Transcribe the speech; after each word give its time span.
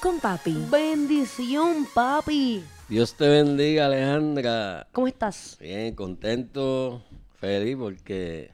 con 0.00 0.20
Papi. 0.20 0.66
Bendición, 0.70 1.86
papi. 1.94 2.62
Dios 2.88 3.14
te 3.14 3.28
bendiga, 3.28 3.86
Alejandra. 3.86 4.86
¿Cómo 4.92 5.06
estás? 5.06 5.56
Bien, 5.60 5.94
contento, 5.94 7.02
feliz 7.34 7.76
porque 7.76 8.50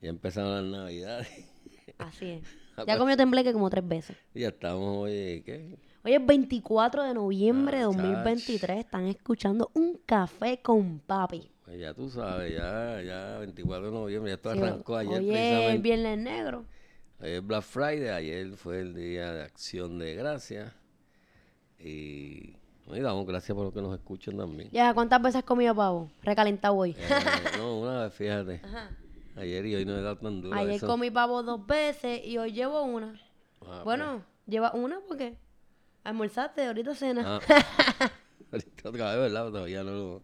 ya 0.00 0.08
empezaron 0.08 0.72
las 0.72 0.80
navidades. 0.82 1.28
Así 1.98 2.26
es. 2.30 2.42
Ya 2.86 2.96
comió 2.96 3.14
tembleque 3.14 3.52
como 3.52 3.68
tres 3.68 3.86
veces. 3.86 4.16
Y 4.32 4.40
ya 4.40 4.48
estamos 4.48 4.96
hoy, 5.04 5.42
¿qué? 5.44 5.76
Hoy 6.02 6.14
es 6.14 6.24
24 6.26 7.02
de 7.02 7.12
noviembre 7.12 7.76
de 7.76 7.82
Ah, 7.82 7.86
2023. 7.88 8.78
Están 8.78 9.06
escuchando 9.06 9.70
Un 9.74 10.00
Café 10.06 10.62
con 10.62 11.00
Papi. 11.00 11.50
Pues 11.66 11.78
ya 11.78 11.92
tú 11.92 12.08
sabes, 12.08 12.54
ya, 12.56 13.02
ya 13.02 13.36
24 13.40 13.86
de 13.86 13.92
noviembre, 13.92 14.30
ya 14.30 14.36
esto 14.36 14.50
Sí, 14.54 14.58
arrancó 14.60 14.96
ayer 14.96 15.20
es 15.20 15.28
precisamente. 15.28 15.78
Viernes 15.82 16.18
Negro. 16.20 16.64
Ayer 17.20 17.36
es 17.36 17.46
Black 17.46 17.62
Friday, 17.62 18.08
ayer 18.08 18.52
fue 18.56 18.80
el 18.80 18.94
día 18.94 19.32
de 19.32 19.42
acción 19.42 19.98
de 19.98 20.14
gracias. 20.14 20.72
Y, 21.78 22.56
y 22.86 23.00
damos 23.00 23.26
gracias 23.26 23.54
por 23.54 23.66
lo 23.66 23.72
que 23.72 23.82
nos 23.82 23.94
escuchan 23.94 24.38
también. 24.38 24.70
Ya, 24.72 24.94
¿cuántas 24.94 25.20
veces 25.20 25.36
has 25.36 25.44
comido 25.44 25.74
pavo? 25.74 26.10
Recalentado 26.22 26.74
hoy. 26.74 26.96
Eh, 26.98 27.08
no, 27.58 27.78
una 27.80 28.04
vez, 28.04 28.14
fíjate. 28.14 28.62
Ayer 29.36 29.66
y 29.66 29.74
hoy 29.74 29.84
no 29.84 29.98
he 29.98 30.02
dado 30.02 30.16
tan 30.16 30.40
duro. 30.40 30.56
Ayer 30.56 30.76
eso. 30.76 30.86
comí 30.86 31.10
pavo 31.10 31.42
dos 31.42 31.66
veces 31.66 32.24
y 32.24 32.38
hoy 32.38 32.52
llevo 32.52 32.82
una. 32.82 33.20
Ah, 33.66 33.82
Bueno, 33.84 34.24
lleva 34.46 34.72
una 34.72 35.00
porque 35.06 35.36
almorzaste, 36.04 36.66
ahorita 36.66 36.94
cena. 36.94 37.38
Ah. 37.48 38.10
Ahorita 38.52 38.88
otra 38.88 39.14
vez, 39.14 39.32
¿verdad? 39.32 39.52
Todavía 39.52 39.84
no 39.84 39.90
lo, 39.92 40.22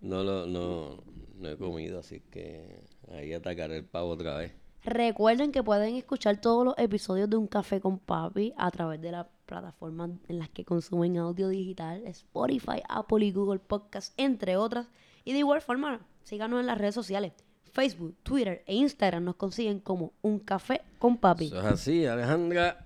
no 0.00 0.22
lo 0.22 0.46
no, 0.46 1.02
no 1.34 1.48
he 1.48 1.56
comido, 1.56 1.98
así 1.98 2.20
que 2.20 2.84
ahí 3.10 3.32
atacaré 3.32 3.78
el 3.78 3.84
pavo 3.84 4.10
otra 4.10 4.36
vez. 4.36 4.52
Recuerden 4.84 5.52
que 5.52 5.62
pueden 5.62 5.94
escuchar 5.94 6.40
todos 6.40 6.64
los 6.64 6.74
episodios 6.76 7.30
de 7.30 7.36
Un 7.36 7.46
Café 7.46 7.80
con 7.80 7.98
Papi 8.00 8.52
a 8.56 8.70
través 8.72 9.00
de 9.00 9.12
las 9.12 9.26
plataformas 9.46 10.10
en 10.28 10.40
las 10.40 10.48
que 10.48 10.64
consumen 10.64 11.18
audio 11.18 11.48
digital, 11.48 12.04
Spotify, 12.06 12.82
Apple 12.88 13.24
y 13.24 13.30
Google 13.30 13.60
Podcast, 13.60 14.12
entre 14.16 14.56
otras. 14.56 14.88
Y 15.24 15.32
de 15.32 15.38
igual 15.38 15.60
forma, 15.60 16.04
síganos 16.24 16.58
en 16.58 16.66
las 16.66 16.78
redes 16.78 16.96
sociales, 16.96 17.32
Facebook, 17.72 18.16
Twitter 18.24 18.64
e 18.66 18.74
Instagram. 18.74 19.22
Nos 19.22 19.36
consiguen 19.36 19.78
como 19.78 20.14
Un 20.20 20.40
Café 20.40 20.82
con 20.98 21.16
Papi. 21.16 21.46
Eso 21.46 21.60
es 21.60 21.66
así, 21.66 22.04
Alejandra. 22.04 22.84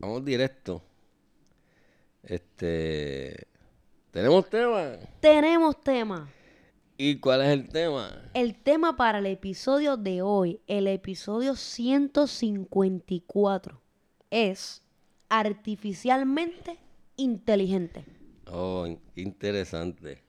Vamos 0.00 0.24
directo. 0.24 0.82
Este. 2.24 3.46
¿Tenemos 4.10 4.50
tema? 4.50 4.96
Tenemos 5.20 5.80
tema. 5.80 6.28
¿Y 7.02 7.16
cuál 7.16 7.40
es 7.40 7.48
el 7.48 7.66
tema? 7.70 8.12
El 8.34 8.54
tema 8.56 8.94
para 8.94 9.20
el 9.20 9.26
episodio 9.26 9.96
de 9.96 10.20
hoy, 10.20 10.60
el 10.66 10.86
episodio 10.86 11.56
154, 11.56 13.80
es 14.30 14.82
artificialmente 15.30 16.76
inteligente. 17.16 18.04
Oh, 18.52 18.86
interesante. 19.16 20.22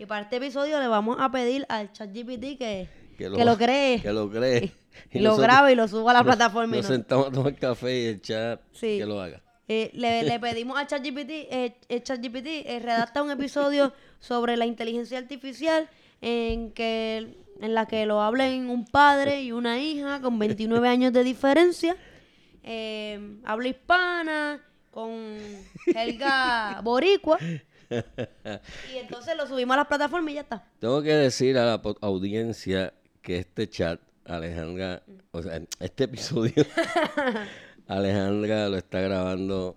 Y 0.00 0.06
para 0.06 0.22
este 0.22 0.38
episodio 0.38 0.80
le 0.80 0.88
vamos 0.88 1.16
a 1.20 1.30
pedir 1.30 1.64
al 1.68 1.92
ChatGPT 1.92 2.58
que, 2.58 2.88
que, 3.16 3.28
lo, 3.28 3.38
lo, 3.44 3.56
cree, 3.56 4.02
Que 4.02 4.12
lo 4.12 4.28
cree. 4.28 4.72
y 5.12 5.20
lo 5.20 5.28
nosotros 5.28 5.46
grabe 5.46 5.70
y 5.70 5.74
lo 5.76 5.86
suba 5.86 6.10
a 6.10 6.14
la 6.14 6.22
nos- 6.24 6.34
plataforma. 6.34 6.74
Nos 6.74 6.90
no- 6.90 6.96
sentamos 6.96 7.28
a 7.28 7.30
tomar 7.30 7.54
café 7.54 8.00
y 8.00 8.06
el 8.06 8.20
chat 8.20 8.60
Sí. 8.72 8.98
que 8.98 9.06
lo 9.06 9.20
haga. 9.20 9.40
Eh, 9.68 9.92
le, 9.94 10.22
le 10.24 10.40
pedimos 10.40 10.76
al 10.76 10.88
ChatGPT, 10.88 11.30
eh, 11.30 11.76
el 11.88 12.02
ChatGPT 12.02 12.46
eh, 12.66 12.80
redacta 12.82 13.22
un 13.22 13.30
episodio 13.30 13.92
sobre 14.18 14.56
la 14.56 14.66
inteligencia 14.66 15.16
artificial 15.18 15.88
en 16.20 16.72
que 16.72 17.36
en 17.60 17.74
la 17.74 17.86
que 17.86 18.06
lo 18.06 18.22
hablen 18.22 18.70
un 18.70 18.86
padre 18.86 19.42
y 19.42 19.52
una 19.52 19.78
hija 19.78 20.20
con 20.20 20.38
29 20.38 20.88
años 20.88 21.12
de 21.12 21.24
diferencia, 21.24 21.96
eh, 22.62 23.38
habla 23.44 23.68
hispana, 23.68 24.60
con 24.90 25.36
jerga 25.84 26.80
boricua, 26.84 27.38
y 28.92 28.96
entonces 28.96 29.36
lo 29.36 29.46
subimos 29.46 29.74
a 29.74 29.78
las 29.78 29.86
plataformas 29.86 30.32
y 30.32 30.34
ya 30.34 30.40
está. 30.42 30.64
Tengo 30.78 31.02
que 31.02 31.12
decir 31.12 31.58
a 31.58 31.66
la 31.66 31.82
audiencia 32.00 32.94
que 33.22 33.38
este 33.38 33.68
chat, 33.68 34.00
Alejandra, 34.24 35.02
o 35.32 35.42
sea, 35.42 35.60
este 35.80 36.04
episodio, 36.04 36.64
Alejandra 37.86 38.68
lo 38.68 38.76
está 38.76 39.00
grabando 39.00 39.76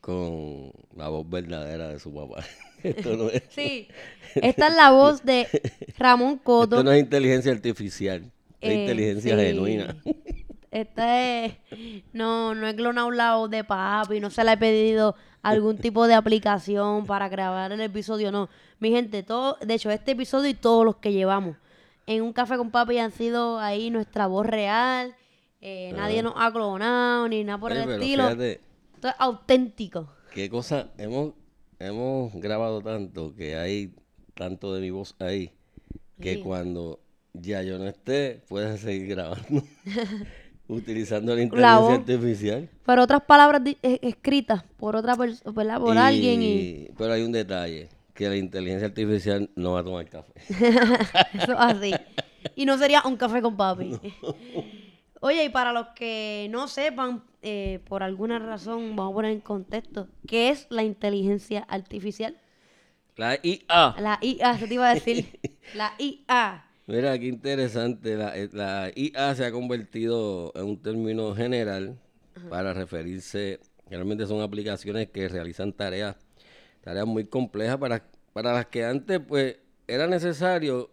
con 0.00 0.72
la 0.94 1.08
voz 1.08 1.28
verdadera 1.28 1.88
de 1.88 1.98
su 1.98 2.14
papá. 2.14 2.44
Esto 2.82 3.16
no 3.16 3.28
es, 3.30 3.42
Sí, 3.50 3.88
esta 4.36 4.68
es 4.68 4.74
la 4.74 4.90
voz 4.90 5.24
de 5.24 5.46
Ramón 5.98 6.38
Coto. 6.38 6.76
esto 6.76 6.84
no 6.84 6.92
es 6.92 7.00
inteligencia 7.00 7.52
artificial, 7.52 8.30
es 8.60 8.70
Eh, 8.70 8.74
inteligencia 8.80 9.36
sí. 9.36 9.44
genuina. 9.44 9.96
Esta 10.70 11.44
es. 11.44 11.54
No, 12.12 12.54
no 12.54 12.68
he 12.68 12.76
clonado 12.76 13.10
la 13.10 13.36
voz 13.36 13.48
de 13.50 13.64
papi, 13.64 14.20
no 14.20 14.30
se 14.30 14.44
le 14.44 14.52
he 14.52 14.56
pedido 14.58 15.14
algún 15.42 15.78
tipo 15.78 16.06
de 16.06 16.14
aplicación 16.14 17.06
para 17.06 17.28
grabar 17.28 17.72
el 17.72 17.80
episodio, 17.80 18.30
no. 18.30 18.50
Mi 18.78 18.90
gente, 18.90 19.22
todo, 19.22 19.56
de 19.64 19.74
hecho, 19.74 19.90
este 19.90 20.10
episodio 20.12 20.50
y 20.50 20.54
todos 20.54 20.84
los 20.84 20.96
que 20.96 21.12
llevamos 21.12 21.56
en 22.06 22.22
un 22.22 22.32
café 22.34 22.56
con 22.58 22.70
papi 22.70 22.98
han 22.98 23.12
sido 23.12 23.58
ahí 23.58 23.90
nuestra 23.90 24.26
voz 24.26 24.46
real. 24.46 25.14
eh, 25.60 25.92
nadie 25.96 26.22
nos 26.22 26.34
ha 26.36 26.52
clonado 26.52 27.26
ni 27.28 27.42
nada 27.44 27.58
por 27.58 27.72
Oye, 27.72 27.82
el 27.82 27.90
estilo. 27.90 28.24
fíjate, 28.24 28.60
Esto 28.94 29.08
es 29.08 29.14
auténtico. 29.18 30.12
qué 30.34 30.48
cosa, 30.50 30.88
hemos, 30.98 31.32
hemos 31.78 32.32
grabado 32.34 32.80
tanto 32.80 33.34
que 33.34 33.56
hay 33.56 33.92
tanto 34.34 34.74
de 34.74 34.80
mi 34.80 34.90
voz 34.90 35.14
ahí, 35.18 35.52
que 36.20 36.34
Sí. 36.34 36.40
cuando 36.40 37.00
ya 37.32 37.62
yo 37.62 37.78
no 37.78 37.86
esté, 37.86 38.42
puedes 38.48 38.80
seguir 38.80 39.08
grabando. 39.08 39.62
Utilizando 40.68 41.34
la 41.34 41.42
inteligencia 41.42 41.94
artificial. 41.94 42.68
Pero 42.84 43.02
otras 43.02 43.22
palabras 43.22 43.62
eh, 43.64 43.98
escritas 44.02 44.62
por 44.76 44.96
otra 44.96 45.16
persona, 45.16 45.52
¿verdad? 45.52 45.80
Por 45.80 45.96
alguien 45.96 46.42
y. 46.42 46.88
Pero 46.96 47.14
hay 47.14 47.22
un 47.22 47.32
detalle, 47.32 47.88
que 48.12 48.28
la 48.28 48.36
inteligencia 48.36 48.88
artificial 48.88 49.48
no 49.56 49.72
va 49.72 49.80
a 49.80 49.84
tomar 49.84 50.08
café. 50.08 50.32
Eso 51.34 51.52
es 51.52 51.58
así. 51.58 51.94
Y 52.54 52.66
no 52.66 52.76
sería 52.76 53.02
un 53.06 53.16
café 53.16 53.40
con 53.40 53.56
papi. 53.56 53.98
Oye, 55.20 55.44
y 55.44 55.48
para 55.48 55.72
los 55.72 55.88
que 55.88 56.48
no 56.50 56.68
sepan, 56.68 57.24
eh, 57.42 57.80
por 57.88 58.02
alguna 58.02 58.38
razón, 58.38 58.94
vamos 58.94 59.12
a 59.12 59.14
poner 59.14 59.32
en 59.32 59.40
contexto, 59.40 60.08
¿qué 60.26 60.50
es 60.50 60.66
la 60.70 60.84
inteligencia 60.84 61.60
artificial? 61.68 62.40
La 63.16 63.38
IA. 63.42 63.96
La 63.98 64.18
IA, 64.22 64.56
se 64.58 64.68
te 64.68 64.74
iba 64.74 64.88
a 64.88 64.94
decir. 64.94 65.40
La 65.74 65.92
IA. 65.98 66.64
Mira, 66.86 67.18
qué 67.18 67.26
interesante. 67.26 68.16
La, 68.16 68.36
eh, 68.36 68.48
la 68.52 68.90
IA 68.94 69.34
se 69.34 69.44
ha 69.44 69.52
convertido 69.52 70.52
en 70.54 70.64
un 70.64 70.80
término 70.80 71.34
general 71.34 71.98
para 72.48 72.72
referirse, 72.72 73.60
realmente 73.90 74.26
son 74.26 74.40
aplicaciones 74.40 75.10
que 75.10 75.28
realizan 75.28 75.72
tareas, 75.72 76.16
tareas 76.80 77.06
muy 77.06 77.24
complejas 77.24 77.76
para, 77.76 78.08
para 78.32 78.52
las 78.52 78.66
que 78.66 78.84
antes 78.84 79.20
pues 79.20 79.56
era 79.86 80.06
necesario 80.06 80.90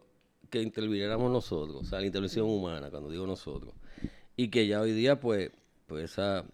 que 0.50 0.62
interviniéramos 0.62 1.31
nosotros, 1.31 1.78
o 1.81 1.84
sea, 1.85 2.00
la 2.00 2.08
intervención 2.08 2.47
humana, 2.50 2.90
cuando 2.90 3.09
digo 3.09 3.25
nosotros, 3.28 3.74
y 4.35 4.50
que 4.50 4.68
ya 4.68 4.81
hoy 4.81 4.91
día 4.91 5.19
pues, 5.19 5.51
pues 5.88 6.12
esas 6.12 6.46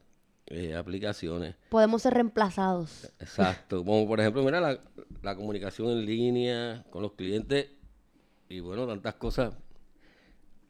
eh, 0.48 0.76
aplicaciones 0.76 1.56
Podemos 1.70 2.02
ser 2.02 2.14
reemplazados. 2.14 3.12
Exacto, 3.20 3.84
como 3.86 4.08
por 4.08 4.20
ejemplo, 4.20 4.44
mira 4.44 4.60
la, 4.60 4.80
la 5.22 5.36
comunicación 5.36 5.90
en 5.90 6.06
línea 6.06 6.86
con 6.90 7.02
los 7.02 7.14
clientes 7.14 7.68
y 8.50 8.60
bueno, 8.60 8.86
tantas 8.86 9.16
cosas 9.16 9.54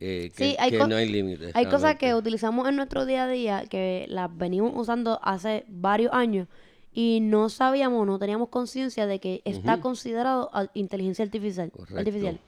eh, 0.04 0.32
que, 0.36 0.44
Sí, 0.44 0.56
hay 0.58 0.72
que 0.72 0.80
no 0.80 0.96
hay 0.96 1.08
límites. 1.08 1.56
Hay 1.56 1.68
cosas 1.68 1.96
que 1.98 2.16
utilizamos 2.16 2.68
en 2.68 2.76
nuestro 2.76 3.06
día 3.06 3.26
a 3.26 3.28
día 3.28 3.66
que 3.70 4.08
las 4.10 4.36
venimos 4.36 4.72
usando 4.76 5.20
hace 5.22 5.64
varios 5.68 6.12
años 6.12 6.48
y 6.92 7.20
no 7.22 7.50
sabíamos, 7.50 8.08
no 8.08 8.18
teníamos 8.18 8.50
conciencia 8.50 9.06
de 9.06 9.20
que 9.20 9.42
está 9.46 9.80
considerado 9.80 10.50
inteligencia 10.74 11.24
artificial. 11.24 11.72
Correcto. 11.72 12.00
artificial. 12.00 12.40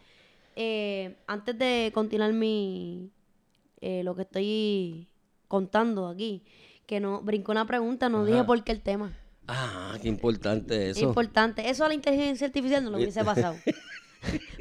Eh, 0.56 1.16
antes 1.28 1.58
de 1.58 1.92
continuar 1.94 2.34
mi 2.34 3.12
eh, 3.86 4.02
lo 4.04 4.16
que 4.16 4.22
estoy 4.24 5.08
contando 5.48 6.08
aquí, 6.08 6.44
que 6.86 7.00
no 7.00 7.22
brincó 7.22 7.52
una 7.52 7.66
pregunta, 7.68 8.10
no 8.10 8.26
dije 8.26 8.44
por 8.44 8.64
qué 8.64 8.72
el 8.72 8.82
tema. 8.82 9.12
Ah, 9.48 9.98
qué 10.02 10.08
importante 10.08 10.90
Es 10.90 10.98
eso. 10.98 11.06
importante. 11.06 11.70
Eso 11.70 11.84
a 11.84 11.90
la 11.90 11.94
inteligencia 11.94 12.48
artificial 12.48 12.84
no 12.84 12.92
lo 12.92 12.98
hubiese 12.98 13.24
pasado. 13.26 13.56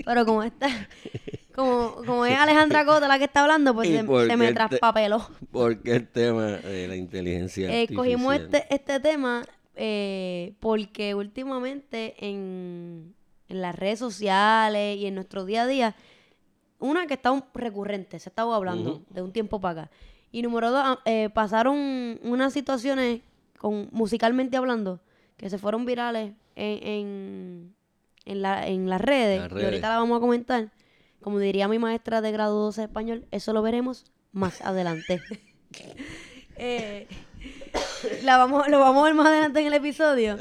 Pero 0.04 0.26
como 0.26 0.42
está, 0.42 0.68
como, 1.54 1.94
como 2.04 2.26
es 2.26 2.36
Alejandra 2.38 2.84
Cota 2.84 3.06
la 3.06 3.18
que 3.18 3.24
está 3.26 3.42
hablando, 3.42 3.74
pues 3.74 3.88
¿Y 3.90 3.96
se, 3.96 4.36
me 4.36 4.52
traspapeló. 4.52 5.24
Porque 5.52 5.92
el 5.94 6.08
tema 6.08 6.46
de 6.46 6.88
la 6.88 6.96
inteligencia 6.96 7.72
Eh, 7.72 7.86
cogimos 7.94 8.34
artificial. 8.34 8.62
este, 8.62 8.74
este 8.74 9.00
tema 9.00 9.44
eh, 9.76 10.54
porque 10.60 11.14
últimamente 11.14 12.16
en, 12.18 13.14
en 13.48 13.60
las 13.62 13.74
redes 13.76 14.00
sociales 14.00 14.98
y 14.98 15.06
en 15.06 15.14
nuestro 15.14 15.44
día 15.44 15.62
a 15.62 15.66
día, 15.68 15.94
una 16.82 17.06
que 17.06 17.14
está 17.14 17.30
un- 17.30 17.44
recurrente, 17.54 18.18
se 18.18 18.28
estaba 18.28 18.54
hablando 18.56 19.02
de 19.10 19.22
un 19.22 19.32
tiempo 19.32 19.60
para 19.60 19.82
acá. 19.82 19.90
Y 20.30 20.42
número 20.42 20.70
dos, 20.70 20.82
ah, 20.84 20.98
eh, 21.04 21.30
pasaron 21.32 22.18
unas 22.22 22.52
situaciones, 22.52 23.20
con, 23.58 23.88
musicalmente 23.92 24.56
hablando, 24.56 25.00
que 25.36 25.48
se 25.50 25.58
fueron 25.58 25.84
virales 25.86 26.32
en, 26.56 26.86
en, 26.86 27.74
en, 28.24 28.42
la- 28.42 28.66
en 28.66 28.88
las 28.90 29.00
redes. 29.00 29.40
Las 29.50 29.60
Y 29.62 29.64
ahorita 29.64 29.88
la 29.88 29.96
vamos 29.98 30.16
a 30.16 30.20
comentar. 30.20 30.70
Como 31.20 31.38
diría 31.38 31.68
mi 31.68 31.78
maestra 31.78 32.20
de 32.20 32.32
grado 32.32 32.58
12 32.64 32.80
de 32.80 32.84
español, 32.86 33.26
eso 33.30 33.52
lo 33.52 33.62
veremos 33.62 34.04
más 34.32 34.60
adelante. 34.62 35.22
Eh, 36.56 37.08
la 38.24 38.36
vamos, 38.36 38.68
lo 38.68 38.78
vamos 38.78 39.02
a 39.02 39.04
ver 39.06 39.14
más 39.14 39.26
adelante 39.26 39.60
en 39.60 39.66
el 39.68 39.72
episodio. 39.74 40.36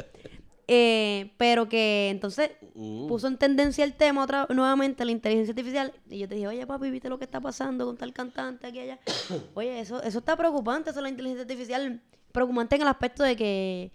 Eh, 0.74 1.34
pero 1.36 1.68
que 1.68 2.08
entonces 2.10 2.52
Mm. 2.76 3.08
puso 3.10 3.28
en 3.28 3.36
tendencia 3.38 3.84
el 3.84 3.94
tema 3.94 4.24
otra 4.24 4.48
nuevamente, 4.50 5.04
la 5.04 5.12
inteligencia 5.12 5.52
artificial. 5.52 5.94
Y 6.10 6.20
yo 6.20 6.30
te 6.30 6.36
dije, 6.36 6.48
oye 6.48 6.66
papi, 6.66 6.90
¿viste 6.90 7.10
lo 7.10 7.18
que 7.20 7.26
está 7.26 7.42
pasando 7.42 7.86
con 7.86 7.98
tal 7.98 8.14
cantante 8.14 8.68
aquí 8.68 8.80
allá? 8.80 8.98
Oye, 9.54 9.82
eso, 9.82 10.02
eso 10.02 10.20
está 10.20 10.38
preocupante, 10.38 10.92
eso 10.92 11.00
es 11.00 11.04
la 11.04 11.10
inteligencia 11.10 11.42
artificial. 11.42 12.00
Preocupante 12.32 12.78
en 12.78 12.84
el 12.84 12.88
aspecto 12.88 13.22
de 13.24 13.36
que 13.36 13.92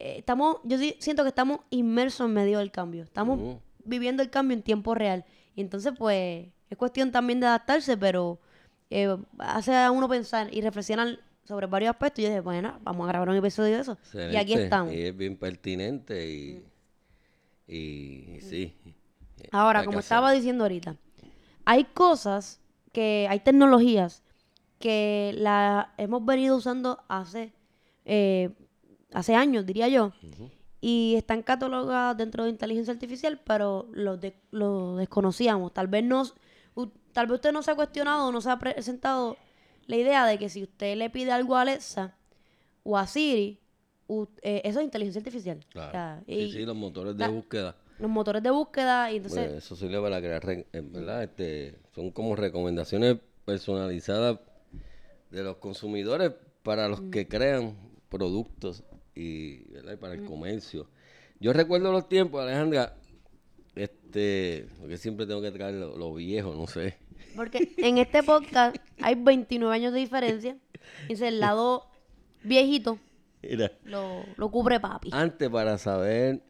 eh, 0.00 0.16
estamos, 0.18 0.56
yo 0.64 0.76
sí 0.76 0.96
siento 0.98 1.22
que 1.22 1.28
estamos 1.28 1.60
inmersos 1.70 2.26
en 2.26 2.34
medio 2.34 2.58
del 2.58 2.72
cambio. 2.72 3.04
Estamos 3.04 3.38
Ujú. 3.38 3.60
viviendo 3.84 4.20
el 4.24 4.30
cambio 4.30 4.56
en 4.56 4.62
tiempo 4.64 4.96
real. 4.96 5.24
Y 5.54 5.60
entonces, 5.60 5.92
pues, 5.96 6.48
es 6.68 6.76
cuestión 6.76 7.12
también 7.12 7.38
de 7.38 7.46
adaptarse, 7.46 7.96
pero 7.96 8.40
eh, 8.90 9.16
hace 9.38 9.72
a 9.76 9.92
uno 9.92 10.08
pensar 10.08 10.52
y 10.52 10.62
reflexionar 10.62 11.20
sobre 11.48 11.66
varios 11.66 11.90
aspectos. 11.90 12.18
Y 12.20 12.22
yo 12.24 12.28
dije, 12.28 12.40
bueno, 12.40 12.78
vamos 12.82 13.04
a 13.06 13.08
grabar 13.08 13.30
un 13.30 13.36
episodio 13.36 13.74
de 13.76 13.80
eso. 13.80 13.96
Y 14.32 14.36
aquí 14.36 14.52
estamos. 14.64 14.92
Y 14.92 15.02
es 15.02 15.16
bien 15.16 15.36
pertinente 15.36 16.30
y, 16.30 16.62
y, 17.66 18.34
y 18.36 18.40
sí. 18.42 18.76
Ahora, 19.50 19.80
como 19.84 19.98
estaba 20.00 20.32
diciendo 20.32 20.64
ahorita, 20.64 20.96
hay 21.64 21.84
cosas 21.84 22.60
que, 22.92 23.26
hay 23.30 23.40
tecnologías 23.40 24.22
que 24.78 25.34
la 25.38 25.92
hemos 25.96 26.24
venido 26.24 26.56
usando 26.56 27.02
hace, 27.08 27.52
eh, 28.04 28.50
hace 29.12 29.34
años, 29.34 29.64
diría 29.66 29.88
yo, 29.88 30.12
y 30.80 31.14
están 31.16 31.42
catalogadas 31.42 32.16
dentro 32.16 32.44
de 32.44 32.50
inteligencia 32.50 32.92
artificial, 32.92 33.40
pero 33.44 33.88
lo, 33.92 34.16
de- 34.16 34.36
lo 34.50 34.96
desconocíamos. 34.96 35.72
Tal 35.72 35.88
vez 35.88 36.04
no, 36.04 36.22
tal 37.12 37.26
vez 37.26 37.34
usted 37.36 37.52
no 37.52 37.62
se 37.62 37.70
ha 37.70 37.74
cuestionado, 37.74 38.30
no 38.32 38.40
se 38.40 38.50
ha 38.50 38.58
presentado 38.58 39.36
la 39.88 39.96
idea 39.96 40.24
de 40.26 40.38
que 40.38 40.48
si 40.48 40.62
usted 40.62 40.96
le 40.96 41.10
pide 41.10 41.32
algo 41.32 41.56
a 41.56 41.62
Alexa 41.62 42.14
o 42.84 42.96
a 42.96 43.06
Siri, 43.08 43.58
u- 44.06 44.26
eh, 44.42 44.62
eso 44.64 44.78
es 44.78 44.84
inteligencia 44.84 45.18
artificial. 45.18 45.58
Claro. 45.70 45.88
O 45.88 45.90
sea, 45.90 46.22
Sí, 46.26 46.32
y 46.34 46.52
sí, 46.52 46.64
los 46.64 46.76
motores 46.76 47.16
de 47.16 47.24
la- 47.24 47.28
búsqueda. 47.30 47.76
los 47.98 48.10
motores 48.10 48.42
de 48.42 48.50
búsqueda, 48.50 49.10
y 49.10 49.16
entonces... 49.16 49.40
Bueno, 49.46 49.58
eso 49.58 49.74
sirve 49.74 50.00
para 50.00 50.20
crear, 50.20 50.44
re- 50.44 50.66
eh, 50.72 50.80
¿verdad? 50.84 51.24
Este, 51.24 51.74
son 51.94 52.12
como 52.12 52.36
recomendaciones 52.36 53.16
personalizadas 53.44 54.38
de 55.30 55.42
los 55.42 55.56
consumidores 55.56 56.32
para 56.62 56.86
los 56.88 57.00
que 57.10 57.26
crean 57.26 57.76
productos 58.08 58.84
y, 59.14 59.64
¿verdad? 59.72 59.94
y 59.94 59.96
para 59.96 60.14
el 60.14 60.24
comercio. 60.24 60.86
Yo 61.40 61.52
recuerdo 61.52 61.90
los 61.92 62.08
tiempos, 62.08 62.40
Alejandra, 62.42 62.94
este, 63.74 64.68
porque 64.78 64.96
siempre 64.96 65.26
tengo 65.26 65.40
que 65.40 65.50
traer 65.50 65.74
lo, 65.74 65.96
lo 65.96 66.14
viejo, 66.14 66.54
no 66.54 66.66
sé. 66.66 66.96
Porque 67.36 67.74
en 67.78 67.98
este 67.98 68.22
podcast 68.22 68.76
hay 69.00 69.14
29 69.14 69.74
años 69.74 69.92
de 69.92 69.98
diferencia. 70.00 70.56
Y 71.08 71.22
el 71.22 71.40
lado 71.40 71.86
viejito 72.42 72.98
Mira, 73.42 73.70
lo, 73.84 74.24
lo 74.36 74.50
cubre 74.50 74.80
papi. 74.80 75.10
antes 75.12 75.48
para 75.48 75.78
saber 75.78 76.42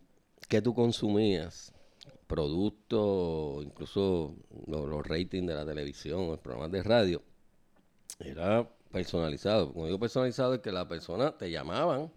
qué 0.48 0.62
tú 0.62 0.74
consumías, 0.74 1.72
productos, 2.26 3.64
incluso 3.64 4.34
lo- 4.66 4.86
los, 4.86 5.06
ratings 5.06 5.46
de 5.46 5.54
la 5.54 5.66
televisión, 5.66 6.28
los 6.28 6.38
programas 6.38 6.72
de 6.72 6.82
radio, 6.82 7.22
era 8.20 8.68
personalizado. 8.90 9.72
Cuando 9.72 9.86
digo 9.86 9.98
personalizado 9.98 10.54
es 10.54 10.60
que 10.60 10.72
la 10.72 10.86
persona 10.88 11.36
te 11.36 11.50
llamaban 11.50 12.10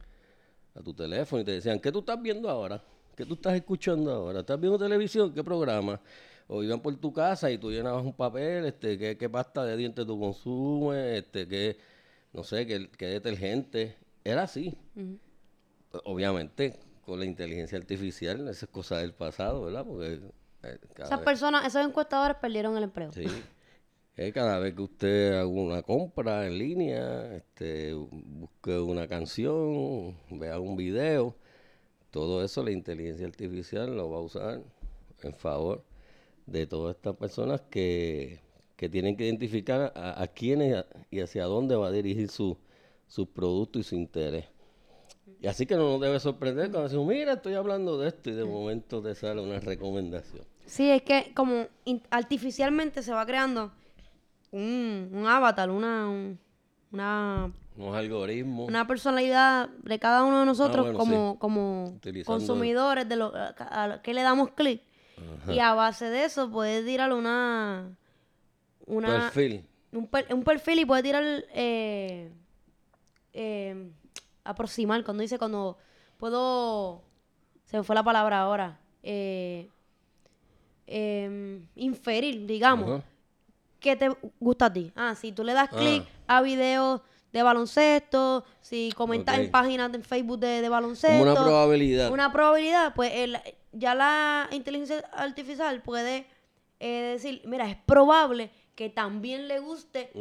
a 0.75 0.81
tu 0.81 0.94
teléfono 0.94 1.42
y 1.42 1.45
te 1.45 1.51
decían, 1.51 1.80
¿qué 1.80 1.92
tú 1.92 2.00
estás 2.00 2.21
viendo 2.21 2.50
ahora? 2.50 2.81
¿Qué 3.15 3.25
tú 3.25 3.33
estás 3.33 3.53
escuchando 3.56 4.12
ahora? 4.12 4.39
¿Estás 4.39 4.59
viendo 4.59 4.77
televisión? 4.80 5.33
¿Qué 5.33 5.44
programa? 5.44 6.00
O 6.53 6.62
iban 6.63 6.81
por 6.81 6.94
tu 6.98 7.13
casa 7.13 7.50
y 7.50 7.57
tú 7.57 7.71
llenabas 7.71 8.03
un 8.03 8.12
papel, 8.12 8.65
este, 8.65 8.98
¿qué, 8.98 9.18
qué 9.18 9.30
pasta 9.30 9.63
de 9.63 9.77
dientes 9.77 10.06
tú 10.06 10.19
consumes? 10.19 11.19
Este, 11.24 11.48
¿qué, 11.48 11.77
no 12.33 12.44
sé, 12.44 12.68
qué, 12.68 12.89
qué 12.98 13.06
detergente? 13.06 13.95
Era 14.25 14.44
así. 14.44 14.77
Obviamente, 16.03 16.77
con 17.06 17.19
la 17.19 17.25
inteligencia 17.25 17.77
artificial, 17.77 18.48
esa 18.50 18.65
es 18.65 18.71
cosa 18.71 18.98
del 18.98 19.13
pasado, 19.13 19.63
¿verdad? 19.63 19.86
Porque 19.86 20.19
eh, 20.63 20.77
Esas 20.98 21.19
vez- 21.19 21.25
personas, 21.25 21.65
esos 21.65 21.86
encuestadores 21.86 22.36
perdieron 22.38 22.75
el 22.75 22.83
empleo. 22.83 23.13
Sí. 23.13 23.25
Eh, 24.18 24.33
cada 24.33 24.59
vez 24.59 24.74
que 24.75 24.81
usted 24.81 25.33
haga 25.33 25.48
una 25.48 25.81
compra 25.83 26.45
en 26.48 26.57
línea, 26.57 27.33
este, 27.38 27.94
busque 27.94 28.77
una 28.77 29.07
canción, 29.07 30.18
vea 30.30 30.59
un 30.59 30.75
video, 30.75 31.33
todo 32.09 32.44
eso 32.44 32.62
la 32.62 32.71
inteligencia 32.71 33.25
artificial 33.25 33.95
lo 33.95 34.12
va 34.12 34.18
a 34.18 34.21
usar 34.21 34.62
en 35.24 35.33
favor 35.33 35.81
de 36.51 36.68
todas 36.68 36.95
estas 36.95 37.15
personas 37.15 37.62
que, 37.69 38.39
que 38.75 38.89
tienen 38.89 39.15
que 39.18 39.25
identificar 39.25 39.94
a, 39.95 40.21
a 40.21 40.27
quiénes 40.27 40.86
y 41.09 41.19
hacia 41.21 41.45
dónde 41.45 41.75
va 41.75 41.88
a 41.88 41.92
dirigir 41.92 42.30
su, 42.30 42.57
su 43.07 43.27
producto 43.27 43.80
y 43.80 43.83
su 43.83 43.95
interés. 43.95 44.45
Y 45.39 45.48
así 45.48 45.65
que 45.65 45.75
no 45.75 45.89
nos 45.94 46.01
debe 46.01 46.19
sorprender 46.19 46.69
cuando 46.69 46.83
decimos, 46.83 47.07
mira, 47.07 47.33
estoy 47.33 47.53
hablando 47.56 47.98
de 47.98 48.09
esto 48.09 48.30
y 48.30 48.33
de 48.33 48.44
momento 48.45 49.01
te 49.01 49.15
sale 49.15 49.42
una 49.42 49.59
recomendación. 49.59 50.45
Sí, 50.65 50.89
es 50.89 51.01
que 51.01 51.31
como 51.33 51.65
artificialmente 52.12 53.01
se 53.01 53.12
va 53.12 53.25
creando 53.25 53.71
un, 54.51 55.09
un 55.13 55.25
avatar, 55.27 55.69
una, 55.71 56.07
un- 56.09 56.39
una, 56.92 57.51
Unos 57.77 57.95
algoritmos. 57.95 58.68
una 58.68 58.86
personalidad 58.86 59.69
de 59.69 59.98
cada 59.98 60.24
uno 60.24 60.42
de 60.42 60.45
nosotros 60.45 60.86
bueno, 60.88 61.00
como, 61.00 61.39
como 61.39 61.83
Utilizando- 61.95 62.38
consumidores 62.38 63.07
de 63.07 63.15
lo 63.15 63.33
a, 63.36 63.56
a- 63.57 64.01
que 64.01 64.13
le 64.13 64.21
damos 64.21 64.51
clic. 64.51 64.81
Y 65.47 65.59
a 65.59 65.73
base 65.73 66.09
de 66.09 66.25
eso 66.25 66.50
puedes 66.50 66.85
tirar 66.85 67.12
una... 67.13 67.95
una 68.85 69.07
Perfil. 69.07 69.65
un, 69.91 70.07
per- 70.07 70.33
un 70.33 70.44
perfil 70.44 70.79
y 70.79 70.85
puede 70.85 71.03
tirar 71.03 71.23
eh, 71.53 72.31
eh, 73.33 73.91
aproximar 74.44 75.03
cuando 75.03 75.21
dice 75.21 75.38
cuando 75.38 75.77
puedo 76.17 77.01
se 77.65 77.77
me 77.77 77.84
fue 77.84 77.95
la 77.95 78.03
palabra 78.03 78.41
ahora 78.41 78.79
eh, 79.03 79.69
em, 80.88 81.65
inferir 81.75 82.45
digamos 82.45 82.89
Ajá. 83.00 83.03
qué 83.79 83.95
te 83.95 84.10
gusta 84.39 84.65
a 84.67 84.74
ti 84.74 84.91
ah 84.95 85.15
si 85.15 85.31
tú 85.31 85.43
le 85.43 85.53
das 85.53 85.69
Ah. 85.72 85.77
clic 85.77 86.03
a 86.27 86.41
videos 86.41 87.01
de 87.31 87.43
baloncesto 87.43 88.43
si 88.60 88.91
comentas 88.95 89.38
en 89.39 89.51
páginas 89.51 89.91
de 89.91 90.00
Facebook 90.03 90.39
de, 90.39 90.62
de 90.62 90.69
baloncesto 90.69 91.17
Como 91.19 91.31
una 91.31 91.41
probabilidad. 91.41 92.12
una 92.12 92.31
probabilidad, 92.31 92.93
pues 92.93 93.12
el- 93.13 93.38
ya 93.71 93.95
la 93.95 94.47
inteligencia 94.51 94.99
artificial 95.13 95.81
puede 95.81 96.25
eh, 96.79 97.11
decir, 97.13 97.41
mira, 97.45 97.69
es 97.69 97.77
probable 97.77 98.49
que 98.75 98.89
también 98.89 99.47
le 99.47 99.59
guste 99.59 100.11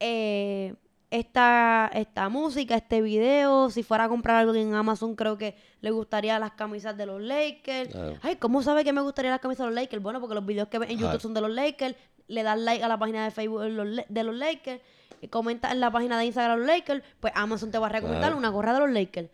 eh, 0.00 0.74
esta, 1.10 1.90
esta 1.94 2.28
música, 2.28 2.74
este 2.76 3.00
video. 3.02 3.70
Si 3.70 3.82
fuera 3.82 4.04
a 4.04 4.08
comprar 4.08 4.36
algo 4.36 4.54
en 4.54 4.74
Amazon, 4.74 5.14
creo 5.16 5.38
que 5.38 5.56
le 5.80 5.90
gustaría 5.90 6.38
las 6.38 6.52
camisas 6.52 6.96
de 6.96 7.06
los 7.06 7.20
Lakers. 7.20 7.90
Claro. 7.90 8.18
Ay, 8.22 8.36
¿cómo 8.36 8.62
sabe 8.62 8.84
que 8.84 8.92
me 8.92 9.00
gustaría 9.00 9.30
las 9.30 9.40
camisas 9.40 9.66
de 9.66 9.72
los 9.72 9.74
Lakers? 9.74 10.02
Bueno, 10.02 10.20
porque 10.20 10.34
los 10.34 10.44
videos 10.46 10.68
que 10.68 10.78
ven 10.78 10.90
en 10.90 10.96
YouTube 10.98 11.10
Ajá. 11.10 11.20
son 11.20 11.34
de 11.34 11.40
los 11.40 11.50
Lakers. 11.50 11.96
Le 12.26 12.42
das 12.42 12.58
like 12.58 12.82
a 12.82 12.88
la 12.88 12.98
página 12.98 13.24
de 13.24 13.30
Facebook 13.30 13.60
de 13.62 13.70
los, 13.70 13.86
La- 13.86 14.06
de 14.08 14.24
los 14.24 14.34
Lakers. 14.34 14.80
Y 15.20 15.28
comenta 15.28 15.70
en 15.70 15.80
la 15.80 15.90
página 15.90 16.18
de 16.18 16.26
Instagram 16.26 16.58
de 16.60 16.66
los 16.66 16.76
Lakers. 16.76 17.04
Pues 17.20 17.32
Amazon 17.36 17.70
te 17.70 17.78
va 17.78 17.86
a 17.86 17.90
recomendar 17.90 18.22
Claro. 18.30 18.36
una 18.38 18.48
gorra 18.48 18.72
de 18.74 18.80
los 18.80 18.90
Lakers. 18.90 19.30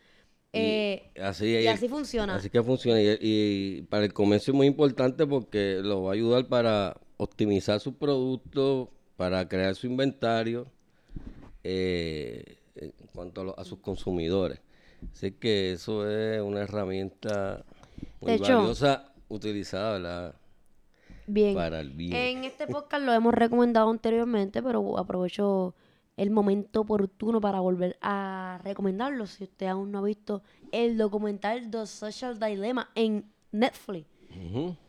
Y 0.53 0.59
Eh, 0.59 1.13
así, 1.23 1.47
y 1.57 1.89
funciona. 1.89 2.35
Así 2.35 2.51
que 2.51 2.63
funciona. 2.63 3.01
Y, 3.01 3.19
y 3.21 3.83
para 3.83 4.05
el 4.05 4.13
comercio 4.13 4.53
es 4.53 4.57
muy 4.57 4.67
importante 4.67 5.27
porque 5.27 5.79
lo 5.83 6.03
va 6.03 6.11
a 6.11 6.15
ayudar 6.15 6.47
para 6.49 6.97
optimizar 7.19 7.79
sus 7.81 7.95
productos, 7.95 8.89
para 9.17 9.49
crear 9.49 9.75
su 9.77 9.87
inventario 9.87 10.67
eh, 11.65 12.57
en 12.75 12.93
cuanto 13.15 13.41
a, 13.43 13.45
lo- 13.45 13.59
a 13.59 13.65
sus 13.65 13.79
consumidores. 13.81 14.61
Así 15.13 15.33
que 15.33 15.73
eso 15.73 16.09
es 16.11 16.41
una 16.43 16.61
herramienta 16.63 17.65
muy 18.21 18.33
hecho- 18.33 18.57
valiosa 18.59 19.13
utilizada 19.29 19.93
¿verdad? 19.95 20.35
Bien. 21.27 21.55
para 21.55 21.81
el 21.81 21.91
bien. 21.91 22.13
En 22.15 22.45
este 22.45 22.67
podcast 22.67 23.05
lo 23.05 23.13
hemos 23.13 23.33
recomendado 23.35 23.89
anteriormente, 23.91 24.63
pero 24.63 24.99
aprovecho 24.99 25.75
el 26.21 26.31
momento 26.31 26.83
oportuno 26.83 27.41
para 27.41 27.61
volver 27.61 27.97
a 28.03 28.61
recomendarlo. 28.63 29.27
Si 29.27 29.45
usted 29.45 29.69
aún 29.69 29.91
no 29.91 30.01
ha 30.01 30.03
visto 30.03 30.43
el 30.71 30.99
documental 30.99 31.71
The 31.71 31.87
Social 31.87 32.39
Dilemma 32.39 32.91
en 32.95 33.25
Netflix, 33.53 34.07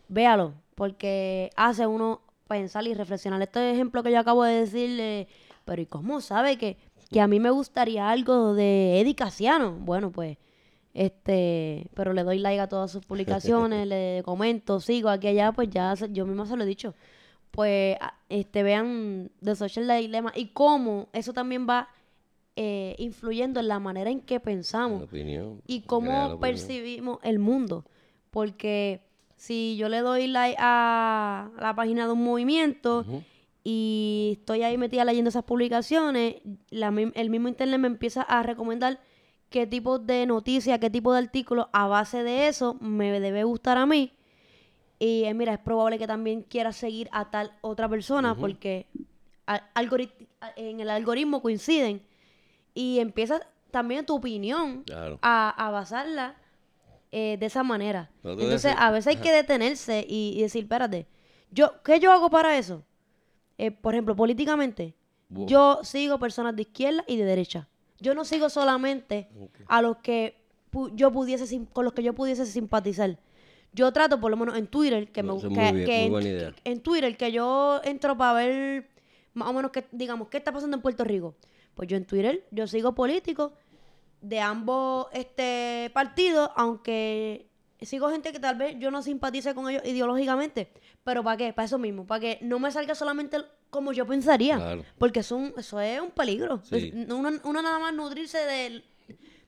véalo, 0.10 0.54
porque 0.76 1.50
hace 1.56 1.88
uno 1.88 2.20
pensar 2.50 2.86
y 2.86 2.94
reflexionar. 2.94 3.42
Este 3.42 3.72
ejemplo 3.72 4.04
que 4.04 4.12
yo 4.12 4.20
acabo 4.20 4.44
de 4.44 4.60
decirle, 4.60 5.30
pero 5.64 5.82
¿y 5.82 5.86
cómo 5.86 6.20
sabe 6.20 6.58
que, 6.58 6.76
que 7.10 7.22
a 7.22 7.28
mí 7.28 7.40
me 7.40 7.50
gustaría 7.50 8.10
algo 8.10 8.54
de 8.54 9.00
Eddie 9.00 9.16
Casiano? 9.16 9.72
Bueno, 9.80 10.12
pues 10.12 10.38
Este, 10.94 11.88
pero 11.94 12.12
le 12.12 12.24
doy 12.24 12.40
like 12.40 12.60
a 12.60 12.68
todas 12.68 12.92
sus 12.92 13.06
publicaciones, 13.06 13.88
le 13.94 14.22
comento, 14.26 14.82
sigo 14.82 15.08
aquí 15.08 15.28
y 15.28 15.30
allá, 15.30 15.54
pues 15.54 15.70
ya 15.70 15.94
yo 16.10 16.26
misma 16.26 16.46
se 16.46 16.58
lo 16.58 16.64
he 16.64 16.68
dicho. 16.68 16.94
Pues 17.52 17.98
este 18.30 18.64
vean 18.64 19.30
The 19.44 19.56
Social 19.56 19.88
Dilemma 19.88 20.32
y 20.36 20.48
cómo 20.48 21.10
eso 21.14 21.34
también 21.34 21.68
va 21.70 21.90
eh, 22.56 22.96
influyendo 22.98 23.60
en 23.60 23.68
la 23.68 23.80
manera 23.80 24.10
en 24.10 24.22
que 24.22 24.40
pensamos 24.40 25.04
opinión. 25.04 25.62
y 25.68 25.82
cómo 25.82 26.40
percibimos 26.40 27.20
el 27.24 27.40
mundo. 27.40 27.86
Porque 28.30 29.02
si 29.36 29.76
yo 29.78 29.90
le 29.90 30.00
doy 30.00 30.28
like 30.28 30.58
a 30.60 31.50
la 31.60 31.76
página 31.76 32.06
de 32.06 32.14
un 32.14 32.24
movimiento 32.24 33.06
y 33.64 34.38
estoy 34.40 34.64
ahí 34.64 34.78
metida 34.78 35.04
leyendo 35.06 35.30
esas 35.30 35.44
publicaciones, 35.44 36.36
la 36.70 36.94
el 37.16 37.30
mismo 37.30 37.48
internet 37.48 37.80
me 37.80 37.88
empieza 37.88 38.22
a 38.22 38.44
recomendar 38.44 39.00
qué 39.50 39.68
tipo 39.68 40.00
de 40.00 40.26
noticias, 40.26 40.80
qué 40.80 40.90
tipo 40.90 41.14
de 41.14 41.20
artículos 41.20 41.68
a 41.74 41.88
base 41.88 42.24
de 42.24 42.48
eso 42.48 42.76
me 42.80 43.20
debe 43.20 43.44
gustar 43.44 43.78
a 43.78 43.86
mí. 43.86 44.14
Y 45.04 45.24
eh, 45.26 45.34
mira, 45.34 45.54
es 45.54 45.60
probable 45.60 45.98
que 45.98 46.06
también 46.06 46.44
quiera 46.44 46.72
seguir 46.72 47.10
a 47.12 47.32
tal 47.32 47.52
otra 47.62 47.90
persona 47.90 48.36
porque 48.36 48.86
a- 49.48 49.64
en 50.56 50.80
el 50.80 50.90
algoritmo 50.92 51.42
coinciden. 51.42 52.04
Y 52.76 53.00
empieza 53.00 53.42
también 53.72 54.06
tu 54.06 54.16
opinión 54.16 54.84
Claro. 54.84 55.18
a, 55.24 55.50
a 55.50 55.72
basarla 55.72 56.36
eh, 57.12 57.36
de 57.40 57.46
esa 57.48 57.64
manera. 57.64 58.12
No 58.22 58.34
Entonces, 58.34 58.76
a 58.78 58.92
veces 58.92 59.08
hay 59.08 59.22
que 59.24 59.32
detenerse 59.32 60.06
y, 60.08 60.36
y 60.38 60.44
decir, 60.44 60.64
espérate, 60.66 61.08
yo, 61.50 61.82
¿qué 61.84 62.00
yo 62.00 62.12
hago 62.12 62.30
para 62.30 62.58
eso? 62.60 62.84
Eh, 63.58 63.72
por 63.72 63.96
ejemplo, 63.96 64.16
políticamente, 64.16 64.94
yo 65.30 65.80
sigo 65.84 66.20
personas 66.20 66.56
de 66.56 66.62
izquierda 66.62 67.04
y 67.08 67.18
de 67.18 67.26
derecha. 67.26 67.68
Yo 68.00 68.14
no 68.14 68.24
sigo 68.24 68.50
solamente 68.50 69.30
a 69.68 69.82
los 69.82 69.98
que 69.98 70.36
pu- 70.72 70.92
yo 70.94 71.12
pudiese 71.12 71.60
con 71.74 71.86
los 71.86 71.94
que 71.94 72.04
yo 72.04 72.14
pudiese 72.14 72.46
simpatizar. 72.46 73.18
Yo 73.74 73.92
trato, 73.94 74.20
por 74.20 74.30
lo 74.32 74.38
menos 74.38 74.58
en 74.58 74.68
Twitter, 74.68 75.12
que 75.12 75.24
me 75.24 75.32
gu- 75.32 75.38
es 75.38 75.44
que, 75.58 75.72
bien, 75.74 75.86
que 75.86 76.06
en, 76.06 76.56
en 76.66 76.82
Twitter, 76.82 77.16
que 77.16 77.32
yo 77.32 77.80
entro 77.84 78.18
para 78.18 78.34
ver 78.34 78.90
más 79.34 79.48
o 79.48 79.54
menos 79.54 79.72
que, 79.72 79.86
digamos, 79.92 80.28
qué 80.28 80.38
está 80.38 80.52
pasando 80.52 80.76
en 80.76 80.82
Puerto 80.82 81.04
Rico. 81.06 81.36
Pues 81.74 81.88
yo 81.88 81.96
en 81.96 82.06
Twitter, 82.06 82.46
yo 82.52 82.68
sigo 82.68 82.94
políticos 82.94 83.54
de 84.20 84.40
ambos 84.42 85.08
este 85.14 85.90
partidos, 85.94 86.50
aunque 86.56 87.48
sigo 87.80 88.10
gente 88.10 88.32
que 88.34 88.40
tal 88.40 88.58
vez 88.58 88.78
yo 88.78 88.92
no 88.92 89.02
simpatice 89.02 89.56
con 89.56 89.70
ellos 89.70 89.84
ideológicamente, 89.86 90.70
pero 91.04 91.24
¿para 91.24 91.38
qué? 91.38 91.54
Para 91.54 91.66
eso 91.66 91.78
mismo, 91.80 92.06
para 92.06 92.20
que 92.20 92.40
no 92.42 92.60
me 92.60 92.72
salga 92.72 92.94
solamente 92.94 93.38
como 93.70 93.94
yo 93.94 94.06
pensaría, 94.06 94.58
Claro. 94.58 94.84
porque 95.00 95.22
eso, 95.22 95.38
es 95.40 95.54
un- 95.54 95.60
eso 95.60 95.80
es 95.80 96.02
un 96.02 96.12
peligro. 96.12 96.62
Sí. 96.66 96.92
Uno, 97.10 97.30
uno 97.46 97.62
nada 97.62 97.80
más 97.80 97.94
nutrirse 97.94 98.38
de, 98.38 98.84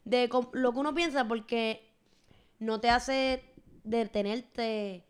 de 0.06 0.30
lo 0.54 0.72
que 0.72 0.80
uno 0.80 0.96
piensa 0.96 1.28
porque 1.28 1.90
no 2.60 2.80
te 2.80 2.90
hace 2.90 3.44
detenerte, 3.84 5.04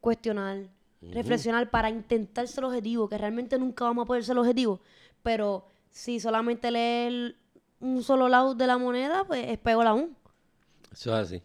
cuestionar, 0.00 0.68
reflexionar 1.12 1.70
para 1.70 1.90
intentar 1.90 2.48
ser 2.48 2.64
objetivo, 2.64 3.08
que 3.08 3.18
realmente 3.18 3.58
nunca 3.58 3.84
vamos 3.84 4.04
a 4.04 4.06
poder 4.06 4.24
ser 4.24 4.38
objetivo, 4.38 4.80
pero 5.22 5.66
si 5.90 6.18
solamente 6.20 6.70
leer 6.70 7.36
un 7.80 8.02
solo 8.02 8.28
lado 8.28 8.54
de 8.54 8.66
la 8.66 8.78
moneda, 8.78 9.24
pues 9.24 9.46
es 9.48 9.58
peor 9.58 9.86
aún. 9.86 10.16
Eso 10.92 11.10
es 11.18 11.26
así. 11.26 11.42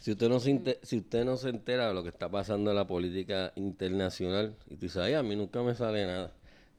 Si 0.00 0.12
usted 0.12 0.28
no 0.28 0.40
se 0.40 0.78
si 0.82 0.98
usted 0.98 1.24
no 1.24 1.36
se 1.36 1.48
entera 1.50 1.88
de 1.88 1.94
lo 1.94 2.02
que 2.02 2.08
está 2.08 2.28
pasando 2.28 2.70
en 2.70 2.76
la 2.76 2.86
política 2.86 3.52
internacional, 3.56 4.54
y 4.68 4.76
tú 4.76 4.82
dices, 4.86 4.98
"Ay, 4.98 5.14
a 5.14 5.22
mí 5.22 5.36
nunca 5.36 5.62
me 5.62 5.74
sale 5.74 6.06
nada 6.06 6.32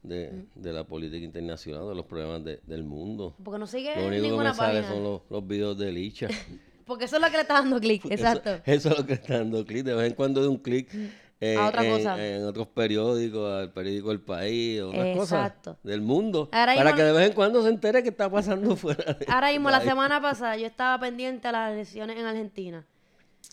de, 0.03 0.45
de 0.55 0.73
la 0.73 0.83
política 0.85 1.23
internacional, 1.23 1.87
de 1.89 1.95
los 1.95 2.05
problemas 2.05 2.43
de- 2.43 2.59
del 2.65 2.83
mundo. 2.83 3.35
Porque 3.43 3.59
no 3.59 3.67
sigue 3.67 3.95
Lo 3.95 4.07
único 4.07 4.23
que 4.23 4.29
ninguna 4.29 4.51
me 4.51 4.55
sale 4.55 4.79
página. 4.81 4.95
son 4.95 5.03
los, 5.03 5.21
los 5.29 5.45
videos 5.47 5.77
de 5.77 5.91
Licha. 5.91 6.27
Porque 6.89 7.05
eso 7.05 7.15
es 7.15 7.21
lo 7.21 7.27
que 7.29 7.37
le 7.37 7.41
está 7.43 7.53
dando 7.53 7.79
clic, 7.79 8.03
exacto. 8.09 8.49
Eso, 8.49 8.61
eso 8.65 8.89
es 8.89 8.97
lo 8.97 9.05
que 9.05 9.13
está 9.13 9.37
dando 9.37 9.63
clic. 9.65 9.85
De 9.85 9.93
vez 9.93 10.07
en 10.07 10.13
cuando 10.15 10.41
de 10.41 10.47
un 10.49 10.57
clic 10.57 10.89
eh, 11.39 11.55
A 11.55 11.67
otra 11.67 11.85
en, 11.85 11.91
cosa. 11.95 12.25
en 12.27 12.43
otros 12.43 12.67
periódicos, 12.67 13.49
al 13.61 13.71
periódico 13.71 14.11
El 14.11 14.19
País, 14.19 14.81
otras 14.81 15.15
cosas 15.15 15.53
del 15.83 16.01
mundo. 16.01 16.49
Ahora 16.51 16.73
para 16.75 16.89
mismo- 16.91 16.97
que 16.97 17.03
de 17.03 17.11
vez 17.13 17.27
en 17.29 17.33
cuando 17.33 17.63
se 17.63 17.69
entere 17.69 18.03
qué 18.03 18.09
está 18.09 18.29
pasando 18.29 18.75
fuera 18.75 19.13
de 19.13 19.25
Ahora 19.29 19.51
mismo, 19.51 19.69
la 19.69 19.79
semana 19.79 20.19
pasada, 20.19 20.57
yo 20.57 20.67
estaba 20.67 20.99
pendiente 20.99 21.47
a 21.47 21.51
las 21.53 21.71
elecciones 21.73 22.17
en 22.17 22.25
Argentina. 22.25 22.85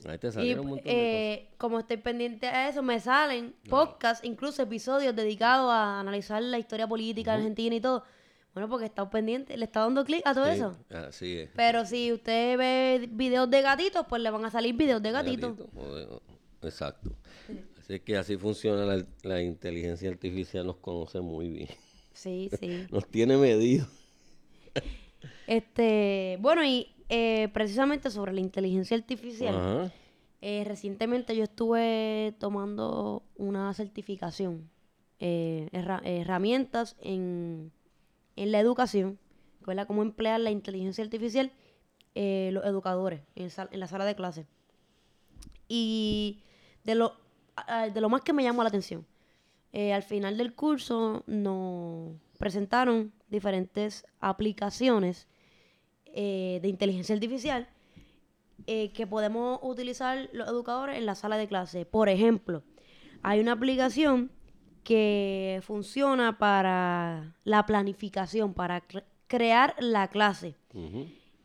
Ahí 0.09 0.19
te 0.19 0.29
Y 0.29 0.33
salieron 0.33 0.65
un 0.65 0.71
montón 0.73 0.85
de 0.87 1.33
eh, 1.33 1.49
como 1.59 1.79
estoy 1.79 1.97
pendiente 1.99 2.49
a 2.49 2.69
eso, 2.69 2.83
me 2.83 2.99
salen 3.01 3.55
podcasts, 3.69 4.27
incluso 4.27 4.63
episodios 4.63 5.15
dedicados 5.15 5.71
a 5.71 6.01
analizar 6.01 6.43
la 6.43 6.59
historia 6.59 6.87
política 6.89 7.33
de 7.33 7.37
Argentina 7.39 7.77
y 7.77 7.81
todo. 7.81 8.03
Bueno, 8.57 8.71
porque 8.71 8.87
estado 8.87 9.11
pendiente, 9.11 9.55
le 9.59 9.67
está 9.67 9.81
dando 9.81 10.03
clic 10.03 10.23
a 10.25 10.33
todo 10.33 10.47
eso. 10.47 10.73
Sí, 10.89 10.95
así 10.95 11.39
es. 11.41 11.51
Pero 11.55 11.85
si 11.85 12.11
usted 12.11 12.57
ve 12.57 13.07
videos 13.13 13.51
de 13.51 13.61
gatitos, 13.61 14.07
pues 14.09 14.23
le 14.23 14.31
van 14.31 14.47
a 14.47 14.51
salir 14.51 14.75
videos 14.75 15.03
de 15.03 15.13
gatitos. 15.13 15.59
Gatito, 15.59 16.23
Exacto. 16.63 17.11
Así 17.79 18.01
que 18.01 18.17
así 18.17 18.39
funciona 18.39 18.87
la, 18.87 19.05
la 19.25 19.43
inteligencia 19.43 20.09
artificial, 20.09 20.65
nos 20.67 20.77
conoce 20.77 21.21
muy 21.21 21.51
bien. 21.51 21.69
Sí, 22.15 22.49
sí. 22.59 22.87
Nos 22.91 23.07
tiene 23.07 23.37
medido. 23.37 23.87
Este, 25.47 26.39
bueno, 26.41 26.65
y 26.65 26.95
eh, 27.11 27.49
precisamente 27.53 28.11
sobre 28.11 28.33
la 28.33 28.41
inteligencia 28.41 28.97
artificial, 28.97 29.55
Ajá. 29.55 29.93
eh, 30.41 30.65
recientemente 30.67 31.37
yo 31.37 31.45
estuve 31.45 32.35
tomando 32.39 33.23
una 33.37 33.75
certificación, 33.75 34.71
eh, 35.21 35.69
herra- 35.73 36.01
herramientas 36.05 36.97
en, 37.01 37.71
en 38.37 38.53
la 38.53 38.61
educación, 38.61 39.19
¿verdad? 39.67 39.87
Cómo 39.87 40.03
emplear 40.03 40.41
la 40.41 40.51
inteligencia 40.51 41.03
artificial 41.03 41.53
eh, 42.19 42.49
los 42.55 42.65
educadores 42.65 43.21
en, 43.35 43.51
la 43.79 43.87
sala 43.87 44.07
de 44.07 44.17
clase. 44.17 44.47
Y 45.69 46.45
de 46.83 46.95
lo, 46.95 47.15
de 47.93 48.01
lo 48.01 48.09
más 48.09 48.23
que 48.23 48.33
me 48.33 48.43
llamó 48.43 48.63
la 48.63 48.71
atención, 48.71 49.07
eh, 49.75 49.93
al 49.93 50.03
final 50.03 50.39
del 50.39 50.55
curso 50.55 51.25
nos 51.27 52.15
presentaron 52.39 53.13
diferentes 53.29 54.07
aplicaciones 54.19 55.29
eh, 56.07 56.59
de 56.63 56.69
inteligencia 56.69 57.15
artificial 57.15 57.69
que 58.67 59.07
podemos 59.07 59.61
utilizar 59.63 60.29
los 60.33 60.49
educadores 60.49 60.97
en 60.97 61.07
la 61.07 61.15
sala 61.15 61.37
de 61.37 61.47
clase. 61.47 61.85
Por 61.85 62.09
ejemplo, 62.09 62.65
hay 63.23 63.39
una 63.39 63.53
aplicación 63.53 64.33
que 64.87 65.61
funciona 65.65 66.39
para 66.39 67.35
la 67.43 67.67
planificación, 67.67 68.55
para 68.55 68.87
cre- 68.87 69.03
crear 69.27 69.75
la 69.81 70.07
clase. 70.07 70.55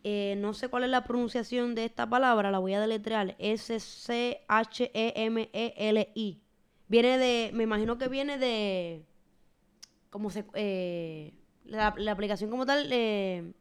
Eh, 0.04 0.36
no 0.38 0.54
sé 0.54 0.68
cuál 0.68 0.84
es 0.84 0.90
la 0.90 1.02
pronunciación 1.02 1.74
de 1.74 1.84
esta 1.86 2.08
palabra, 2.08 2.52
la 2.52 2.60
voy 2.60 2.74
a 2.74 2.80
deletrear. 2.80 3.34
S-C-H-E-M-E-L-I. 5.12 6.40
Viene 6.88 7.18
de, 7.18 7.50
me 7.54 7.64
imagino 7.64 7.98
que 7.98 8.08
viene 8.08 8.38
de, 8.38 9.02
como 10.10 10.30
se, 10.30 10.44
eh, 10.54 11.32
la, 11.64 11.94
la 11.96 12.12
aplicación 12.12 12.48
como 12.50 12.64
tal, 12.66 12.88
eh, 12.92 13.52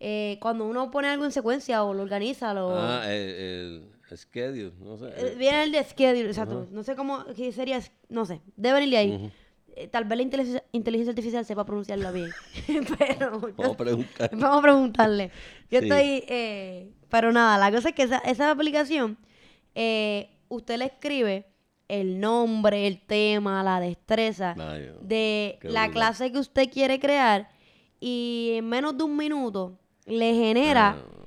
eh, 0.00 0.38
cuando 0.40 0.66
uno 0.66 0.90
pone 0.90 1.08
algo 1.08 1.24
en 1.24 1.32
secuencia 1.32 1.84
o 1.84 1.94
lo 1.94 2.02
organiza, 2.02 2.52
lo, 2.54 2.70
Ah, 2.76 3.04
el, 3.12 3.28
el 3.30 3.91
schedule, 4.16 4.72
no 4.80 4.96
sé. 4.98 5.06
eh, 5.16 5.34
viene 5.38 5.64
el 5.64 5.72
de 5.72 5.82
schedule, 5.84 6.26
exacto. 6.28 6.66
No 6.70 6.82
sé 6.82 6.94
cómo 6.96 7.24
qué 7.36 7.52
sería, 7.52 7.80
no 8.08 8.24
sé. 8.24 8.40
Debe 8.56 8.74
venir 8.80 8.90
de 8.90 8.96
ahí. 8.96 9.32
Eh, 9.74 9.88
tal 9.88 10.04
vez 10.04 10.16
la 10.18 10.22
inteligencia, 10.22 10.62
inteligencia 10.72 11.10
artificial 11.12 11.44
sepa 11.46 11.64
pronunciarla 11.64 12.10
bien. 12.12 12.30
pero 12.98 13.40
yo- 13.40 13.54
Vamos 13.56 13.74
a 13.74 13.76
preguntar. 13.76 14.30
Vamos 14.32 14.58
a 14.58 14.62
preguntarle. 14.62 15.30
Yo 15.70 15.80
Sí. 15.80 15.86
estoy. 15.86 16.24
eh, 16.28 16.92
pero 17.08 17.32
nada, 17.32 17.58
la 17.58 17.70
cosa 17.74 17.90
es 17.90 17.94
que 17.94 18.02
esa, 18.02 18.18
esa 18.18 18.50
aplicación, 18.50 19.16
eh, 19.74 20.30
usted 20.48 20.76
le 20.78 20.86
escribe 20.86 21.46
el 21.88 22.20
nombre, 22.20 22.86
el 22.86 23.00
tema, 23.00 23.62
la 23.62 23.80
destreza 23.80 24.54
Vaya, 24.56 24.92
de 25.02 25.58
qué 25.60 25.68
la 25.68 25.84
brutal. 25.86 25.92
clase 25.92 26.32
que 26.32 26.38
usted 26.38 26.70
quiere 26.70 26.98
crear 26.98 27.50
y 28.00 28.52
en 28.56 28.68
menos 28.68 28.96
de 28.96 29.04
un 29.04 29.16
minuto 29.16 29.78
le 30.06 30.34
genera 30.34 30.96
Ah, 30.98 31.21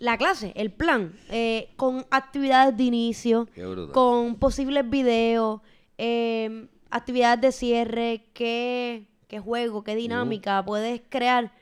la 0.00 0.16
clase, 0.18 0.52
el 0.56 0.72
plan, 0.72 1.12
eh, 1.28 1.68
con 1.76 2.04
actividades 2.10 2.76
de 2.76 2.82
inicio, 2.84 3.48
con 3.92 4.36
posibles 4.36 4.88
videos, 4.90 5.60
eh, 5.98 6.66
actividades 6.90 7.40
de 7.42 7.52
cierre, 7.52 8.24
qué, 8.32 9.06
qué 9.28 9.38
juego, 9.38 9.84
qué 9.84 9.94
dinámica 9.94 10.64
puedes 10.64 11.02
crear 11.08 11.52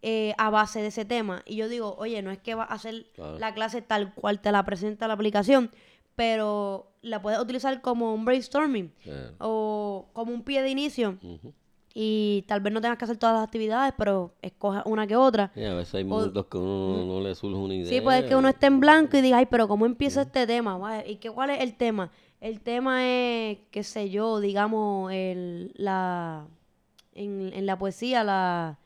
eh, 0.00 0.32
a 0.38 0.48
base 0.50 0.80
de 0.80 0.86
ese 0.88 1.04
tema. 1.04 1.42
Y 1.44 1.56
yo 1.56 1.68
digo, 1.68 1.94
oye, 1.98 2.22
no 2.22 2.30
es 2.30 2.38
que 2.38 2.54
va 2.54 2.62
a 2.64 2.74
hacer 2.74 3.06
Claro. 3.14 3.38
la 3.38 3.52
clase 3.52 3.82
tal 3.82 4.14
cual 4.14 4.40
te 4.40 4.50
la 4.52 4.64
presenta 4.64 5.06
la 5.08 5.14
aplicación, 5.14 5.70
pero 6.16 6.92
la 7.02 7.20
puedes 7.20 7.40
utilizar 7.40 7.80
como 7.82 8.14
un 8.14 8.24
brainstorming 8.24 8.92
o 9.38 10.08
como 10.12 10.32
un 10.32 10.42
pie 10.44 10.62
de 10.62 10.70
inicio. 10.70 11.18
Y 11.94 12.44
tal 12.48 12.60
vez 12.60 12.72
no 12.72 12.80
tengas 12.80 12.96
que 12.96 13.04
hacer 13.04 13.18
todas 13.18 13.34
las 13.36 13.44
actividades, 13.44 13.92
pero 13.98 14.32
escoja 14.40 14.82
una 14.86 15.06
que 15.06 15.14
otra. 15.16 15.50
Sí, 15.54 15.62
a 15.64 15.74
veces 15.74 15.94
hay 15.94 16.04
momentos 16.04 16.46
que 16.46 16.56
uno 16.56 16.96
no, 16.96 17.04
no 17.04 17.20
le 17.20 17.34
surge 17.34 17.56
una 17.58 17.74
idea. 17.74 17.88
Sí, 17.88 18.00
puede 18.00 18.26
que 18.26 18.34
uno 18.34 18.48
esté 18.48 18.66
en 18.66 18.80
blanco 18.80 19.16
y 19.16 19.20
diga, 19.20 19.36
ay, 19.36 19.46
pero 19.46 19.68
¿cómo 19.68 19.84
empieza 19.84 20.22
este 20.22 20.46
tema? 20.46 21.02
¿Y 21.06 21.16
qué, 21.16 21.30
cuál 21.30 21.50
es 21.50 21.60
el 21.60 21.74
tema? 21.74 22.10
El 22.40 22.60
tema 22.60 23.06
es, 23.06 23.58
qué 23.70 23.82
sé 23.84 24.08
yo, 24.10 24.40
digamos, 24.40 25.12
el, 25.12 25.72
la, 25.76 26.46
en, 27.14 27.52
en 27.54 27.66
la 27.66 27.78
poesía, 27.78 28.24
la, 28.24 28.78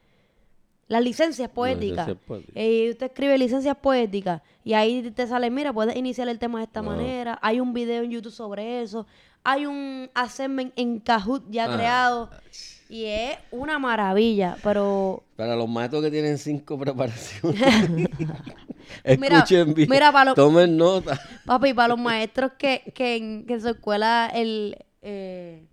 Las 0.89 1.03
licencias 1.03 1.49
poéticas. 1.49 2.07
licencias 2.09 2.27
poéticas. 2.27 2.55
Eh, 2.57 2.89
usted 2.91 3.07
escribe 3.07 3.39
licencias 3.39 3.77
poéticas 3.77 4.43
y 4.65 4.73
ahí 4.75 5.11
te 5.13 5.27
sale, 5.29 5.49
mira, 5.51 5.73
puedes 5.73 5.95
iniciar 5.97 6.29
el 6.29 6.39
tema 6.41 6.59
de 6.59 6.65
esta 6.65 6.83
manera. 6.83 7.39
Hay 7.41 7.61
un 7.61 7.73
video 7.73 8.03
en 8.03 8.11
YouTube 8.11 8.33
sobre 8.33 8.83
eso. 8.83 9.07
Hay 9.45 9.65
un 9.65 10.11
assignment 10.13 10.73
en 10.77 10.99
Kahoot 10.99 11.45
ya 11.49 11.65
Ah. 11.73 11.77
creado. 11.77 12.31
Y 12.89 13.05
es 13.07 13.37
una 13.51 13.79
maravilla, 13.79 14.57
pero 14.63 15.25
Para 15.37 15.57
los 15.57 15.69
maestros 15.69 16.03
que 16.05 16.11
tienen 16.11 16.39
cinco 16.39 16.79
preparaciones. 16.79 17.61
Mira, 19.19 19.39
Escuchen 19.39 19.75
bien. 19.75 19.89
mira, 19.91 20.13
para 20.13 20.27
los- 20.27 20.35
Tomen 20.37 20.77
nota. 20.77 21.21
Papi, 21.45 21.75
para 21.75 21.89
los 21.89 21.99
maestros 21.99 22.53
que, 22.57 22.93
que, 22.95 23.17
en, 23.17 23.45
que 23.47 23.55
en 23.55 23.61
su 23.61 23.69
escuela, 23.69 24.31
el, 24.33 24.77
eh, 25.03 25.65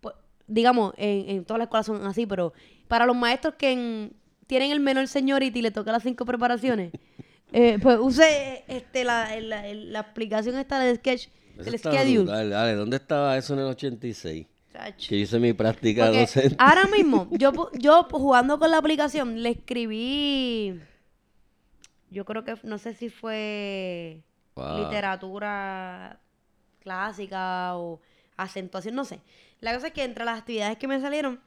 pues, 0.00 0.14
digamos, 0.46 0.92
en, 0.98 1.30
en 1.30 1.44
todas 1.44 1.58
las 1.58 1.66
escuelas 1.66 1.86
son 1.86 2.06
así, 2.06 2.26
pero 2.26 2.52
para 2.86 3.06
los 3.06 3.16
maestros 3.16 3.54
que 3.58 3.72
en- 3.72 4.12
tienen 4.46 4.70
el 4.70 4.80
menor 4.80 5.08
seniority 5.08 5.58
y 5.58 5.62
le 5.62 5.70
toca 5.70 5.92
las 5.92 6.02
cinco 6.02 6.26
preparaciones, 6.26 6.92
eh, 7.52 7.78
pues 7.82 7.98
use 7.98 8.64
este, 8.68 9.04
la, 9.04 9.38
la, 9.40 9.62
la 9.72 9.98
aplicación 10.00 10.56
esta 10.58 10.78
del 10.78 10.96
sketch, 10.96 11.28
Eso 11.58 11.74
está 11.74 11.92
schedule. 11.92 12.18
brutal. 12.24 12.50
Dale, 12.50 12.74
¿dónde 12.74 12.96
estaba 12.98 13.36
eso 13.38 13.54
en 13.54 13.60
el 13.60 13.66
86? 13.66 14.46
Chacho. 14.78 15.08
Que 15.08 15.16
hice 15.16 15.38
mi 15.40 15.52
práctica 15.52 16.04
Porque 16.04 16.20
docente. 16.20 16.54
ahora 16.58 16.86
mismo, 16.96 17.28
yo, 17.32 17.52
yo 17.72 18.04
jugando 18.10 18.58
con 18.60 18.70
la 18.70 18.78
aplicación, 18.78 19.42
le 19.42 19.50
escribí, 19.50 20.80
yo 22.10 22.24
creo 22.24 22.44
que, 22.44 22.54
no 22.62 22.78
sé 22.78 22.94
si 22.94 23.08
fue 23.10 24.22
Wow. 24.54 24.78
literatura 24.78 26.20
clásica 26.80 27.76
o 27.76 28.00
acentuación, 28.36 28.94
no 28.94 29.04
sé. 29.04 29.20
La 29.60 29.72
cosa 29.74 29.88
es 29.88 29.92
que 29.92 30.02
entre 30.04 30.24
las 30.24 30.38
actividades 30.38 30.78
que 30.78 30.88
me 30.88 31.00
salieron, 31.00 31.40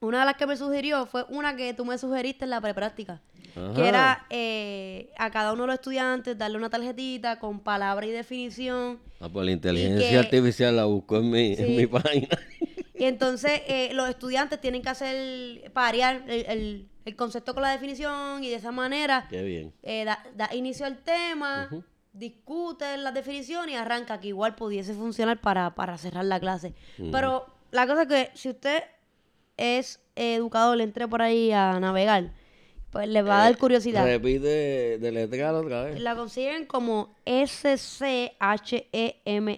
una 0.00 0.20
de 0.20 0.24
las 0.26 0.34
que 0.36 0.46
me 0.46 0.56
sugirió 0.56 1.06
fue 1.06 1.24
una 1.28 1.56
que 1.56 1.72
tú 1.74 1.84
me 1.84 1.96
sugeriste 1.98 2.44
en 2.44 2.50
la 2.50 2.60
prepráctica, 2.60 3.20
Ajá. 3.56 3.72
que 3.74 3.88
era 3.88 4.26
eh, 4.30 5.10
a 5.18 5.30
cada 5.30 5.52
uno 5.52 5.62
de 5.62 5.66
los 5.68 5.74
estudiantes 5.74 6.36
darle 6.36 6.56
una 6.58 6.68
tarjetita 6.70 7.38
con 7.38 7.60
palabra 7.60 8.04
y 8.06 8.10
definición. 8.10 8.98
Ah, 9.20 9.28
pues 9.32 9.46
la 9.46 9.52
inteligencia 9.52 10.10
que- 10.10 10.18
artificial 10.18 10.76
la 10.76 10.84
buscó 10.84 11.18
en 11.18 11.30
mi, 11.30 11.54
en 11.54 11.76
mi 11.76 11.86
página. 11.86 12.28
Y 12.96 13.06
entonces 13.06 13.60
eh, 13.66 13.90
los 13.92 14.08
estudiantes 14.08 14.60
tienen 14.60 14.80
que 14.80 14.88
hacer, 14.88 15.72
parear 15.72 16.22
el, 16.28 16.46
el- 16.46 16.88
el 17.04 17.16
concepto 17.16 17.52
con 17.52 17.62
la 17.64 17.70
definición 17.72 18.42
y 18.44 18.48
de 18.48 18.54
esa 18.54 18.70
manera 18.70 19.26
Qué 19.28 19.42
bien. 19.42 19.72
eh, 19.82 20.04
da, 20.04 20.24
da 20.36 20.54
inicio 20.54 20.86
al 20.86 20.98
tema, 20.98 21.68
discute 22.14 22.96
las 22.96 23.12
definiciones 23.12 23.74
y 23.74 23.76
arranca, 23.76 24.20
que 24.20 24.28
igual 24.28 24.54
pudiese 24.54 24.94
funcionar 24.94 25.40
para, 25.40 25.74
para 25.74 25.98
cerrar 25.98 26.24
la 26.24 26.38
clase. 26.40 26.72
Pero 27.12 27.46
la 27.72 27.86
cosa 27.86 28.02
es 28.02 28.08
que 28.08 28.30
si 28.34 28.48
usted 28.50 28.84
es 29.56 30.00
educador, 30.16 30.76
le 30.76 30.84
entre 30.84 31.06
por 31.08 31.22
ahí 31.22 31.50
a 31.52 31.78
navegar, 31.80 32.32
pues 32.90 33.08
le 33.08 33.22
va 33.22 33.38
a 33.40 33.44
dar 33.44 33.52
Eh, 33.54 33.56
curiosidad. 33.58 34.04
Repite 34.04 34.98
de 34.98 35.12
letra 35.12 35.52
otra 35.52 35.84
vez. 35.84 36.00
La 36.00 36.14
consiguen 36.14 36.66
como 36.66 37.14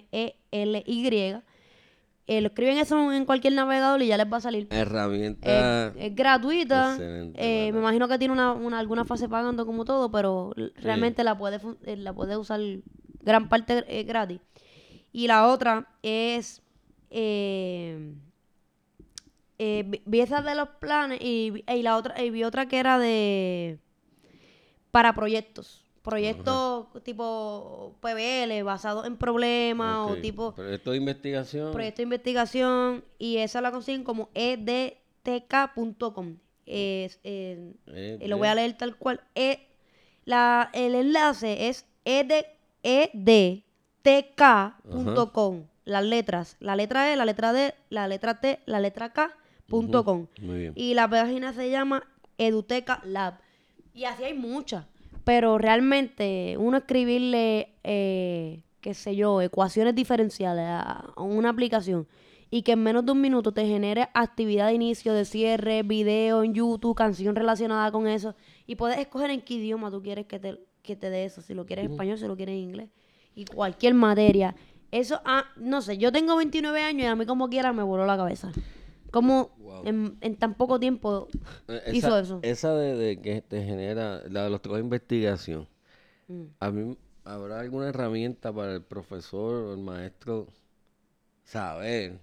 S-C-H-E-M-E-L-Y. 0.07 1.35
Eh, 2.29 2.41
lo 2.41 2.49
escriben 2.49 2.77
eso 2.79 3.13
en 3.13 3.25
cualquier 3.25 3.53
navegador 3.53 4.03
y 4.03 4.09
ya 4.09 4.17
les 4.17 4.27
va 4.33 4.39
a 4.39 4.41
salir. 4.41 4.67
Herramienta. 4.71 5.93
Eh, 5.97 6.07
es 6.07 6.15
gratuita. 6.17 6.97
eh, 6.99 7.71
me 7.73 7.79
imagino 7.79 8.09
que 8.09 8.19
tiene 8.19 8.33
una, 8.35 8.53
una- 8.53 8.81
alguna 8.81 9.05
fase 9.05 9.29
pagando 9.29 9.65
como 9.65 9.85
todo, 9.85 10.11
pero 10.11 10.53
realmente 10.77 11.23
la 11.23 11.39
puede, 11.39 11.61
eh, 11.85 11.97
la 11.97 12.13
puede 12.13 12.37
usar 12.37 12.61
gran 13.23 13.49
parte 13.49 13.85
eh, 13.87 14.03
gratis. 14.03 14.41
Y 15.13 15.29
la 15.29 15.47
otra 15.47 15.87
es... 16.03 16.63
eh, 19.59 19.85
vi- 20.05 20.21
esa 20.21 20.43
de 20.43 20.55
los 20.55 20.69
planes 20.81 21.19
y, 21.21 21.65
y 21.67 21.83
la 21.83 21.97
otra 21.97 22.23
y 22.23 22.31
vi 22.31 22.45
otra 22.45 22.67
que 22.67 22.79
era 22.79 22.99
de 22.99 23.79
para 24.91 25.15
proyectos 25.15 25.83
proyectos 26.03 26.87
tipo 27.03 27.97
PBL 28.01 28.63
basados 28.63 29.07
en 29.07 29.17
problemas 29.17 30.09
o 30.09 30.17
tipo 30.17 30.55
Proyecto 30.55 30.93
de 30.93 30.97
investigación. 30.99 31.73
proyecto 31.73 31.97
de 31.99 32.03
investigación 32.05 33.05
y 33.19 33.39
esa 33.39 33.61
la 33.61 33.73
consiguen 33.73 34.05
como 34.05 34.29
E 34.35 34.53
edtk.com. 35.25 36.37
Es, 36.65 37.19
eh, 37.25 37.73
Eh, 37.89 38.19
lo 38.29 38.39
voy 38.39 38.47
a 38.49 38.55
leer 38.55 38.77
tal 38.79 38.97
cual. 38.97 39.21
E- 39.35 39.67
la, 40.25 40.71
el 40.73 40.95
enlace 40.95 41.69
es 41.69 41.87
ed, 42.05 42.31
edtk.com. 44.05 45.67
Las 45.85 46.05
letras. 46.05 46.57
La 46.61 46.75
letra 46.77 47.13
E, 47.13 47.17
la 47.17 47.25
letra 47.25 47.53
D, 47.53 47.75
la 47.91 48.09
letra 48.09 48.41
T, 48.41 48.61
la 48.67 48.81
letra 48.81 49.13
Muy 50.41 50.59
bien. 50.59 50.73
Y 50.77 50.95
la 50.95 51.09
página 51.09 51.53
se 51.53 51.71
llama 51.71 52.05
Eduteca 52.39 53.01
Lab. 53.05 53.39
Y 53.95 54.05
así 54.05 54.25
hay 54.25 54.35
muchas. 54.35 54.87
Pero 55.25 55.59
realmente 55.59 56.57
uno 56.59 56.77
escribirle, 56.79 57.75
eh, 57.83 58.63
qué 58.81 58.95
sé 58.95 59.17
yo, 59.17 59.41
ecuaciones 59.43 59.95
diferenciales 59.95 60.65
a, 60.65 61.13
a 61.17 61.23
una 61.23 61.51
aplicación 61.51 62.07
y 62.51 62.63
que 62.63 62.73
en 62.73 62.83
menos 62.83 63.05
de 63.05 63.13
un 63.13 63.21
minuto 63.21 63.53
te 63.53 63.67
genere 63.67 64.09
actividad 64.15 64.69
de 64.69 64.75
inicio, 64.75 65.13
de 65.13 65.25
cierre, 65.25 65.83
video 65.83 66.43
en 66.43 66.55
YouTube, 66.55 66.95
canción 66.95 67.35
relacionada 67.35 67.91
con 67.91 68.07
eso. 68.07 68.35
Y 68.67 68.77
puedes 68.77 68.99
escoger 68.99 69.31
en 69.31 69.41
qué 69.41 69.55
idioma 69.55 69.91
tú 69.91 70.03
quieres 70.03 70.27
que 70.27 70.39
te, 70.39 70.61
que 70.83 70.97
te 70.97 71.11
dé 71.11 71.25
eso. 71.25 71.43
Si 71.43 71.55
lo 71.55 71.67
quieres 71.67 71.87
en 71.87 71.93
español, 71.93 72.19
si 72.19 72.27
lo 72.27 72.37
quieres 72.37 72.55
en 72.55 72.61
inglés. 72.61 72.91
Y 73.35 73.45
cualquier 73.47 73.95
materia. 73.95 74.55
Eso, 74.93 75.21
ah, 75.25 75.45
no 75.57 75.83
sé, 75.83 75.99
yo 75.99 76.13
tengo 76.13 76.37
29 76.37 76.81
años 76.83 77.03
y 77.03 77.07
a 77.07 77.17
mí 77.17 77.27
como 77.27 77.49
quiera 77.49 77.73
me 77.73 77.83
voló 77.83 78.07
la 78.07 78.17
cabeza. 78.17 78.53
¿Cómo 79.17 79.51
Wow. 79.59 79.87
en, 79.87 80.19
en 80.21 80.37
tan 80.37 80.53
poco 80.53 80.79
tiempo 80.79 81.29
Eh, 81.69 81.93
hizo 81.95 82.19
eso? 82.19 82.39
Esa 82.43 82.75
de, 82.75 82.95
de 82.97 83.19
que 83.19 83.41
te 83.41 83.65
genera, 83.65 84.21
la 84.29 84.45
de 84.45 84.51
los 84.51 84.61
trabajos 84.61 84.83
de 84.83 84.85
investigación. 84.85 85.67
Mm. 86.29 86.43
A 86.61 86.71
mí, 86.71 86.99
¿habrá 87.25 87.61
alguna 87.61 87.89
herramienta 87.89 88.53
para 88.53 88.75
el 88.75 88.83
profesor 88.83 89.55
o 89.55 89.73
el 89.73 89.81
maestro 89.81 90.49
saber 91.45 92.19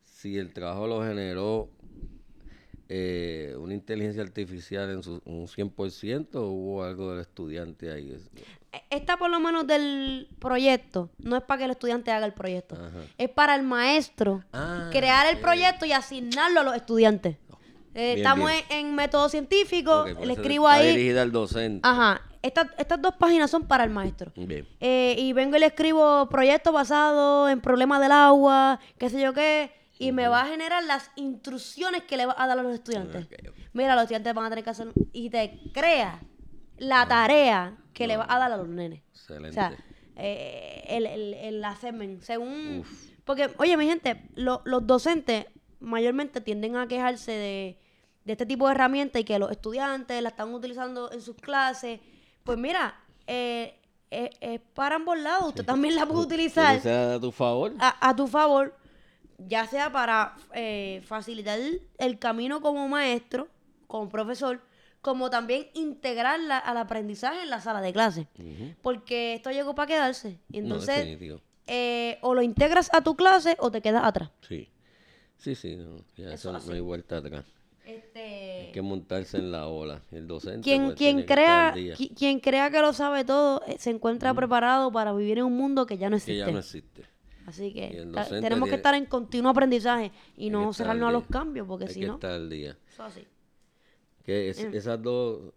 si 0.00 0.38
el 0.38 0.54
trabajo 0.54 0.86
lo 0.86 1.02
generó 1.02 1.68
eh, 2.88 3.54
una 3.58 3.74
inteligencia 3.74 4.22
artificial 4.22 4.90
en 4.90 5.02
su, 5.02 5.20
un 5.26 5.46
100% 5.48 6.44
o 6.46 6.50
hubo 6.50 6.82
algo 6.82 7.10
del 7.10 7.20
estudiante 7.20 7.90
ahí? 7.92 8.16
Es- 8.72 8.80
Esta 8.90 9.16
por 9.18 9.30
lo 9.30 9.38
menos 9.40 9.66
del 9.66 10.28
proyecto 10.38 11.10
no 11.18 11.36
es 11.36 11.42
para 11.42 11.58
que 11.58 11.64
el 11.64 11.70
estudiante 11.72 12.10
haga 12.10 12.26
el 12.26 12.32
proyecto. 12.32 12.74
Ajá. 12.74 13.04
Es 13.18 13.28
para 13.30 13.54
el 13.54 13.62
maestro 13.62 14.42
Ah, 14.52 14.88
crear 14.90 15.26
el 15.26 15.38
proyecto 15.38 15.84
y 15.84 15.92
asignarlo 15.92 16.60
a 16.60 16.62
los 16.64 16.74
estudiantes. 16.76 17.36
Eh, 17.94 18.14
Bien, 18.14 18.18
estamos 18.18 18.50
bien. 18.50 18.64
En, 18.70 18.86
en 18.86 18.94
método 18.94 19.28
científico, 19.28 20.06
le 20.06 20.32
escribo 20.32 20.66
ahí. 20.66 20.88
dirigida 20.96 21.20
al 21.22 21.30
docente. 21.32 21.86
Ajá. 21.86 22.22
Estas, 22.40 22.68
estas 22.78 23.00
dos 23.02 23.14
páginas 23.16 23.50
son 23.50 23.66
para 23.68 23.84
el 23.84 23.90
maestro. 23.90 24.32
Bien. 24.34 24.66
Eh, 24.80 25.14
y 25.18 25.32
vengo 25.34 25.56
y 25.56 25.60
le 25.60 25.66
escribo 25.66 26.26
proyecto 26.30 26.72
basado 26.72 27.48
en 27.50 27.60
problemas 27.60 28.00
del 28.00 28.10
agua, 28.12 28.80
qué 28.98 29.10
sé 29.10 29.20
yo 29.20 29.32
qué, 29.34 29.70
y 29.98 30.10
me 30.10 30.26
va 30.26 30.40
a 30.40 30.46
generar 30.46 30.82
las 30.84 31.10
instrucciones 31.16 32.02
que 32.04 32.16
le 32.16 32.26
va 32.26 32.34
a 32.36 32.46
dar 32.46 32.58
a 32.58 32.62
los 32.62 32.72
estudiantes. 32.74 33.28
Mira, 33.74 33.94
los 33.94 34.04
estudiantes 34.04 34.34
van 34.34 34.46
a 34.46 34.48
tener 34.48 34.64
que 34.64 34.70
hacer 34.70 34.88
y 35.12 35.30
te 35.30 35.60
crea 35.72 36.18
la 36.82 37.06
tarea 37.06 37.76
que 37.94 38.06
le 38.06 38.16
va 38.16 38.26
a 38.28 38.38
dar 38.38 38.50
a 38.52 38.56
los 38.56 38.68
nenes. 38.68 39.02
Excelente. 39.12 39.50
O 39.50 39.52
sea, 39.52 39.76
eh, 40.16 40.84
el, 40.88 41.06
el, 41.06 41.34
el 41.34 41.64
según... 42.22 42.84
Porque, 43.24 43.50
oye, 43.58 43.76
mi 43.76 43.86
gente, 43.86 44.20
lo- 44.34 44.62
los 44.64 44.84
docentes 44.86 45.46
mayormente 45.78 46.40
tienden 46.40 46.76
a 46.76 46.88
quejarse 46.88 47.30
de, 47.32 47.78
de 48.24 48.32
este 48.32 48.46
tipo 48.46 48.66
de 48.66 48.72
herramientas 48.74 49.20
y 49.22 49.24
que 49.24 49.38
los 49.38 49.50
estudiantes 49.52 50.20
la 50.22 50.30
están 50.30 50.52
utilizando 50.52 51.10
en 51.12 51.20
sus 51.20 51.36
clases. 51.36 52.00
Pues 52.42 52.58
mira, 52.58 52.98
eh, 53.28 53.78
eh, 54.10 54.30
es 54.40 54.60
para 54.74 54.96
ambos 54.96 55.18
lados. 55.18 55.48
Usted 55.50 55.64
también 55.64 55.94
la 55.94 56.04
puede 56.06 56.20
utilizar 56.26 56.76
Utiliza 56.78 57.14
a 57.14 57.20
tu 57.20 57.30
favor. 57.30 57.72
a, 57.78 58.08
a 58.08 58.16
tu 58.16 58.26
favor, 58.26 58.76
ya 59.38 59.66
sea 59.66 59.92
para 59.92 60.34
eh, 60.52 61.00
facilitar 61.06 61.58
el, 61.60 61.80
el 61.98 62.18
camino 62.18 62.60
como 62.60 62.88
maestro, 62.88 63.46
como 63.86 64.08
profesor, 64.08 64.60
como 65.02 65.28
también 65.30 65.66
integrarla 65.74 66.56
al 66.58 66.76
aprendizaje 66.78 67.42
en 67.42 67.50
la 67.50 67.60
sala 67.60 67.80
de 67.80 67.92
clase. 67.92 68.28
Porque 68.80 69.34
esto 69.34 69.50
llegó 69.50 69.74
para 69.74 69.88
quedarse. 69.88 70.38
Y 70.50 70.58
entonces, 70.58 71.18
eh, 71.66 72.18
o 72.22 72.34
lo 72.34 72.42
integras 72.42 72.88
a 72.94 73.02
tu 73.02 73.14
clase 73.16 73.56
o 73.58 73.70
te 73.70 73.82
quedas 73.82 74.04
atrás. 74.04 74.30
Sí. 74.48 74.68
Sí, 75.36 75.56
sí, 75.56 75.74
no, 75.76 75.96
ya 76.16 76.32
Eso 76.32 76.56
eso 76.56 76.66
no 76.68 76.72
hay 76.74 76.80
vuelta 76.80 77.16
atrás. 77.16 77.44
Este, 77.84 78.66
Hay 78.66 78.72
que 78.72 78.80
montarse 78.80 79.38
en 79.38 79.50
la 79.50 79.66
ola. 79.66 80.02
El 80.12 80.28
docente. 80.28 80.60
quien, 80.62 80.84
pues, 80.84 80.94
quien 80.96 81.16
que 81.18 81.26
crea, 81.26 81.74
qui- 81.74 82.14
quien 82.16 82.38
crea 82.38 82.70
que 82.70 82.80
lo 82.80 82.92
sabe 82.92 83.24
todo, 83.24 83.60
eh, 83.66 83.74
se 83.80 83.90
encuentra 83.90 84.32
preparado 84.34 84.92
para 84.92 85.12
vivir 85.12 85.38
en 85.38 85.44
un 85.46 85.56
mundo 85.56 85.84
que 85.84 85.98
ya 85.98 86.08
no 86.08 86.14
que 86.14 86.18
existe. 86.18 86.38
ya 86.38 86.50
no 86.52 86.60
existe. 86.60 87.02
Así 87.44 87.72
que 87.74 88.06
tenemos 88.40 88.68
que 88.68 88.76
estar 88.76 88.94
en 88.94 89.06
continuo 89.06 89.50
aprendizaje 89.50 90.12
y 90.36 90.44
Hay 90.44 90.50
no 90.50 90.68
que 90.68 90.74
cerrarnos 90.74 91.08
a 91.08 91.12
los 91.12 91.26
cambios, 91.26 91.66
porque 91.66 91.86
Hay 91.86 91.94
si 91.94 92.00
que 92.00 92.06
no, 92.06 92.14
estar 92.14 92.30
al 92.30 92.48
día. 92.48 92.76
eso 92.88 93.02
así. 93.02 93.26
Que 94.24 94.50
es- 94.50 94.64
Mm. 94.64 94.74
esas 94.74 95.02
dos 95.02 95.52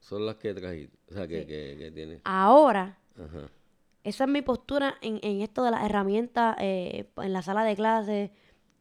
son 0.00 0.24
las 0.26 0.36
que 0.36 0.54
trajiste. 0.54 0.96
O 1.10 1.14
sea, 1.14 1.26
que, 1.26 1.46
que, 1.46 1.76
que 1.78 1.90
tiene. 1.90 2.20
Ahora, 2.24 2.98
Ajá. 3.16 3.48
esa 4.04 4.24
es 4.24 4.30
mi 4.30 4.42
postura 4.42 4.94
en, 5.02 5.18
en 5.22 5.40
esto 5.42 5.64
de 5.64 5.70
las 5.72 5.84
herramientas 5.84 6.56
eh, 6.60 7.06
en 7.16 7.32
la 7.32 7.42
sala 7.42 7.64
de 7.64 7.74
clases, 7.76 8.30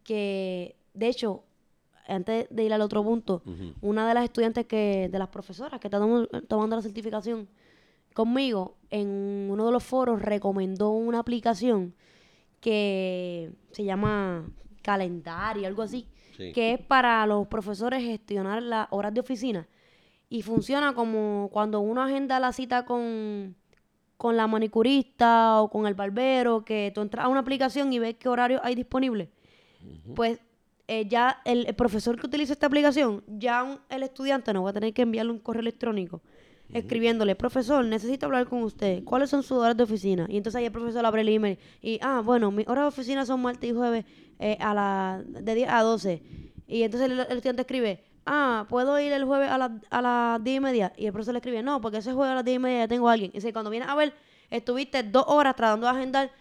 que 0.04 0.76
de 0.94 1.08
hecho 1.08 1.44
antes 2.08 2.46
de 2.52 2.64
ir 2.64 2.72
al 2.72 2.82
otro 2.82 3.04
punto, 3.04 3.42
una 3.82 4.08
de 4.08 4.14
las 4.14 4.26
estudiantes 4.26 4.68
que, 4.68 5.10
de 5.12 5.18
las 5.18 5.30
profesoras 5.30 5.80
que 5.80 5.88
está 5.88 5.98
tomando 6.48 6.76
la 6.76 6.82
certificación 6.84 7.48
conmigo, 8.14 8.76
en 8.92 9.48
uno 9.50 9.66
de 9.66 9.72
los 9.72 9.84
foros 9.84 10.22
recomendó 10.22 10.92
una 10.92 11.18
aplicación 11.18 11.96
que 12.62 13.52
se 13.72 13.84
llama 13.84 14.46
Calendario, 14.84 15.68
algo 15.68 15.82
así, 15.82 16.08
Sí. 16.38 16.52
que 16.54 16.74
es 16.74 16.80
para 16.82 17.26
los 17.26 17.48
profesores 17.48 18.04
gestionar 18.04 18.62
las 18.64 18.88
horas 18.92 19.14
de 19.14 19.20
oficina. 19.22 19.68
Y 20.30 20.42
funciona 20.42 20.94
como 20.94 21.50
cuando 21.52 21.80
uno 21.80 22.02
agenda 22.02 22.40
la 22.40 22.52
cita 22.52 22.86
con, 22.86 23.56
con 24.18 24.36
la 24.36 24.48
manicurista 24.48 25.62
o 25.62 25.70
con 25.70 25.86
el 25.88 25.94
barbero, 25.94 26.66
que 26.66 26.92
tú 26.94 27.02
entras 27.02 27.26
a 27.26 27.28
una 27.30 27.42
aplicación 27.42 27.94
y 27.94 28.00
ves 28.00 28.16
qué 28.20 28.28
horario 28.30 28.60
hay 28.64 28.76
disponible. 28.76 29.30
Pues 30.16 30.40
eh, 30.88 31.08
ya 31.08 31.42
el, 31.46 31.66
el 31.68 31.76
profesor 31.76 32.20
que 32.20 32.26
utiliza 32.28 32.54
esta 32.54 32.68
aplicación, 32.68 33.24
ya 33.28 33.64
un- 33.64 33.80
el 33.90 34.04
estudiante 34.04 34.52
no 34.54 34.64
va 34.64 34.72
a 34.72 34.74
tener 34.74 34.94
que 34.94 35.04
enviarle 35.04 35.32
un 35.32 35.40
correo 35.40 35.62
electrónico 35.62 36.22
escribiéndole, 36.78 37.36
profesor, 37.36 37.84
necesito 37.86 38.26
hablar 38.26 38.48
con 38.48 38.64
usted, 38.64 39.04
¿cuáles 39.04 39.30
son 39.30 39.44
sus 39.44 39.58
horas 39.58 39.76
de 39.78 39.84
oficina? 39.84 40.26
Y 40.30 40.38
entonces 40.38 40.60
ahí 40.60 40.66
el 40.66 40.72
profesor 40.72 41.06
abre 41.06 41.22
el 41.22 41.30
email 41.30 41.58
y, 41.82 42.00
ah, 42.02 42.22
bueno, 42.24 42.52
mis 42.52 42.68
horas 42.68 42.84
de 42.84 42.88
oficina 42.90 43.26
son 43.26 43.42
martes 43.42 43.70
y 43.70 43.74
jueves 43.74 44.06
eh, 44.40 44.58
a 44.60 44.74
la, 44.74 45.24
de 45.26 45.56
10 45.56 45.70
a 45.70 45.82
12. 45.82 46.22
Y 46.68 46.84
entonces 46.84 47.10
el, 47.10 47.20
el 47.20 47.38
estudiante 47.38 47.62
escribe, 47.62 48.04
ah, 48.26 48.66
¿puedo 48.70 49.00
ir 49.00 49.14
el 49.14 49.24
jueves 49.26 49.50
a, 49.50 49.58
la- 49.58 49.80
a 49.90 50.02
las 50.02 50.44
10 50.44 50.58
y 50.58 50.60
media? 50.60 50.94
Y 50.98 51.06
el 51.06 51.12
profesor 51.14 51.34
le 51.34 51.40
escribe, 51.40 51.64
no, 51.64 51.80
porque 51.82 51.98
ese 51.98 52.12
jueves 52.14 52.32
a 52.32 52.36
las 52.36 52.46
10 52.46 52.56
y 52.56 52.60
media 52.60 52.80
ya 52.80 52.88
tengo 52.88 53.08
a 53.10 53.14
alguien. 53.14 53.32
Y 53.34 53.38
dice, 53.38 53.54
cuando 53.54 53.70
vienes 53.70 53.88
a 53.90 53.96
ver, 53.96 54.14
estuviste 54.50 55.04
dos 55.04 55.26
horas 55.28 55.56
tratando 55.56 55.86
de 55.88 55.92
agendar 55.94 56.32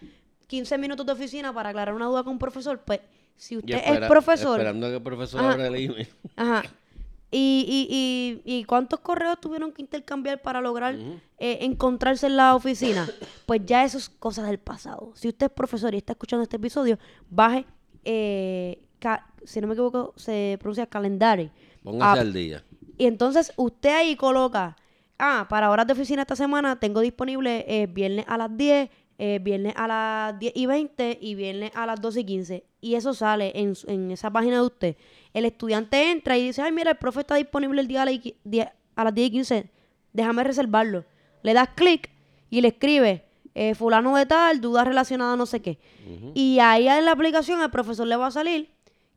15 0.46 0.78
minutos 0.78 1.06
de 1.06 1.12
oficina 1.12 1.52
para 1.52 1.70
aclarar 1.70 1.94
una 1.94 2.06
duda 2.06 2.22
con 2.24 2.32
un 2.34 2.38
profesor, 2.38 2.78
pues 2.84 3.00
si 3.36 3.56
usted 3.56 3.74
espera- 3.76 4.00
es 4.06 4.08
profesor... 4.10 4.58
Esperando 4.58 4.86
a 4.86 4.90
que 4.90 4.96
el 4.96 5.02
profesor 5.02 5.40
Ajá. 5.40 5.52
abra 5.52 5.66
el 5.68 5.74
email. 5.76 6.08
Ajá. 6.36 6.62
¿Y, 7.36 7.66
y, 7.68 8.42
y, 8.46 8.58
y 8.58 8.64
cuántos 8.64 9.00
correos 9.00 9.40
tuvieron 9.40 9.72
que 9.72 9.82
intercambiar 9.82 10.40
para 10.40 10.60
lograr 10.60 10.94
eh, 11.38 11.58
encontrarse 11.62 12.26
en 12.28 12.36
la 12.36 12.54
oficina? 12.54 13.08
Pues 13.46 13.60
ya 13.66 13.84
eso 13.84 13.98
es 13.98 14.08
cosas 14.08 14.46
del 14.46 14.58
pasado. 14.58 15.10
Si 15.16 15.26
usted 15.28 15.46
es 15.46 15.52
profesor 15.52 15.92
y 15.94 15.98
está 15.98 16.12
escuchando 16.12 16.44
este 16.44 16.56
episodio, 16.56 16.98
baje, 17.28 17.66
eh, 18.04 18.80
si 19.44 19.60
no 19.60 19.66
me 19.66 19.74
equivoco, 19.74 20.12
se 20.16 20.56
pronuncia 20.60 20.86
calendario. 20.86 21.50
Póngase 21.82 22.18
Ah, 22.18 22.22
al 22.22 22.32
día. 22.32 22.64
y 22.96 23.06
entonces 23.06 23.52
usted 23.56 23.90
ahí 23.90 24.16
coloca, 24.16 24.76
ah, 25.18 25.46
para 25.50 25.70
horas 25.70 25.86
de 25.88 25.92
oficina 25.94 26.22
esta 26.22 26.36
semana 26.36 26.78
tengo 26.80 27.00
disponible 27.00 27.64
eh, 27.68 27.86
viernes 27.86 28.24
a 28.28 28.38
las 28.38 28.56
10, 28.56 28.88
eh, 29.26 29.38
viernes 29.38 29.72
a 29.74 29.88
las 29.88 30.38
10 30.38 30.52
y 30.54 30.66
20 30.66 31.18
y 31.18 31.34
viernes 31.34 31.70
a 31.74 31.86
las 31.86 31.98
12 31.98 32.20
y 32.20 32.24
15. 32.24 32.64
Y 32.82 32.94
eso 32.94 33.14
sale 33.14 33.52
en, 33.54 33.72
en 33.86 34.10
esa 34.10 34.30
página 34.30 34.56
de 34.56 34.66
usted. 34.66 34.96
El 35.32 35.46
estudiante 35.46 36.10
entra 36.10 36.36
y 36.36 36.48
dice, 36.48 36.60
ay, 36.60 36.72
mira, 36.72 36.90
el 36.90 36.98
profe 36.98 37.20
está 37.20 37.36
disponible 37.36 37.80
el 37.80 37.88
día 37.88 38.02
a, 38.02 38.04
la 38.04 38.12
a 38.96 39.04
las 39.04 39.14
10 39.14 39.26
y 39.26 39.30
15, 39.30 39.70
déjame 40.12 40.44
reservarlo. 40.44 41.06
Le 41.42 41.54
das 41.54 41.70
clic 41.74 42.10
y 42.50 42.60
le 42.60 42.68
escribe, 42.68 43.24
eh, 43.54 43.74
fulano 43.74 44.14
de 44.14 44.26
tal, 44.26 44.60
duda 44.60 44.84
relacionada 44.84 45.32
a 45.32 45.36
no 45.36 45.46
sé 45.46 45.62
qué. 45.62 45.78
Y 46.34 46.58
ahí 46.58 46.86
en 46.86 47.06
la 47.06 47.12
aplicación 47.12 47.62
el 47.62 47.70
profesor 47.70 48.06
le 48.06 48.16
va 48.16 48.26
a 48.26 48.30
salir 48.30 48.73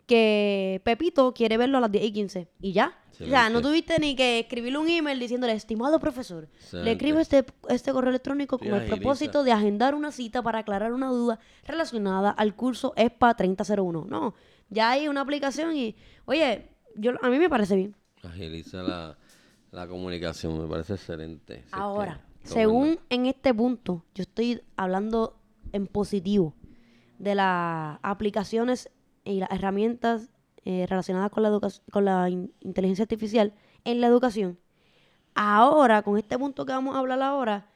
que 0.08 0.82
Pepito 0.84 1.34
quiere 1.34 1.58
verlo 1.58 1.78
a 1.78 1.82
las 1.82 1.92
10 1.92 2.06
y 2.06 2.12
15. 2.14 2.48
Y 2.62 2.72
ya. 2.72 2.98
O 3.20 3.26
sea, 3.26 3.50
no 3.50 3.62
tuviste 3.64 3.98
ni 4.00 4.16
que 4.16 4.40
escribirle 4.40 4.78
un 4.78 4.88
email 4.88 5.20
diciéndole, 5.20 5.54
estimado 5.54 6.00
profesor, 6.00 6.48
le 6.72 6.92
escribo 6.92 7.20
este, 7.20 7.46
este 7.68 7.92
correo 7.92 8.12
electrónico 8.12 8.60
con 8.60 8.68
Sí, 8.68 8.70
el 8.70 8.76
agiliza. 8.76 8.96
propósito 8.96 9.44
de 9.44 9.52
agendar 9.52 9.96
una 9.96 10.12
cita 10.12 10.44
para 10.44 10.60
aclarar 10.60 10.94
una 10.94 11.08
duda 11.10 11.40
relacionada 11.66 12.30
al 12.30 12.56
curso 12.56 12.94
ESPA 12.96 13.34
3001. 13.36 14.06
No, 14.08 14.36
ya 14.70 14.92
hay 14.92 15.08
una 15.08 15.22
aplicación 15.22 15.76
y, 15.76 15.96
oye, 16.26 16.70
yo 16.96 17.14
a 17.22 17.30
mí 17.30 17.40
me 17.40 17.50
parece 17.50 17.76
bien. 17.76 17.96
Agiliza 18.22 18.84
la, 18.84 19.18
la 19.72 19.88
comunicación, 19.88 20.62
me 20.62 20.68
parece 20.68 20.94
excelente. 20.94 21.64
Ahora, 21.72 22.22
según 22.44 23.00
en 23.10 23.26
este 23.26 23.52
punto, 23.52 24.06
yo 24.14 24.22
estoy 24.22 24.62
hablando 24.76 25.40
en 25.74 25.88
positivo 25.88 26.54
de 27.18 27.34
las 27.34 27.98
aplicaciones 28.04 28.92
y 29.28 29.40
las 29.40 29.52
herramientas 29.52 30.30
eh, 30.66 30.86
relacionadas 30.88 31.30
con 31.32 31.44
la, 31.44 31.60
con 31.92 32.06
la 32.06 32.30
in- 32.30 32.52
inteligencia 32.62 33.04
artificial 33.04 33.54
en 33.86 34.02
la 34.02 34.08
educación. 34.08 34.58
Ahora, 35.36 36.02
con 36.02 36.18
este 36.18 36.38
punto 36.38 36.66
que 36.66 36.72
vamos 36.74 36.96
a 36.96 37.00
hablar 37.00 37.22
ahora, 37.22 37.68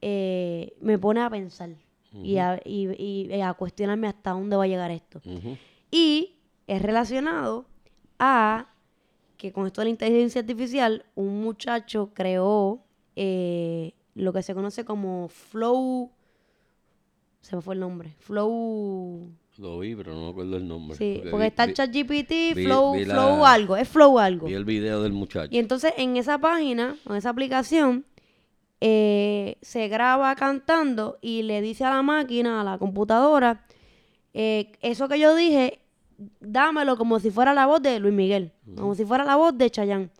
eh, 0.00 0.74
me 0.80 0.98
pone 0.98 1.20
a 1.20 1.28
pensar 1.30 1.70
y, 2.12 2.38
a, 2.38 2.60
y- 2.64 2.88
y- 2.96 3.34
y 3.34 3.40
a 3.40 3.52
cuestionarme 3.54 4.06
hasta 4.08 4.30
dónde 4.30 4.56
va 4.56 4.64
a 4.64 4.68
llegar 4.68 4.90
esto. 4.90 5.20
Y 5.90 6.36
es 6.66 6.80
relacionado 6.82 7.66
a 8.18 8.68
que 9.36 9.52
con 9.52 9.66
esto 9.66 9.80
de 9.80 9.86
la 9.86 9.90
inteligencia 9.90 10.40
artificial, 10.40 11.04
un 11.14 11.42
muchacho 11.42 12.10
creó 12.14 12.80
eh, 13.16 13.92
lo 14.14 14.32
que 14.32 14.42
se 14.42 14.54
conoce 14.54 14.84
como 14.84 15.28
Flow. 15.28 16.10
Se 17.40 17.54
me 17.56 17.62
fue 17.62 17.74
el 17.74 17.80
nombre. 17.80 18.14
Flow. 18.18 19.30
Lo 19.58 19.78
vi, 19.80 19.94
pero 19.96 20.14
no 20.14 20.22
me 20.26 20.30
acuerdo 20.30 20.56
el 20.56 20.66
nombre. 20.68 20.96
Sí, 20.96 21.20
porque 21.30 21.46
está 21.48 21.64
el 21.64 21.70
vi- 21.70 21.74
Flow, 22.64 22.94
vi 22.94 23.04
la- 23.04 23.14
Flow 23.14 23.44
algo. 23.44 23.76
Es 23.76 23.88
Flow 23.88 24.18
algo. 24.18 24.46
Vi 24.46 24.54
el 24.54 24.64
video 24.64 25.02
del 25.02 25.12
muchacho. 25.12 25.48
Y 25.52 25.58
entonces 25.58 25.92
en 25.96 26.16
esa 26.16 26.38
página, 26.38 26.96
en 27.08 27.16
esa 27.16 27.30
aplicación, 27.30 28.04
eh, 28.80 29.56
se 29.60 29.88
graba 29.88 30.34
cantando 30.36 31.18
y 31.20 31.42
le 31.42 31.60
dice 31.60 31.84
a 31.84 31.90
la 31.90 32.02
máquina, 32.02 32.60
a 32.60 32.64
la 32.64 32.78
computadora, 32.78 33.64
eh, 34.34 34.70
eso 34.80 35.08
que 35.08 35.18
yo 35.18 35.34
dije, 35.34 35.80
dámelo 36.40 36.96
como 36.96 37.18
si 37.18 37.30
fuera 37.32 37.52
la 37.54 37.66
voz 37.66 37.82
de 37.82 37.98
Luis 37.98 38.14
Miguel, 38.14 38.52
como 38.76 38.94
si 38.94 39.04
fuera 39.04 39.24
la 39.24 39.34
voz 39.36 39.58
de 39.58 39.70
Chayanne. 39.70 40.10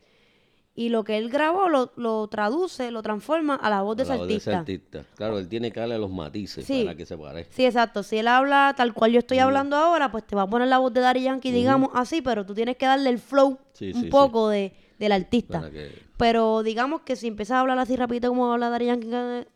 Y 0.78 0.90
lo 0.90 1.02
que 1.02 1.18
él 1.18 1.28
grabó 1.28 1.68
lo, 1.68 1.90
lo 1.96 2.28
traduce, 2.28 2.92
lo 2.92 3.02
transforma 3.02 3.56
a 3.56 3.68
la 3.68 3.82
voz 3.82 3.96
de 3.96 4.04
A 4.04 4.06
la 4.06 4.12
ese 4.14 4.18
voz 4.20 4.28
de 4.28 4.36
ese 4.36 4.54
artista. 4.54 4.98
artista. 5.00 5.16
Claro, 5.16 5.38
él 5.40 5.48
tiene 5.48 5.72
que 5.72 5.80
darle 5.80 5.98
los 5.98 6.08
matices 6.10 6.64
Sí. 6.64 6.84
para 6.84 6.96
que 6.96 7.04
se 7.04 7.18
parezca. 7.18 7.52
Sí, 7.52 7.64
exacto. 7.66 8.04
Si 8.04 8.16
él 8.16 8.28
habla 8.28 8.74
tal 8.76 8.94
cual 8.94 9.10
yo 9.10 9.18
estoy 9.18 9.40
hablando 9.40 9.74
ahora, 9.76 10.12
pues 10.12 10.24
te 10.24 10.36
va 10.36 10.42
a 10.42 10.46
poner 10.46 10.68
la 10.68 10.78
voz 10.78 10.92
de 10.92 11.00
Daddy 11.00 11.22
Yankee, 11.24 11.50
digamos 11.50 11.90
así, 11.94 12.22
pero 12.22 12.46
tú 12.46 12.54
tienes 12.54 12.76
que 12.76 12.86
darle 12.86 13.10
el 13.10 13.18
flow 13.18 13.58
Sí, 13.72 13.90
un 13.92 14.02
sí, 14.02 14.08
poco 14.08 14.50
de, 14.50 14.72
del 15.00 15.10
artista. 15.10 15.68
Que... 15.68 15.90
Pero 16.16 16.62
digamos 16.62 17.00
que 17.00 17.16
si 17.16 17.26
empiezas 17.26 17.56
a 17.56 17.60
hablar 17.60 17.78
así 17.80 17.96
rapidito 17.96 18.28
como 18.28 18.52
habla 18.52 18.70
Daddy 18.70 18.86
Yankee, 18.86 19.08
eh, 19.12 19.46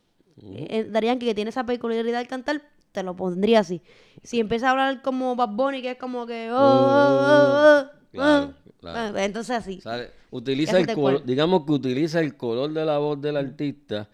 eh, 0.71 0.87
Daddy 0.91 1.07
Yankee, 1.07 1.27
que 1.27 1.35
tiene 1.37 1.51
esa 1.51 1.65
peculiaridad 1.65 2.19
al 2.19 2.27
cantar, 2.27 2.63
te 2.91 3.05
lo 3.05 3.15
pondría 3.15 3.61
así. 3.61 3.81
Si 4.25 4.41
empiezas 4.41 4.67
a 4.67 4.71
hablar 4.73 5.03
como 5.03 5.37
Bad 5.37 5.51
Bunny, 5.51 5.83
que 5.83 5.93
es 5.93 5.99
como 5.99 6.27
que... 6.27 6.51
oh, 6.53 7.85
Claro, 8.13 8.55
claro. 8.81 9.19
Entonces 9.19 9.57
así. 9.57 9.81
¿Sabe? 9.81 10.11
Utiliza 10.33 10.79
el 10.79 10.87
color, 10.95 11.25
digamos 11.25 11.65
que 11.67 11.73
utiliza 11.73 12.19
el 12.21 12.37
color 12.37 12.73
de 12.73 12.85
la 12.85 12.99
voz 12.99 13.21
del 13.21 13.37
artista. 13.37 14.09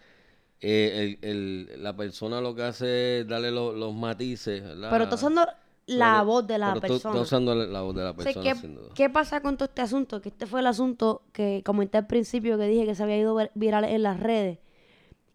eh, 0.61 1.17
el, 1.23 1.31
el- 1.31 1.83
la 1.85 1.95
persona 1.97 2.41
lo 2.41 2.53
que 2.55 2.63
hace 2.65 3.21
es 3.21 3.29
darle 3.29 3.51
lo- 3.53 3.73
los 3.73 3.95
matices. 3.95 4.61
¿verdad? 4.63 4.91
Pero 4.91 5.05
está 5.05 5.15
usando 5.15 5.43
la 5.87 6.15
Pero- 6.15 6.25
voz 6.27 6.47
de 6.49 6.59
la 6.59 6.75
persona. 6.75 6.97
Está 7.15 7.21
usando 7.23 7.55
la 7.55 7.65
la 7.67 7.81
voz 7.83 7.95
de 7.95 8.03
la 8.03 8.11
O 8.11 8.15
sea, 8.15 8.25
persona, 8.25 8.43
¿qué, 8.53 8.59
sin 8.61 8.75
duda. 8.75 8.89
qué 8.95 9.09
pasa 9.09 9.41
con 9.41 9.57
todo 9.57 9.67
este 9.69 9.83
asunto? 9.83 10.21
Que 10.21 10.31
este 10.31 10.47
fue 10.47 10.59
el 10.59 10.67
asunto 10.67 11.23
que 11.33 11.63
comenté 11.65 11.99
al 11.99 12.07
principio, 12.09 12.59
que 12.59 12.67
dije 12.67 12.85
que 12.87 12.97
se 12.97 13.03
había 13.05 13.17
ido 13.19 13.37
vir- 13.37 13.53
viral 13.55 13.85
en 13.85 14.03
las 14.03 14.19
redes. 14.19 14.59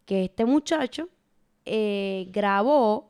Que 0.05 0.25
este 0.25 0.43
muchacho 0.43 1.07
eh, 1.65 2.27
grabó 2.33 3.09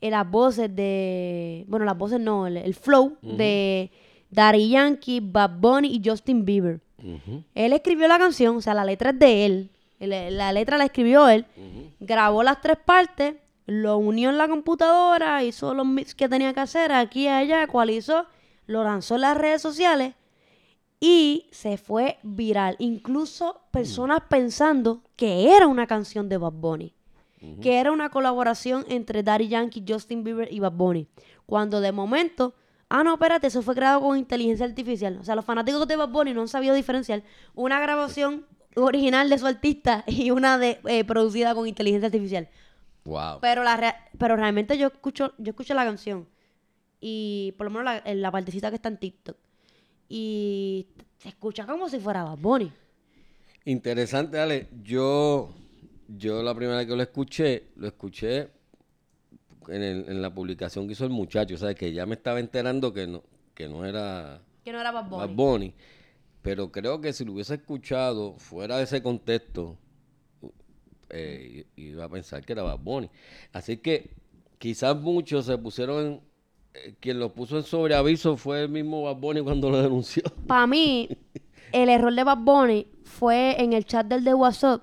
eh, 0.00 0.10
las 0.10 0.30
voces 0.30 0.74
de... 0.76 1.64
Bueno, 1.66 1.84
las 1.84 1.98
voces 1.98 2.20
no, 2.20 2.46
el, 2.46 2.56
el 2.58 2.74
flow 2.74 3.16
de 3.22 3.90
Daddy 4.30 4.68
Yankee, 4.70 5.18
Bad 5.20 5.58
Bunny 5.58 5.88
y 5.88 6.00
Justin 6.08 6.44
Bieber. 6.44 6.80
Él 7.54 7.72
escribió 7.72 8.08
la 8.08 8.18
canción, 8.18 8.56
o 8.56 8.60
sea, 8.60 8.74
la 8.74 8.84
letra 8.84 9.10
es 9.10 9.18
de 9.18 9.46
él. 9.46 9.70
El- 10.00 10.36
La 10.36 10.52
letra 10.52 10.78
la 10.78 10.84
escribió 10.86 11.28
él. 11.28 11.46
Grabó 12.00 12.42
las 12.42 12.60
tres 12.60 12.76
partes, 12.84 13.34
lo 13.66 13.96
unió 13.98 14.30
en 14.30 14.38
la 14.38 14.48
computadora, 14.48 15.42
hizo 15.44 15.74
los 15.74 15.86
mix 15.86 16.14
que 16.14 16.28
tenía 16.28 16.52
que 16.54 16.60
hacer 16.60 16.92
aquí 16.92 17.22
y 17.24 17.28
allá, 17.28 17.62
ecualizó, 17.62 18.26
lo 18.66 18.82
lanzó 18.84 19.14
en 19.16 19.20
las 19.22 19.36
redes 19.36 19.60
sociales 19.62 20.14
y 21.00 21.46
se 21.50 21.76
fue 21.76 22.18
viral. 22.22 22.76
Incluso 22.78 23.60
personas 23.70 24.20
pensando 24.28 25.02
que 25.16 25.54
era 25.56 25.66
una 25.66 25.86
canción 25.86 26.28
de 26.28 26.38
Bad 26.38 26.52
Bunny. 26.52 26.94
Que 27.60 27.78
era 27.78 27.92
una 27.92 28.08
colaboración 28.08 28.86
entre 28.88 29.22
Daddy 29.22 29.48
Yankee, 29.48 29.84
Justin 29.86 30.24
Bieber 30.24 30.50
y 30.50 30.60
Bad 30.60 30.72
Bunny. 30.72 31.06
Cuando 31.44 31.82
de 31.82 31.92
momento, 31.92 32.54
ah, 32.98 33.02
no, 33.04 33.14
espérate, 33.14 33.46
eso 33.48 33.60
fue 33.62 33.74
creado 33.74 34.00
con 34.00 34.16
inteligencia 34.18 34.66
artificial. 34.66 35.18
O 35.20 35.24
sea, 35.24 35.34
los 35.34 35.44
fanáticos 35.44 35.86
de 35.88 35.96
Bad 35.96 36.10
Bunny 36.10 36.32
no 36.32 36.40
han 36.42 36.48
sabido 36.48 36.74
diferenciar 36.74 37.22
una 37.54 37.80
grabación 37.80 38.46
original 38.76 39.28
de 39.30 39.38
su 39.38 39.46
artista 39.46 40.04
y 40.06 40.30
una 40.30 40.58
de 40.58 40.80
eh, 40.86 41.04
producida 41.04 41.54
con 41.54 41.66
inteligencia 41.66 42.06
artificial. 42.06 42.48
Wow. 43.04 43.38
Pero 43.40 43.62
la 43.64 43.76
rea- 43.76 44.08
pero 44.18 44.36
realmente 44.36 44.78
yo 44.78 44.86
escucho 44.88 45.34
yo 45.38 45.50
escucho 45.50 45.74
la 45.74 45.84
canción 45.84 46.26
y 47.00 47.52
por 47.58 47.66
lo 47.66 47.70
menos 47.70 47.84
la, 47.84 48.14
la 48.14 48.30
partecita 48.30 48.70
que 48.70 48.76
está 48.76 48.88
en 48.88 48.98
TikTok 48.98 49.36
y 50.08 50.86
se 51.18 51.28
escucha 51.28 51.66
como 51.66 51.88
si 51.88 51.98
fuera 51.98 52.24
Bad 52.24 52.38
Bunny. 52.38 52.72
Interesante, 53.66 54.38
Ale. 54.38 54.68
Yo, 54.82 55.50
yo 56.08 56.42
la 56.42 56.54
primera 56.54 56.78
vez 56.78 56.86
que 56.86 56.96
lo 56.96 57.02
escuché, 57.02 57.64
lo 57.76 57.86
escuché 57.88 58.50
en, 59.68 59.82
el- 59.82 60.04
en 60.08 60.22
la 60.22 60.32
publicación 60.34 60.86
que 60.86 60.92
hizo 60.92 61.04
el 61.04 61.10
muchacho. 61.10 61.54
O 61.54 61.58
sea, 61.58 61.74
que 61.74 61.92
ya 61.92 62.06
me 62.06 62.14
estaba 62.14 62.40
enterando 62.40 62.92
que 62.92 63.06
no, 63.06 63.22
que 63.54 63.68
no 63.68 63.84
era 63.84 64.40
Que 64.64 64.72
no 64.72 64.80
era 64.80 64.90
Bad 64.92 65.08
Bunny. 65.08 65.26
Bad 65.26 65.34
Bunny. 65.34 65.74
Pero 66.42 66.70
creo 66.70 67.00
que 67.00 67.12
si 67.12 67.24
lo 67.24 67.32
hubiese 67.32 67.54
escuchado 67.54 68.34
fuera 68.38 68.76
de 68.76 68.84
ese 68.84 69.02
contexto, 69.02 69.78
eh, 71.10 71.66
iba 71.76 72.04
a 72.04 72.08
pensar 72.08 72.44
que 72.44 72.52
era 72.52 72.62
Bad 72.62 72.78
Bunny. 72.80 73.10
Así 73.52 73.76
que 73.78 74.10
quizás 74.58 74.96
muchos 75.00 75.46
se 75.46 75.56
pusieron, 75.58 76.04
en- 76.06 76.20
eh, 76.74 76.94
quien 77.00 77.18
lo 77.18 77.32
puso 77.32 77.56
en 77.56 77.62
sobreaviso 77.64 78.36
fue 78.36 78.62
el 78.62 78.68
mismo 78.68 79.02
Bad 79.02 79.16
Bunny 79.16 79.40
cuando 79.42 79.70
lo 79.70 79.80
denunció. 79.82 80.22
Para 80.46 80.66
mí, 80.66 81.08
el 81.72 81.88
error 81.88 82.14
de 82.14 82.24
Bad 82.24 82.38
Bunny 82.38 82.86
fue 83.04 83.60
en 83.62 83.72
el 83.72 83.84
chat 83.84 84.06
del 84.06 84.24
de 84.24 84.34
WhatsApp 84.34 84.82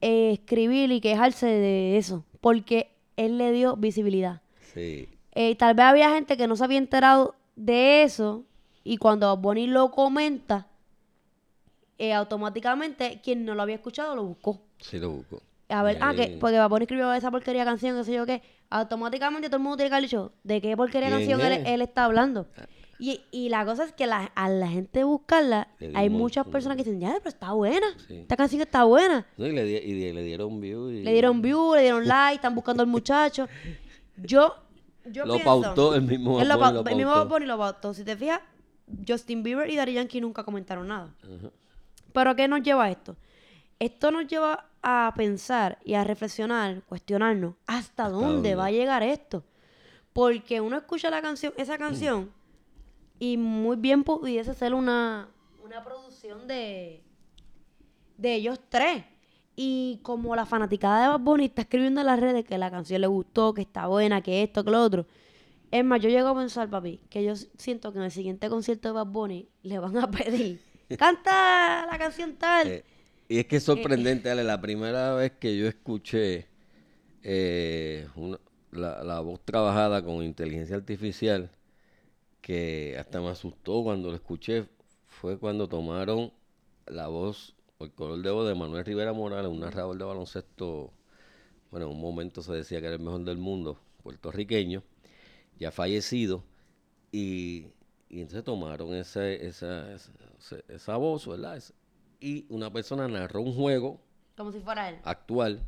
eh, 0.00 0.32
escribir 0.32 0.90
y 0.90 1.00
quejarse 1.00 1.46
de 1.46 1.96
eso. 1.98 2.24
Porque 2.40 2.91
él 3.16 3.38
le 3.38 3.52
dio 3.52 3.76
visibilidad. 3.76 4.40
Sí. 4.74 5.08
Eh, 5.32 5.54
tal 5.56 5.74
vez 5.74 5.86
había 5.86 6.10
gente 6.10 6.36
que 6.36 6.46
no 6.46 6.56
se 6.56 6.64
había 6.64 6.78
enterado 6.78 7.34
de 7.56 8.02
eso 8.02 8.44
y 8.84 8.96
cuando 8.96 9.34
Bunny 9.36 9.66
lo 9.66 9.90
comenta, 9.90 10.66
eh, 11.98 12.12
automáticamente 12.12 13.20
quien 13.22 13.44
no 13.44 13.54
lo 13.54 13.62
había 13.62 13.76
escuchado 13.76 14.16
lo 14.16 14.24
buscó. 14.24 14.60
Sí 14.78 14.98
lo 14.98 15.10
busco. 15.10 15.40
A 15.68 15.82
ver, 15.82 15.98
ah, 16.00 16.12
que 16.14 16.36
porque 16.38 16.62
Bunny 16.66 16.82
escribió 16.82 17.12
esa 17.14 17.30
porquería 17.30 17.64
canción, 17.64 17.96
qué 17.96 18.04
sé 18.04 18.12
yo 18.12 18.26
qué, 18.26 18.42
automáticamente 18.68 19.48
todo 19.48 19.56
el 19.56 19.62
mundo 19.62 19.76
tiene 19.76 19.88
que 19.88 19.94
haber 19.94 20.04
dicho 20.04 20.32
de 20.44 20.60
qué 20.60 20.76
porquería 20.76 21.08
¿Quién 21.08 21.20
canción 21.20 21.40
él, 21.40 21.52
es? 21.52 21.66
Ah. 21.66 21.70
él 21.70 21.82
está 21.82 22.04
hablando. 22.04 22.46
Y, 23.04 23.20
y 23.32 23.48
la 23.48 23.64
cosa 23.64 23.82
es 23.82 23.92
que 23.92 24.06
la- 24.06 24.30
a 24.36 24.48
la 24.48 24.68
gente 24.68 25.02
buscarla, 25.02 25.66
hay 25.94 26.08
muchas 26.08 26.46
personas 26.46 26.76
que 26.76 26.84
dicen, 26.84 27.00
ya, 27.00 27.14
pero 27.18 27.30
está 27.30 27.52
buena, 27.52 27.86
Sí. 28.06 28.18
esta 28.18 28.36
canción 28.36 28.62
está 28.62 28.84
buena. 28.84 29.26
No, 29.36 29.44
y, 29.44 29.50
le 29.50 29.64
di- 29.64 29.74
y 29.76 29.92
di- 29.92 30.12
le 30.12 30.22
dieron 30.22 30.60
view. 30.60 30.88
Y 30.88 31.02
Le 31.02 31.12
dieron 31.12 31.42
view, 31.42 31.74
le 31.74 31.82
dieron 31.82 32.04
like, 32.06 32.36
están 32.36 32.54
buscando 32.54 32.80
al 32.84 32.88
muchacho. 32.88 33.48
Yo, 34.16 34.54
yo 35.06 35.26
Lo 35.26 35.34
pienso- 35.34 35.62
pautó 35.62 35.94
el 35.96 36.02
mismo 36.02 36.36
Bad 36.36 36.74
Bunny, 36.84 36.90
El 36.92 36.96
mismo. 36.98 37.24
Bad 37.26 37.42
lo 37.42 37.58
pautó. 37.58 37.92
Si 37.92 38.04
te 38.04 38.16
fijas, 38.16 38.40
Justin 39.08 39.42
Bieber 39.42 39.68
y 39.68 39.74
Daddy 39.76 39.94
Yankee 39.94 40.20
nunca 40.20 40.44
comentaron 40.44 40.86
nada. 40.86 41.12
Pero 42.12 42.30
¿a 42.30 42.36
¿qué 42.36 42.46
nos 42.46 42.62
lleva 42.62 42.88
esto? 42.88 43.16
Esto 43.80 44.12
nos 44.12 44.28
lleva 44.28 44.66
a 44.80 45.12
pensar 45.16 45.78
y 45.84 45.94
a 45.94 46.04
reflexionar, 46.04 46.82
cuestionarnos, 46.84 47.54
¿hasta, 47.66 48.08
dónde, 48.08 48.26
dónde? 48.32 48.54
va 48.54 48.66
a 48.66 48.70
llegar 48.70 49.02
esto? 49.02 49.42
Porque 50.12 50.60
uno 50.60 50.76
escucha 50.76 51.10
la 51.10 51.20
canción, 51.20 51.52
esa 51.56 51.78
canción, 51.78 52.30
y 53.24 53.36
muy 53.36 53.76
bien 53.76 54.02
pudiese 54.02 54.52
ser 54.52 54.74
una, 54.74 55.28
una 55.64 55.84
producción 55.84 56.48
de, 56.48 57.04
de 58.16 58.34
ellos 58.34 58.58
tres. 58.68 59.04
Y 59.54 60.00
como 60.02 60.34
la 60.34 60.44
fanaticada 60.44 61.02
de 61.02 61.08
Bad 61.10 61.20
Bunny 61.20 61.44
está 61.44 61.62
escribiendo 61.62 62.00
en 62.00 62.08
las 62.08 62.18
redes 62.18 62.44
que 62.44 62.58
la 62.58 62.68
canción 62.68 63.00
le 63.00 63.06
gustó, 63.06 63.54
que 63.54 63.60
está 63.62 63.86
buena, 63.86 64.22
que 64.22 64.42
esto, 64.42 64.64
que 64.64 64.72
lo 64.72 64.82
otro. 64.82 65.06
Es 65.70 65.84
más, 65.84 66.00
yo 66.00 66.08
llego 66.08 66.26
a 66.28 66.34
pensar, 66.34 66.68
papi, 66.68 66.98
que 67.08 67.22
yo 67.22 67.34
siento 67.36 67.92
que 67.92 67.98
en 67.98 68.04
el 68.06 68.10
siguiente 68.10 68.48
concierto 68.48 68.88
de 68.88 68.94
Bad 68.94 69.06
Bunny 69.06 69.48
le 69.62 69.78
van 69.78 69.96
a 69.98 70.10
pedir, 70.10 70.60
canta 70.98 71.86
la 71.88 71.96
canción 71.98 72.34
tal. 72.34 72.66
Eh, 72.66 72.84
y 73.28 73.38
es 73.38 73.46
que 73.46 73.56
es 73.56 73.62
sorprendente, 73.62 74.30
Ale, 74.32 74.42
la 74.42 74.60
primera 74.60 75.14
vez 75.14 75.30
que 75.38 75.56
yo 75.56 75.68
escuché 75.68 76.48
eh, 77.22 78.08
una- 78.16 78.40
la, 78.72 79.04
la 79.04 79.20
voz 79.20 79.40
trabajada 79.44 80.02
con 80.02 80.24
inteligencia 80.24 80.74
artificial, 80.74 81.50
que 82.42 82.96
hasta 82.98 83.20
me 83.22 83.30
asustó 83.30 83.84
cuando 83.84 84.10
lo 84.10 84.16
escuché, 84.16 84.68
fue 85.06 85.38
cuando 85.38 85.68
tomaron 85.68 86.32
la 86.86 87.08
voz, 87.08 87.56
o 87.78 87.84
el 87.86 87.92
color 87.92 88.20
de 88.22 88.30
voz 88.32 88.48
de 88.48 88.54
Manuel 88.56 88.84
Rivera 88.84 89.14
Morales, 89.14 89.50
un 89.50 89.60
narrador 89.60 89.96
de 89.98 90.04
baloncesto, 90.04 90.92
bueno, 91.70 91.86
en 91.86 91.92
un 91.92 92.00
momento 92.02 92.42
se 92.42 92.52
decía 92.52 92.80
que 92.80 92.86
era 92.88 92.96
el 92.96 93.02
mejor 93.02 93.24
del 93.24 93.38
mundo, 93.38 93.78
puertorriqueño, 94.02 94.82
ya 95.58 95.70
fallecido, 95.72 96.44
y, 97.12 97.66
y 98.10 98.20
entonces 98.22 98.44
tomaron 98.44 98.94
ese, 98.94 99.46
esa, 99.46 99.92
esa, 99.94 100.12
esa 100.68 100.96
voz, 100.96 101.26
¿verdad? 101.28 101.62
Y 102.20 102.46
una 102.50 102.72
persona 102.72 103.08
narró 103.08 103.42
un 103.42 103.54
juego 103.54 104.00
Como 104.36 104.52
si 104.52 104.60
fuera 104.60 104.88
él. 104.90 104.96
actual 105.04 105.62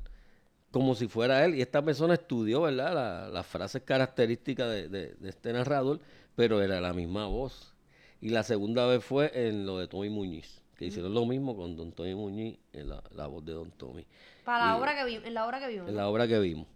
como 0.71 0.97
si 0.97 1.07
fuera 1.07 1.45
él. 1.45 1.55
Y 1.55 1.63
esta 1.63 1.83
persona 1.85 2.15
estudió, 2.15 2.63
¿verdad? 2.63 2.95
La- 2.95 3.29
las 3.29 3.47
frases 3.47 3.83
características 3.83 4.69
de, 4.69 4.89
de- 4.89 5.15
de 5.15 5.29
este 5.29 5.53
narrador, 5.53 6.01
pero 6.37 6.63
era 6.63 6.81
la 6.81 6.93
misma 6.93 7.27
voz. 7.27 7.73
Y 8.21 8.31
la 8.31 8.43
segunda 8.43 8.87
vez 8.87 9.05
fue 9.05 9.31
en 9.49 9.67
lo 9.67 9.79
de 9.79 9.87
Tommy 9.89 10.09
Muñiz, 10.11 10.63
que 10.77 10.87
hicieron 10.87 11.13
lo 11.15 11.27
mismo 11.27 11.57
con 11.57 11.77
Don 11.77 11.93
Tommy 11.93 12.15
Muñiz, 12.15 12.57
en 12.73 12.89
la, 12.89 13.03
la 13.15 13.27
voz 13.27 13.45
de 13.45 13.53
Don 13.53 13.71
Tommy. 13.73 14.05
Para 14.45 14.67
la 14.67 14.77
Y- 14.77 14.81
obra 14.81 14.97
que 14.97 15.05
vimos, 15.05 15.27
en 15.27 15.35
la 15.35 15.47
obra 15.47 15.61
que 15.61 15.69
vimos. 15.69 15.89
En 15.89 15.97
la 15.97 16.09
obra 16.09 16.27
que 16.29 16.39
vimos 16.39 16.67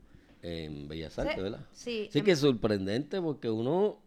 en 0.42 0.86
Bellas 0.88 1.12
Sí, 1.14 1.20
Artes, 1.20 1.42
¿verdad? 1.42 1.60
sí, 1.72 2.08
Sí 2.12 2.22
que 2.22 2.32
es 2.32 2.38
sorprendente 2.38 3.20
porque 3.20 3.50
uno, 3.50 3.98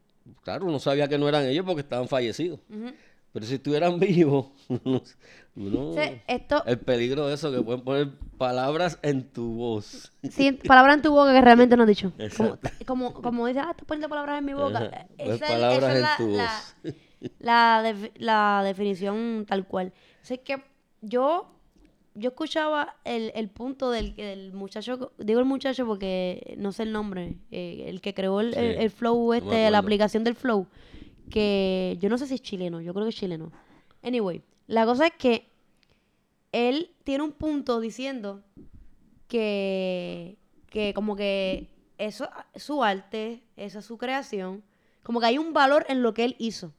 claro, 0.43 0.65
uno 0.65 0.79
sabía 0.79 1.07
que 1.07 1.17
no 1.17 1.27
eran 1.27 1.45
ellos 1.45 1.65
porque 1.65 1.81
estaban 1.81 2.07
fallecidos. 2.07 2.59
Ujú. 2.69 2.91
Pero 3.33 3.45
si 3.45 3.55
estuvieran 3.55 3.99
vivos, 3.99 4.47
Sí, 5.55 6.21
esto, 6.27 6.63
el 6.65 6.79
peligro 6.79 7.27
de 7.27 7.33
eso, 7.33 7.51
que 7.51 7.61
pueden 7.61 7.81
poner 7.81 8.09
palabras 8.37 8.97
en 9.01 9.23
tu 9.29 9.53
voz. 9.55 10.11
sí, 10.29 10.53
palabras 10.53 10.95
en 10.95 11.01
tu 11.01 11.11
boca 11.11 11.33
que 11.33 11.41
realmente 11.41 11.75
no 11.75 11.83
has 11.83 11.89
dicho. 11.89 12.13
Como, 12.37 12.57
como, 12.85 13.13
como 13.13 13.47
dices, 13.47 13.63
ah, 13.65 13.71
estás 13.71 13.85
poniendo 13.85 14.07
palabras 14.07 14.39
en 14.39 14.45
mi 14.45 14.53
boca. 14.53 14.89
Pues 15.17 15.35
esa 15.35 15.45
es- 15.45 15.51
palabras 15.51 15.83
esa 15.83 15.91
es 15.91 15.95
en 15.97 16.01
la, 16.01 16.17
tu 16.17 16.27
la- 16.37 16.43
voz. 16.43 16.75
la 17.39 17.83
defi- 17.83 18.11
la 18.17 18.61
definición 18.63 19.45
tal 19.47 19.67
cual. 19.67 19.91
Así 20.23 20.37
que 20.37 20.63
yo, 21.01 21.51
yo 22.15 22.29
escuchaba 22.29 22.95
el, 23.03 23.31
el 23.35 23.49
punto 23.49 23.91
del, 23.91 24.15
del 24.15 24.53
muchacho, 24.53 25.11
digo 25.17 25.39
el 25.41 25.45
muchacho 25.45 25.85
porque 25.85 26.55
no 26.57 26.71
sé 26.71 26.83
el 26.83 26.93
nombre, 26.93 27.35
eh, 27.51 27.85
el 27.87 27.99
que 27.99 28.13
creó 28.13 28.39
el, 28.39 28.53
Sí, 28.53 28.59
el- 28.59 28.75
el 28.77 28.89
flow 28.89 29.33
este, 29.33 29.69
la 29.69 29.79
aplicación 29.79 30.23
del 30.23 30.35
flow, 30.35 30.67
que 31.31 31.97
yo 31.99 32.09
no 32.09 32.17
sé 32.17 32.27
si 32.27 32.35
es 32.35 32.41
chileno, 32.41 32.81
yo 32.81 32.93
creo 32.93 33.05
que 33.05 33.09
es 33.09 33.15
chileno. 33.15 33.51
Anyway, 34.03 34.43
la 34.67 34.85
cosa 34.85 35.07
es 35.07 35.13
que 35.13 35.47
él 36.51 36.91
tiene 37.03 37.23
un 37.23 37.31
punto 37.31 37.79
diciendo 37.79 38.43
que, 39.27 40.37
que 40.69 40.93
como 40.93 41.15
que 41.15 41.67
eso 41.97 42.29
es 42.53 42.63
su 42.63 42.83
arte, 42.83 43.41
esa 43.55 43.79
es 43.79 43.85
su 43.85 43.97
creación, 43.97 44.63
como 45.03 45.19
que 45.19 45.27
hay 45.27 45.37
un 45.37 45.53
valor 45.53 45.85
en 45.89 46.03
lo 46.03 46.13
que 46.13 46.25
él 46.25 46.35
hizo. 46.39 46.73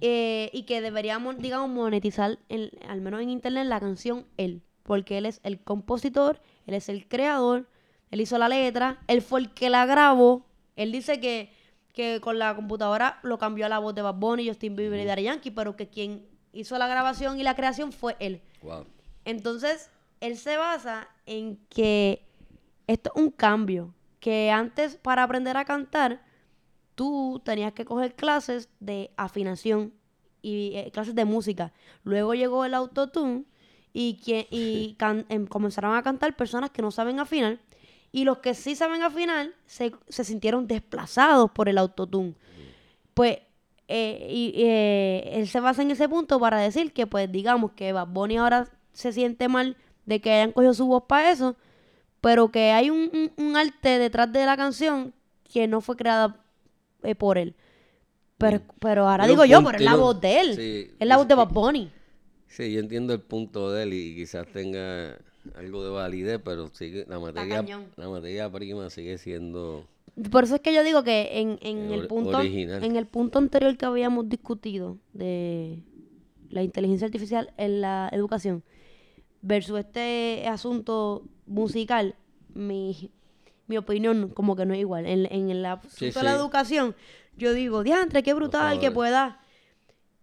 Eh, 0.00 0.50
y 0.52 0.64
que 0.64 0.80
deberíamos, 0.80 1.38
digamos, 1.38 1.70
monetizar, 1.70 2.38
en- 2.48 2.70
al 2.88 3.00
menos 3.00 3.20
en 3.22 3.30
internet, 3.30 3.66
la 3.66 3.78
canción 3.78 4.26
él. 4.36 4.60
Porque 4.82 5.18
él 5.18 5.26
es 5.26 5.40
el 5.44 5.60
compositor, 5.60 6.40
él 6.66 6.74
es 6.74 6.88
el 6.88 7.06
creador, 7.06 7.68
él 8.10 8.20
hizo 8.20 8.36
la 8.38 8.48
letra, 8.48 8.98
él 9.06 9.22
fue 9.22 9.38
el 9.40 9.54
que 9.54 9.70
la 9.70 9.86
grabó. 9.86 10.44
Él 10.74 10.90
dice 10.90 11.20
que, 11.20 11.52
que 11.94 12.20
con 12.20 12.38
la 12.38 12.54
computadora 12.54 13.18
lo 13.22 13.38
cambió 13.38 13.64
a 13.64 13.68
la 13.70 13.78
voz 13.78 13.94
de 13.94 14.02
Bad 14.02 14.16
Bunny, 14.16 14.46
Justin 14.48 14.76
Bieber 14.76 15.00
y 15.00 15.04
Daddy 15.06 15.22
Yankee, 15.22 15.50
pero 15.52 15.76
que 15.76 15.88
quien 15.88 16.26
hizo 16.52 16.76
la 16.76 16.86
grabación 16.88 17.40
y 17.40 17.42
la 17.44 17.54
creación 17.54 17.92
fue 17.92 18.16
él. 18.18 18.42
Wow. 18.62 18.84
Entonces, 19.24 19.90
él 20.20 20.36
se 20.36 20.56
basa 20.58 21.08
en 21.24 21.56
que 21.70 22.26
esto 22.86 23.10
es 23.14 23.22
un 23.22 23.30
cambio. 23.30 23.94
Que 24.20 24.50
antes, 24.50 24.96
para 24.96 25.22
aprender 25.22 25.56
a 25.56 25.64
cantar, 25.64 26.22
tú 26.94 27.40
tenías 27.44 27.72
que 27.72 27.84
coger 27.84 28.14
clases 28.14 28.68
de 28.80 29.10
afinación 29.16 29.92
y 30.42 30.72
eh, 30.76 30.90
clases 30.92 31.14
de 31.14 31.24
música. 31.24 31.72
Luego 32.04 32.34
llegó 32.34 32.64
el 32.64 32.74
autotune 32.74 33.44
y, 33.92 34.14
que, 34.14 34.46
y 34.50 34.94
can- 34.98 35.26
em, 35.28 35.46
comenzaron 35.46 35.94
a 35.94 36.02
cantar 36.02 36.34
personas 36.36 36.70
que 36.70 36.82
no 36.82 36.90
saben 36.90 37.20
afinar. 37.20 37.58
Y 38.14 38.24
los 38.24 38.38
que 38.38 38.54
sí 38.54 38.76
saben 38.76 39.02
afinar 39.02 39.50
se, 39.66 39.92
se 40.08 40.22
sintieron 40.24 40.68
desplazados 40.68 41.50
por 41.50 41.68
el 41.68 41.78
autotune. 41.78 42.34
Pues 43.14 43.38
eh, 43.88 44.28
y, 44.30 44.52
eh, 44.56 45.30
él 45.34 45.48
se 45.48 45.60
basa 45.60 45.82
en 45.82 45.90
ese 45.90 46.08
punto 46.08 46.38
para 46.40 46.58
decir 46.60 46.92
que, 46.92 47.06
pues, 47.08 47.30
digamos 47.32 47.72
que 47.72 47.92
Bad 47.92 48.08
Bunny 48.08 48.36
ahora 48.38 48.68
se 48.92 49.12
siente 49.12 49.48
mal 49.48 49.76
de 50.06 50.20
que 50.20 50.30
hayan 50.32 50.52
cogido 50.52 50.74
su 50.74 50.86
voz 50.86 51.04
para 51.08 51.30
eso, 51.32 51.56
pero 52.20 52.50
que 52.50 52.70
hay 52.72 52.90
un, 52.90 53.10
un- 53.12 53.32
un 53.46 53.56
arte 53.56 53.98
detrás 53.98 54.32
de 54.32 54.46
la 54.46 54.56
canción 54.56 55.12
que 55.52 55.66
no 55.66 55.80
fue 55.80 55.96
creada 55.96 56.40
eh, 57.02 57.14
por 57.16 57.36
él. 57.38 57.54
Pero, 58.38 58.60
pero 58.80 59.08
ahora 59.08 59.26
digo 59.26 59.44
yo, 59.44 59.62
pero 59.64 59.78
es 59.78 59.84
la 59.84 59.96
voz 59.96 60.20
de 60.20 60.40
él. 60.40 60.54
sí, 60.56 60.90
es 60.98 61.06
la 61.08 61.16
voz 61.16 61.28
de 61.28 61.34
Bad 61.34 61.48
Bunny. 61.48 61.90
Sí, 62.46 62.72
yo 62.72 62.80
entiendo 62.80 63.12
el 63.12 63.20
punto 63.22 63.72
de 63.72 63.82
él 63.84 63.92
y 63.94 64.14
quizás 64.16 64.46
tenga 64.52 65.18
algo 65.56 65.84
de 65.84 65.90
validez, 65.90 66.40
pero 66.44 66.68
sigue 66.72 67.04
la 67.08 67.18
materia, 67.18 67.64
la 67.96 68.08
materia 68.08 68.50
prima 68.50 68.88
sigue 68.90 69.18
siendo 69.18 69.84
Por 70.30 70.44
eso 70.44 70.54
es 70.56 70.60
que 70.60 70.72
yo 70.74 70.82
digo 70.82 71.02
que 71.02 71.40
en, 71.40 71.58
en 71.60 71.90
Eh, 71.90 71.94
el 71.94 72.06
punto 72.06 72.38
original. 72.38 72.82
en 72.84 72.96
el 72.96 73.06
punto 73.06 73.38
anterior 73.38 73.76
que 73.76 73.84
habíamos 73.86 74.28
discutido 74.28 74.98
de 75.12 75.82
la 76.50 76.62
inteligencia 76.62 77.06
artificial 77.06 77.52
en 77.56 77.80
la 77.80 78.08
educación 78.12 78.62
versus 79.42 79.78
este 79.80 80.46
asunto 80.48 81.24
musical, 81.46 82.14
mi, 82.54 83.10
mi 83.66 83.76
opinión 83.76 84.28
como 84.30 84.56
que 84.56 84.64
no 84.64 84.72
es 84.74 84.80
igual. 84.80 85.04
En, 85.06 85.26
en 85.30 85.50
el 85.50 85.64
asunto 85.66 85.88
Sí, 85.94 86.10
de 86.10 86.22
la 86.22 86.32
educación, 86.32 86.94
yo 87.36 87.52
digo, 87.52 87.82
diantre, 87.82 88.22
qué 88.22 88.32
brutal 88.34 88.78
que 88.78 88.86
favor. 88.86 88.94
pueda 88.94 89.40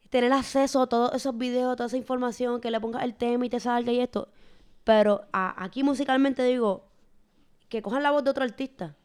tener 0.09 0.31
acceso 0.33 0.81
a 0.81 0.87
todos 0.87 1.13
esos 1.13 1.37
videos, 1.37 1.75
toda 1.75 1.87
esa 1.87 1.97
información, 1.97 2.59
que 2.61 2.71
le 2.71 2.79
pongas 2.81 3.03
el 3.03 3.13
tema 3.15 3.45
y 3.45 3.49
te 3.49 3.59
salga 3.59 3.91
y 3.91 3.99
esto. 3.99 4.29
Pero 4.83 5.25
a- 5.31 5.63
aquí 5.63 5.83
musicalmente 5.83 6.43
digo, 6.43 6.87
que 7.69 7.81
cojan 7.81 8.03
la 8.03 8.11
voz 8.11 8.23
de 8.23 8.29
otro 8.31 8.43
artista 8.43 8.95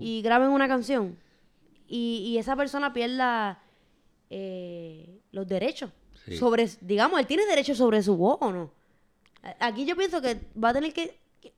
y 0.00 0.20
graben 0.22 0.48
una 0.48 0.66
canción 0.68 1.16
y, 1.86 2.24
y 2.26 2.38
esa 2.38 2.56
persona 2.56 2.92
pierda 2.92 3.62
eh, 4.30 5.20
los 5.32 5.46
derechos. 5.46 5.90
Sí. 6.24 6.36
Sobre, 6.36 6.68
digamos, 6.80 7.20
él 7.20 7.26
tiene 7.26 7.44
derecho 7.46 7.74
sobre 7.74 8.02
su 8.02 8.16
voz 8.16 8.38
o 8.40 8.50
no. 8.52 8.72
Aquí 9.60 9.84
yo 9.84 9.94
pienso 9.96 10.20
que 10.20 10.40
va 10.62 10.70
a 10.70 10.72
tener 10.72 10.92
que, 10.92 11.18
que- 11.40 11.52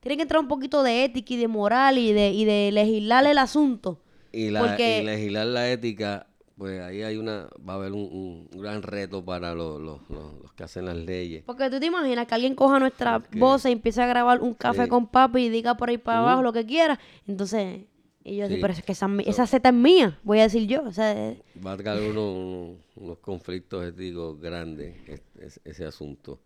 tiene 0.00 0.16
que 0.16 0.22
entrar 0.22 0.40
un 0.40 0.48
poquito 0.48 0.82
de 0.82 1.04
ética 1.04 1.32
y 1.34 1.36
de 1.38 1.48
moral 1.48 1.96
y 1.98 2.12
de, 2.12 2.30
y 2.30 2.44
de 2.44 2.70
legislar 2.72 3.24
el 3.26 3.38
asunto. 3.38 4.00
Y, 4.32 4.50
la, 4.50 4.60
Porque- 4.60 5.00
y 5.00 5.04
legislar 5.04 5.46
la 5.46 5.70
ética, 5.70 6.26
pues 6.62 6.80
ahí 6.80 7.02
hay 7.02 7.16
una, 7.16 7.48
va 7.68 7.72
a 7.72 7.76
haber 7.76 7.90
un, 7.90 8.48
un 8.52 8.60
gran 8.60 8.84
reto 8.84 9.24
para 9.24 9.52
los, 9.52 9.80
los, 9.80 9.98
los, 10.08 10.32
los 10.42 10.52
que 10.52 10.62
hacen 10.62 10.84
las 10.86 10.94
leyes. 10.96 11.42
Porque 11.44 11.68
tú 11.68 11.80
te 11.80 11.86
imaginas 11.86 12.24
que 12.28 12.36
alguien 12.36 12.54
coja 12.54 12.78
nuestra 12.78 13.18
Porque- 13.18 13.36
voz 13.36 13.64
y 13.64 13.72
empiece 13.72 14.00
a 14.00 14.06
grabar 14.06 14.40
un 14.40 14.54
café 14.54 14.84
Sí. 14.84 14.88
con 14.88 15.08
papi 15.08 15.40
y 15.46 15.48
diga 15.48 15.76
por 15.76 15.88
ahí 15.88 15.98
para 15.98 16.20
abajo 16.20 16.40
lo 16.42 16.52
que 16.52 16.64
quiera. 16.64 17.00
Entonces, 17.26 17.80
ellos 18.22 18.46
Sí. 18.46 18.54
dicen, 18.54 18.60
pero 18.60 18.72
es 18.74 18.82
que 18.84 18.92
esa, 18.92 19.46
seta 19.48 19.70
es 19.70 19.74
mía, 19.74 20.20
voy 20.22 20.38
a 20.38 20.42
decir 20.44 20.68
yo. 20.68 20.84
O 20.84 20.92
sea, 20.92 21.10
eh, 21.30 21.42
Va 21.66 21.72
a 21.72 21.76
traer 21.76 22.08
uno- 22.12 22.32
uno- 22.32 22.76
unos 22.94 23.18
conflictos 23.18 23.84
éticos 23.84 24.40
grandes, 24.40 24.94
es- 25.08 25.22
es- 25.40 25.60
ese 25.64 25.84
asunto 25.84 26.38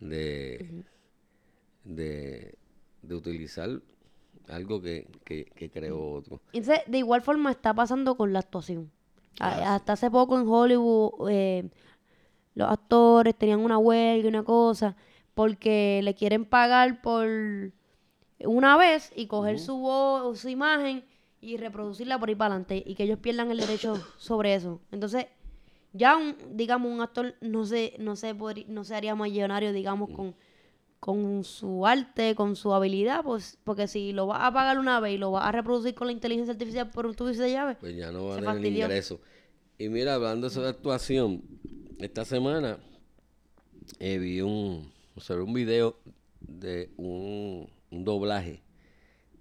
de, 0.00 0.82
de, 1.84 2.54
de 3.02 3.14
utilizar 3.14 3.70
algo 4.48 4.82
que, 4.82 5.06
que, 5.24 5.44
que 5.44 5.70
creó 5.70 6.10
otro. 6.10 6.40
Entonces, 6.52 6.82
de 6.88 6.98
igual 6.98 7.22
forma 7.22 7.52
está 7.52 7.72
pasando 7.72 8.16
con 8.16 8.32
la 8.32 8.40
actuación. 8.40 8.90
A- 9.40 9.48
Ah, 9.48 9.74
Hasta 9.76 9.94
hace 9.94 10.10
poco 10.10 10.38
en 10.38 10.46
Hollywood 10.48 11.28
eh, 11.30 11.70
los 12.54 12.70
actores 12.70 13.34
tenían 13.36 13.60
una 13.60 13.78
huelga 13.78 14.24
y 14.24 14.28
una 14.28 14.44
cosa 14.44 14.96
porque 15.34 16.00
le 16.04 16.14
quieren 16.14 16.44
pagar 16.44 17.00
por 17.02 17.26
una 18.44 18.76
vez 18.76 19.12
y 19.16 19.26
coger 19.26 19.58
su 19.58 19.76
voz 19.78 20.22
o 20.22 20.34
su 20.36 20.48
imagen 20.48 21.04
y 21.40 21.56
reproducirla 21.56 22.18
por 22.18 22.28
ahí 22.28 22.34
para 22.34 22.54
adelante 22.54 22.82
y 22.86 22.94
que 22.94 23.04
ellos 23.04 23.18
pierdan 23.18 23.50
el 23.50 23.58
derecho 23.58 23.94
sobre 24.16 24.54
eso. 24.54 24.80
Entonces, 24.92 25.26
ya 25.92 26.16
un, 26.16 26.36
digamos 26.56 26.90
un 26.92 27.00
actor 27.00 27.34
no 27.40 27.64
se 27.66 27.94
no 27.98 28.16
se 28.16 28.34
podri- 28.36 28.66
no 28.66 28.84
se 28.84 28.94
haría 28.96 29.14
millonario 29.14 29.72
digamos 29.72 30.10
con 30.10 30.34
con 31.04 31.44
su 31.44 31.86
arte, 31.86 32.34
con 32.34 32.56
su 32.56 32.72
habilidad, 32.72 33.22
pues 33.22 33.58
porque 33.62 33.86
si 33.88 34.14
lo 34.14 34.26
vas 34.26 34.40
a 34.40 34.50
pagar 34.54 34.78
una 34.78 35.00
vez 35.00 35.12
y 35.12 35.18
lo 35.18 35.32
vas 35.32 35.44
a 35.44 35.52
reproducir 35.52 35.94
con 35.94 36.06
la 36.06 36.14
inteligencia 36.14 36.52
artificial 36.52 36.88
por 36.88 37.04
un 37.04 37.14
tubo 37.14 37.28
de 37.28 37.52
llave, 37.52 37.74
Pues 37.74 37.94
ya 37.94 38.10
no 38.10 38.28
va 38.28 38.36
a 38.36 38.54
tener 38.54 38.64
ingreso. 38.64 39.20
Y 39.76 39.90
mira, 39.90 40.14
hablando 40.14 40.46
de 40.46 40.50
eso 40.50 40.62
de 40.62 40.70
actuación, 40.70 41.42
esta 41.98 42.24
semana 42.24 42.78
eh, 43.98 44.16
vi 44.16 44.40
un, 44.40 44.90
observé 45.14 45.42
un 45.42 45.52
video 45.52 45.98
de 46.40 46.88
un, 46.96 47.68
un 47.90 48.04
doblaje 48.06 48.62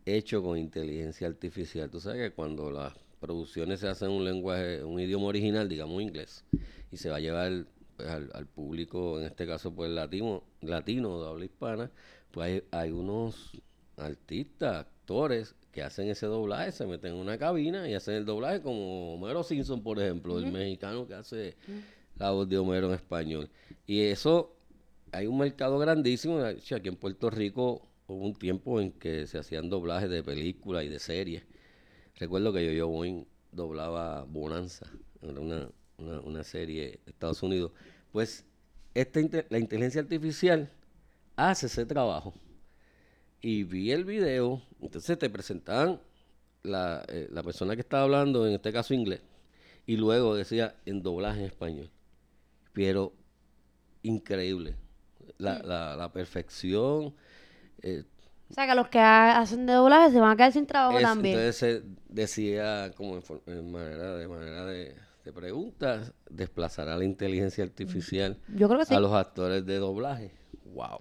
hecho 0.06 0.44
con 0.44 0.58
inteligencia 0.58 1.28
artificial. 1.28 1.90
Tú 1.90 2.02
sabes 2.02 2.30
que 2.30 2.36
cuando 2.36 2.72
las 2.72 2.92
producciones 3.22 3.80
se 3.80 3.88
hacen 3.88 4.10
en 4.10 4.18
un 4.18 4.26
lenguaje, 4.26 4.84
un 4.84 5.00
idioma 5.00 5.28
original, 5.28 5.70
digamos 5.70 6.02
inglés, 6.02 6.44
y 6.92 6.98
se 6.98 7.10
va 7.10 7.16
a 7.16 7.22
llevar 7.22 7.68
pues, 7.96 8.10
al, 8.10 8.30
al 8.34 8.48
público, 8.48 9.20
en 9.20 9.26
este 9.26 9.46
caso 9.46 9.74
pues 9.74 9.92
latino, 9.92 10.44
latino 10.62 11.22
de 11.22 11.30
habla 11.30 11.46
hispana, 11.46 11.92
pues 12.32 12.48
hay, 12.48 12.64
hay 12.72 12.92
unos 12.92 13.52
artistas, 13.98 14.86
actores 14.86 15.56
que 15.72 15.82
hacen 15.82 16.08
ese 16.08 16.28
doblaje, 16.28 16.72
se 16.72 16.86
meten 16.86 17.14
en 17.14 17.18
una 17.18 17.38
cabina 17.38 17.90
y 17.90 17.96
hacen 17.96 18.16
el 18.16 18.26
doblaje 18.26 18.62
como 18.62 19.16
Homero 19.16 19.44
Simpson, 19.44 19.82
por 19.82 20.00
ejemplo, 20.00 20.38
el 20.38 20.52
mexicano 20.52 21.08
que 21.08 21.16
hace 21.16 21.56
la 22.16 22.32
voz 22.32 22.48
de 22.48 22.58
Homero 22.58 22.88
en 22.88 22.94
español. 22.94 23.50
Y 23.88 24.02
eso, 24.02 24.56
hay 25.12 25.26
un 25.26 25.38
mercado 25.38 25.80
grandísimo. 25.80 26.40
Aquí 26.40 26.88
en 26.88 26.96
Puerto 26.96 27.30
Rico 27.30 27.88
hubo 28.08 28.24
un 28.24 28.36
tiempo 28.36 28.80
en 28.80 28.92
que 28.92 29.26
se 29.26 29.40
hacían 29.40 29.70
doblajes 29.70 30.10
de 30.10 30.24
películas 30.24 30.84
y 30.84 30.90
de 30.90 31.00
series. 31.00 31.44
Recuerdo 32.16 32.54
que 32.54 32.66
yo, 32.66 32.72
yo 32.72 32.88
Boing 32.88 33.26
doblaba 33.52 34.24
Bonanza, 34.26 34.86
era 35.22 35.40
una, 35.40 35.70
una, 35.98 36.20
una 36.22 36.44
serie 36.44 37.00
de 37.06 37.12
Estados 37.12 37.42
Unidos. 37.44 37.72
Pues 38.12 38.46
esta 38.94 39.20
la 39.50 39.58
inteligencia 39.60 40.02
artificial 40.02 40.70
hace 41.36 41.66
ese 41.68 41.86
trabajo. 41.86 42.34
Y 43.42 43.64
vi 43.64 43.92
el 43.92 44.06
video, 44.06 44.62
entonces 44.82 45.18
te 45.20 45.30
presentaban 45.30 46.00
la, 46.64 47.04
eh, 47.10 47.28
la 47.32 47.44
persona 47.44 47.76
que 47.76 47.82
estaba 47.82 48.04
hablando, 48.04 48.48
en 48.48 48.54
este 48.54 48.72
caso 48.72 48.94
inglés, 48.94 49.22
y 49.86 49.98
luego 49.98 50.34
decía 50.36 50.76
en 50.86 51.04
doblaje 51.04 51.40
en 51.42 51.46
español. 51.48 51.90
Pero 52.72 53.14
increíble. 54.02 54.76
La, 55.38 55.60
la, 55.60 55.96
la 55.96 56.12
perfección. 56.14 57.14
eh, 57.82 58.04
o 58.50 58.54
sea 58.54 58.68
que 58.68 58.76
los 58.76 58.88
que 58.90 59.00
ha- 59.00 59.40
hacen 59.40 59.66
de 59.66 59.74
doblaje 59.74 60.12
se 60.12 60.20
van 60.20 60.32
a 60.32 60.36
quedar 60.36 60.52
sin 60.54 60.66
trabajo 60.68 60.98
es- 60.98 61.04
también. 61.04 61.36
entonces 61.38 61.56
se 61.58 61.84
decía 62.08 62.92
como 62.96 63.18
en, 63.18 63.24
en 63.48 63.72
manera 63.72 64.16
de 64.16 64.28
manera 64.28 64.66
de, 64.66 64.96
de 65.24 65.32
preguntas, 65.34 66.14
desplazar 66.30 66.90
a 66.90 66.98
la 66.98 67.06
inteligencia 67.06 67.64
artificial 67.64 68.38
Yo 68.56 68.68
creo 68.68 68.80
que 68.80 68.86
sí. 68.86 68.94
a 68.94 69.00
los 69.00 69.14
actores 69.14 69.66
de 69.66 69.78
doblaje. 69.78 70.32
Wow. 70.66 71.00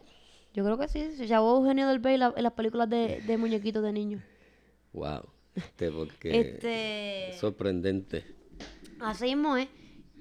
Yo 0.55 0.65
creo 0.65 0.79
que 0.79 0.87
sí. 0.89 1.13
Se 1.17 1.27
llamó 1.27 1.57
Eugenio 1.57 1.89
del 1.89 1.99
Bay 1.99 2.17
la- 2.19 2.33
en 2.37 2.43
las 2.43 2.53
películas 2.53 2.89
de, 2.89 3.21
de 3.27 3.37
muñequitos 3.39 3.83
de 3.83 3.93
niños. 3.93 4.23
Wow. 4.93 5.23
Este, 5.55 5.91
porque 5.91 6.41
Este. 6.41 7.31
es 7.31 7.37
sorprendente. 7.41 8.25
Así 9.01 9.25
mismo 9.27 9.57
es. 9.57 9.69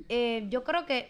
Eh, 0.10 0.48
yo 0.50 0.64
creo 0.64 0.86
que 0.86 1.10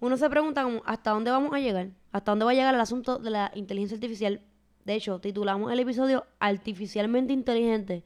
uno 0.00 0.16
se 0.16 0.28
pregunta 0.28 0.62
como, 0.64 0.82
hasta 0.84 1.10
dónde 1.12 1.30
vamos 1.30 1.52
a 1.52 1.60
llegar, 1.60 1.88
hasta 2.12 2.32
dónde 2.32 2.44
va 2.44 2.50
a 2.50 2.54
llegar 2.54 2.74
el 2.74 2.80
asunto 2.80 3.18
de 3.18 3.30
la 3.30 3.50
inteligencia 3.54 3.94
artificial. 3.96 4.40
De 4.84 4.94
hecho, 4.94 5.20
titulamos 5.20 5.70
el 5.72 5.80
episodio 5.80 6.26
Artificialmente 6.40 7.32
Inteligente, 7.32 8.04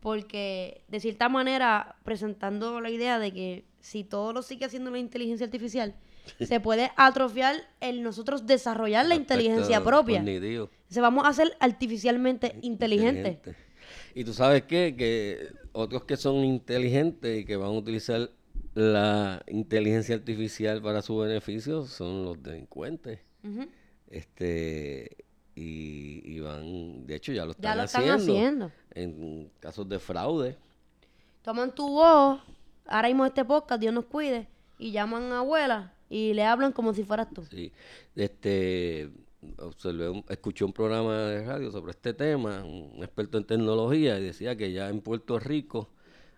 porque 0.00 0.82
de 0.88 1.00
cierta 1.00 1.28
manera 1.28 1.96
presentando 2.04 2.80
la 2.80 2.90
idea 2.90 3.18
de 3.18 3.32
que 3.32 3.64
si 3.80 4.04
todo 4.04 4.32
lo 4.32 4.42
sigue 4.42 4.64
haciendo 4.64 4.90
la 4.90 4.98
inteligencia 4.98 5.46
artificial, 5.46 5.94
se 6.38 6.60
puede 6.60 6.90
atrofiar 6.96 7.56
el 7.80 8.02
nosotros 8.02 8.46
desarrollar 8.46 9.06
la 9.06 9.14
Aspecto 9.14 9.34
inteligencia 9.34 9.82
propia. 9.82 10.24
Se 10.88 11.00
vamos 11.00 11.24
a 11.24 11.28
hacer 11.28 11.56
artificialmente 11.60 12.56
inteligentes. 12.62 13.36
Inteligente. 13.36 13.70
Y 14.14 14.24
tú 14.24 14.32
sabes 14.32 14.62
qué? 14.62 14.94
que 14.96 15.48
otros 15.72 16.04
que 16.04 16.16
son 16.16 16.44
inteligentes 16.44 17.40
y 17.40 17.44
que 17.44 17.56
van 17.56 17.68
a 17.68 17.72
utilizar 17.72 18.30
la 18.74 19.42
inteligencia 19.48 20.14
artificial 20.14 20.80
para 20.82 21.02
su 21.02 21.16
beneficio 21.18 21.86
son 21.86 22.24
los 22.24 22.42
delincuentes. 22.42 23.20
Ujú. 23.42 23.68
Este 24.08 25.16
y, 25.60 26.22
y 26.24 26.40
van, 26.40 27.06
de 27.06 27.14
hecho 27.16 27.32
ya 27.32 27.44
lo 27.44 27.50
están, 27.52 27.62
Ya 27.72 27.76
lo 27.76 27.82
están 27.84 28.02
haciendo, 28.10 28.32
haciendo. 28.34 28.72
en 28.94 29.50
casos 29.60 29.88
de 29.88 29.98
fraude. 29.98 30.56
toman 31.42 31.74
tu 31.74 31.88
voz, 31.88 32.40
ahora 32.86 33.08
mismo 33.08 33.26
este 33.26 33.44
podcast, 33.44 33.80
Dios 33.80 33.92
nos 33.94 34.04
cuide, 34.06 34.48
y 34.78 34.90
llaman 34.92 35.32
a 35.32 35.38
abuela 35.40 35.92
y 36.08 36.32
le 36.34 36.44
hablan 36.44 36.72
como 36.72 36.92
si 36.94 37.04
fueras 37.04 37.28
tú. 37.32 37.44
Sí, 37.50 37.72
este, 38.16 39.10
observé, 39.58 40.08
un- 40.08 40.24
escuché 40.28 40.64
un 40.64 40.72
programa 40.72 41.16
de 41.26 41.44
radio 41.44 41.70
sobre 41.70 41.90
este 41.92 42.12
tema, 42.14 42.64
un 42.64 43.02
experto 43.02 43.38
en 43.38 43.44
tecnología, 43.44 44.18
y 44.18 44.22
decía 44.24 44.56
que 44.56 44.72
ya 44.72 44.88
en 44.88 45.00
Puerto 45.00 45.38
Rico 45.38 45.88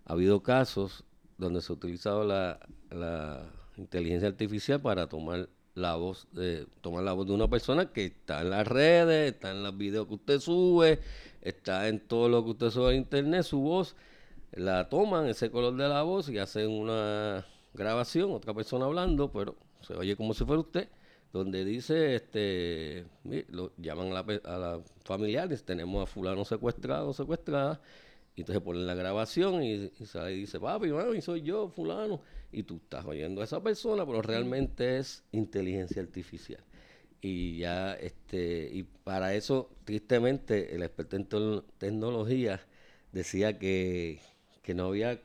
ha 0.04 0.12
habido 0.12 0.42
casos 0.42 1.04
donde 1.38 1.60
se 1.60 1.72
ha 1.72 1.76
utilizado 1.76 2.24
la, 2.24 2.58
la 2.90 3.44
inteligencia 3.76 4.28
artificial 4.28 4.80
para 4.80 5.08
tomar 5.08 5.48
la 5.74 5.96
voz 5.96 6.28
de 6.32 6.66
tomar 6.80 7.02
la 7.02 7.12
voz 7.12 7.26
de 7.26 7.32
una 7.32 7.48
persona 7.48 7.92
que 7.92 8.06
está 8.06 8.42
en 8.42 8.50
las 8.50 8.66
redes, 8.66 9.32
está 9.32 9.50
en 9.50 9.62
los 9.62 9.76
videos 9.76 10.06
que 10.06 10.14
usted 10.14 10.40
sube, 10.40 11.00
está 11.40 11.88
en 11.88 12.00
todo 12.00 12.28
lo 12.28 12.44
que 12.44 12.50
usted 12.50 12.70
sube 12.70 12.90
a 12.90 12.94
internet, 12.94 13.42
su 13.42 13.60
voz 13.60 13.96
la 14.52 14.88
toman 14.88 15.26
ese 15.26 15.50
color 15.50 15.76
de 15.76 15.88
la 15.88 16.02
voz 16.02 16.28
y 16.28 16.38
hacen 16.38 16.70
una 16.70 17.46
grabación, 17.74 18.32
otra 18.32 18.52
persona 18.52 18.84
hablando, 18.84 19.32
pero 19.32 19.56
se 19.80 19.94
oye 19.94 20.16
como 20.16 20.34
si 20.34 20.44
fuera 20.44 20.60
usted, 20.60 20.88
donde 21.32 21.64
dice, 21.64 22.16
este, 22.16 23.06
lo 23.48 23.72
llaman 23.78 24.08
a 24.08 24.22
la, 24.22 24.40
a 24.44 24.58
la 24.58 24.80
familiar, 25.04 25.48
dice, 25.48 25.64
tenemos 25.64 26.02
a 26.02 26.06
fulano 26.06 26.44
secuestrado 26.44 27.14
secuestrada, 27.14 27.80
y 28.34 28.40
entonces 28.40 28.62
ponen 28.62 28.86
la 28.86 28.94
grabación 28.94 29.62
y, 29.62 29.90
y 29.98 30.06
sale 30.06 30.32
y 30.32 30.40
dice, 30.40 30.58
papi, 30.58 30.88
soy 31.20 31.42
yo, 31.42 31.68
fulano, 31.68 32.22
y 32.50 32.62
tú 32.62 32.76
estás 32.76 33.04
oyendo 33.04 33.40
a 33.40 33.44
esa 33.44 33.62
persona, 33.62 34.06
pero 34.06 34.22
realmente 34.22 34.98
es 34.98 35.24
inteligencia 35.32 36.00
artificial. 36.02 36.62
Y 37.20 37.58
ya, 37.58 37.94
este, 37.94 38.68
y 38.72 38.82
para 38.82 39.34
eso, 39.34 39.70
tristemente, 39.84 40.74
el 40.74 40.82
experto 40.82 41.16
en 41.16 41.62
tecnología 41.78 42.60
decía 43.12 43.58
que, 43.58 44.20
que 44.62 44.74
no 44.74 44.86
había 44.86 45.20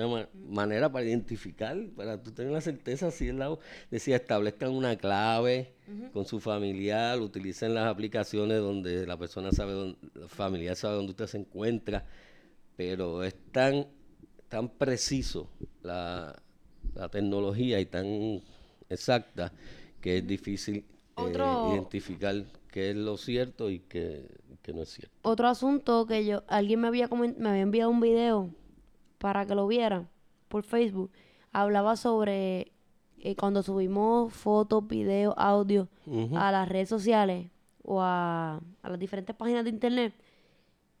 llama, 0.00 0.28
manera 0.48 0.90
para 0.90 1.06
identificar, 1.06 1.76
para 1.96 2.22
tú 2.22 2.32
tener 2.32 2.52
la 2.52 2.60
certeza 2.60 3.10
si 3.10 3.28
es 3.28 3.34
la 3.34 3.48
voz. 3.48 3.60
Decía, 3.90 4.16
establezcan 4.16 4.70
una 4.70 4.96
clave 4.96 5.74
con 6.12 6.26
su 6.26 6.40
familiar, 6.40 7.20
utilicen 7.20 7.74
las 7.74 7.86
aplicaciones 7.86 8.58
donde 8.58 9.06
la 9.06 9.16
persona 9.16 9.52
sabe 9.52 9.72
dónde, 9.72 9.98
el 10.14 10.28
familiar 10.28 10.76
sabe 10.76 10.96
dónde 10.96 11.10
usted 11.10 11.26
se 11.26 11.38
encuentra, 11.38 12.04
pero 12.76 13.22
es 13.22 13.34
tan, 13.52 13.86
tan 14.48 14.68
preciso 14.68 15.48
la, 15.82 16.34
la 16.94 17.08
tecnología 17.08 17.80
y 17.80 17.86
tan 17.86 18.42
exacta 18.88 19.52
que 20.00 20.18
es 20.18 20.26
difícil 20.26 20.84
eh, 21.16 21.72
identificar 21.72 22.44
qué 22.70 22.90
es 22.90 22.96
lo 22.96 23.16
cierto 23.16 23.70
y 23.70 23.80
qué, 23.80 24.26
qué 24.62 24.72
no 24.72 24.82
es 24.82 24.90
cierto. 24.90 25.14
Otro 25.22 25.48
asunto 25.48 26.06
que 26.06 26.26
yo, 26.26 26.42
alguien 26.48 26.80
me 26.80 26.88
había, 26.88 27.08
me 27.08 27.48
había 27.48 27.62
enviado 27.62 27.90
un 27.90 28.00
video 28.00 28.50
para 29.18 29.46
que 29.46 29.54
lo 29.54 29.66
viera, 29.66 30.08
por 30.48 30.62
Facebook, 30.62 31.10
hablaba 31.52 31.96
sobre 31.96 32.72
eh, 33.18 33.36
cuando 33.36 33.62
subimos 33.62 34.32
fotos, 34.32 34.86
videos, 34.86 35.34
audio 35.36 35.88
a 36.36 36.52
las 36.52 36.68
redes 36.68 36.88
sociales 36.88 37.50
o 37.82 38.00
a, 38.00 38.60
a 38.82 38.88
las 38.88 38.98
diferentes 38.98 39.34
páginas 39.34 39.64
de 39.64 39.70
internet, 39.70 40.14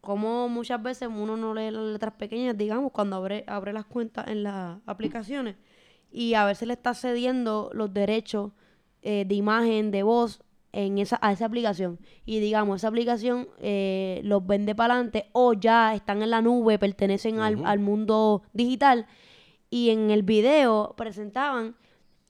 como 0.00 0.48
muchas 0.48 0.82
veces 0.82 1.08
uno 1.08 1.36
no 1.36 1.52
lee 1.52 1.70
las 1.70 1.82
letras 1.82 2.14
pequeñas, 2.14 2.56
digamos, 2.56 2.92
cuando 2.92 3.16
abre, 3.16 3.44
abre 3.46 3.72
las 3.72 3.84
cuentas 3.84 4.28
en 4.28 4.44
las 4.44 4.78
aplicaciones 4.86 5.56
y 6.10 6.34
a 6.34 6.44
veces 6.44 6.68
le 6.68 6.74
está 6.74 6.94
cediendo 6.94 7.70
los 7.74 7.92
derechos 7.92 8.52
eh, 9.02 9.24
de 9.26 9.34
imagen, 9.34 9.90
de 9.90 10.02
voz 10.02 10.40
en 10.84 10.98
esa, 10.98 11.18
a 11.22 11.32
esa 11.32 11.46
aplicación. 11.46 11.98
Y 12.24 12.40
digamos, 12.40 12.76
esa 12.76 12.88
aplicación 12.88 13.48
eh, 13.60 14.20
los 14.24 14.46
vende 14.46 14.74
para 14.74 14.94
adelante 14.94 15.30
o 15.32 15.54
ya 15.54 15.94
están 15.94 16.22
en 16.22 16.30
la 16.30 16.42
nube, 16.42 16.78
pertenecen 16.78 17.40
al, 17.40 17.64
al 17.64 17.78
mundo 17.78 18.42
digital. 18.52 19.06
Y 19.70 19.90
en 19.90 20.10
el 20.10 20.22
video 20.22 20.94
presentaban 20.96 21.76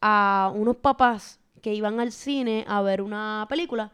a 0.00 0.52
unos 0.54 0.76
papás 0.76 1.40
que 1.60 1.74
iban 1.74 1.98
al 1.98 2.12
cine 2.12 2.64
a 2.68 2.80
ver 2.82 3.02
una 3.02 3.46
película 3.48 3.90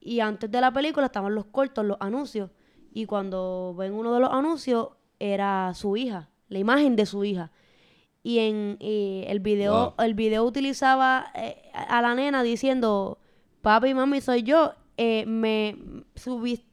y 0.00 0.20
antes 0.20 0.48
de 0.50 0.60
la 0.60 0.70
película 0.72 1.06
estaban 1.06 1.34
los 1.34 1.46
cortos, 1.46 1.84
los 1.84 1.96
anuncios 1.98 2.50
y 2.92 3.06
cuando 3.06 3.74
ven 3.76 3.92
uno 3.92 4.14
de 4.14 4.20
los 4.20 4.30
anuncios 4.30 4.90
era 5.18 5.72
su 5.74 5.96
hija, 5.96 6.30
la 6.48 6.58
imagen 6.60 6.94
de 6.94 7.06
su 7.06 7.24
hija. 7.24 7.50
Y 8.22 8.38
en 8.38 8.76
y 8.80 9.24
el 9.26 9.40
video 9.40 9.94
Wow. 9.96 10.04
el 10.06 10.14
video 10.14 10.44
utilizaba 10.44 11.26
eh, 11.34 11.62
a 11.74 12.00
la 12.02 12.14
nena 12.14 12.42
diciendo, 12.42 13.18
"Papi, 13.66 13.94
mami, 13.94 14.20
soy 14.20 14.44
yo, 14.44 14.72
eh, 14.96 15.24
me 15.26 15.76
subiste 16.14 16.64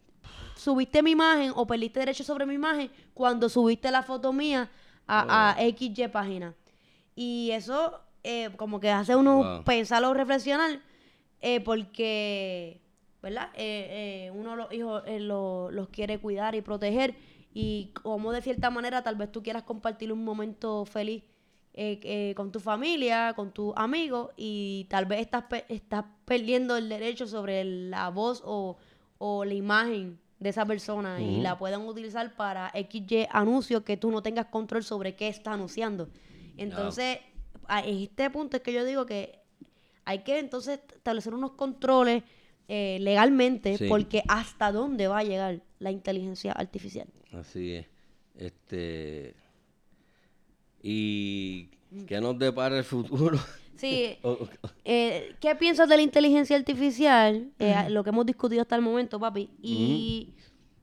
subiste 0.56 1.02
mi 1.02 1.10
imagen 1.12 1.52
o 1.56 1.66
perdiste 1.66 2.00
derecho 2.00 2.24
sobre 2.24 2.46
mi 2.46 2.54
imagen 2.54 2.92
cuando 3.16 3.50
subiste 3.50 3.90
la 3.90 4.04
foto 4.04 4.32
mía 4.32 4.70
a, 5.08 5.56
a 5.58 5.62
XY 5.64 6.08
página. 6.10 6.54
Y 7.16 7.50
eso 7.52 8.00
eh, 8.24 8.52
como 8.58 8.80
que 8.80 8.92
hace 8.92 9.16
uno 9.16 9.38
Wow. 9.40 9.64
pensar 9.64 10.04
o 10.06 10.14
reflexionar 10.14 10.80
eh, 11.42 11.60
porque, 11.62 12.80
¿verdad? 13.24 13.50
Uno 14.36 14.56
los 14.56 14.72
hijos 14.72 15.02
lo- 15.20 15.72
los 15.72 15.90
quiere 15.90 16.20
cuidar 16.20 16.54
y 16.54 16.62
proteger 16.62 17.16
y 17.56 17.90
como 18.04 18.32
de 18.32 18.42
cierta 18.44 18.70
manera 18.70 19.02
tal 19.02 19.16
vez 19.16 19.32
tú 19.32 19.42
quieras 19.42 19.64
compartir 19.64 20.14
un 20.14 20.24
momento 20.24 20.86
feliz 20.86 21.24
eh, 21.74 22.00
eh, 22.04 22.34
con 22.36 22.52
tu 22.52 22.60
familia, 22.60 23.34
con 23.36 23.52
tus 23.52 23.74
amigos 23.76 24.30
y 24.38 24.86
tal 24.90 25.06
vez 25.06 25.22
estás, 25.22 25.44
pe- 25.46 25.66
estás 25.70 26.06
perdiendo 26.26 26.78
el 26.78 26.88
derecho 26.90 27.26
sobre 27.28 27.64
la 27.64 28.10
voz 28.10 28.42
o, 28.46 28.78
o 29.18 29.44
la 29.46 29.54
imagen 29.56 30.20
de 30.40 30.50
esa 30.50 30.66
persona 30.66 31.22
y 31.22 31.40
la 31.42 31.58
puedan 31.58 31.88
utilizar 31.88 32.36
para 32.36 32.70
XY 32.76 33.28
anuncios 33.32 33.82
que 33.84 33.98
tú 33.98 34.12
no 34.12 34.22
tengas 34.22 34.48
control 34.48 34.84
sobre 34.84 35.16
qué 35.16 35.30
está 35.30 35.54
anunciando. 35.54 36.10
Entonces, 36.58 37.20
en 37.86 37.98
este 38.04 38.30
punto 38.30 38.58
es 38.58 38.64
que 38.64 38.74
yo 38.74 38.84
digo 38.86 39.06
que 39.06 39.40
hay 40.06 40.20
que 40.20 40.38
entonces 40.40 40.80
establecer 40.94 41.34
unos 41.34 41.52
controles 41.54 42.24
eh, 42.68 42.98
legalmente 43.02 43.78
Sí. 43.78 43.88
porque 43.88 44.22
hasta 44.28 44.72
dónde 44.72 45.08
va 45.08 45.20
a 45.20 45.24
llegar 45.24 45.62
la 45.80 45.92
inteligencia 45.92 46.52
artificial. 46.52 47.08
Así 47.32 47.74
es. 47.76 47.88
Este. 48.36 49.36
¿Y 50.84 51.70
qué 52.06 52.20
nos 52.22 52.38
depara 52.38 52.78
el 52.78 52.84
futuro? 52.84 53.40
Sí, 53.76 54.18
eh, 54.86 55.36
¿qué 55.42 55.56
piensas 55.56 55.90
de 55.90 55.98
la 55.98 56.04
inteligencia 56.04 56.56
artificial? 56.56 57.52
Eh, 57.60 57.90
Lo 57.90 58.04
que 58.04 58.12
hemos 58.12 58.26
discutido 58.26 58.62
hasta 58.62 58.76
el 58.78 58.82
momento, 58.84 59.20
papi. 59.20 59.50
Y 59.62 60.36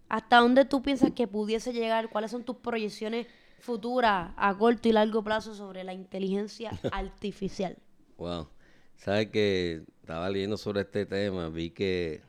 hasta 0.08 0.38
dónde 0.38 0.64
tú 0.66 0.82
piensas 0.82 1.12
que 1.12 1.26
pudiese 1.28 1.72
llegar, 1.72 2.10
cuáles 2.10 2.32
son 2.32 2.44
tus 2.44 2.56
proyecciones 2.56 3.26
futuras 3.60 4.32
a 4.36 4.58
corto 4.58 4.88
y 4.88 4.92
largo 4.92 5.22
plazo 5.22 5.54
sobre 5.54 5.84
la 5.84 5.94
inteligencia 5.94 6.72
artificial. 6.92 7.76
Wow. 8.18 8.48
¿Sabes 8.96 9.30
que 9.30 9.82
estaba 10.02 10.28
leyendo 10.28 10.56
sobre 10.58 10.80
este 10.82 11.06
tema? 11.06 11.48
Vi 11.48 11.70
que. 11.70 12.22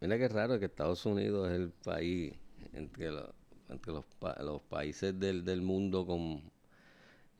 Mira 0.00 0.16
qué 0.18 0.28
raro 0.28 0.60
que 0.60 0.66
Estados 0.66 1.04
Unidos 1.06 1.48
es 1.50 1.56
el 1.56 1.70
país 1.70 2.34
entre, 2.74 3.10
los 3.10 3.30
entre 3.68 3.92
los, 3.94 4.04
pa- 4.20 4.36
los 4.42 4.60
países 4.62 5.18
del, 5.18 5.44
del 5.44 5.62
mundo 5.62 6.06
con 6.06 6.42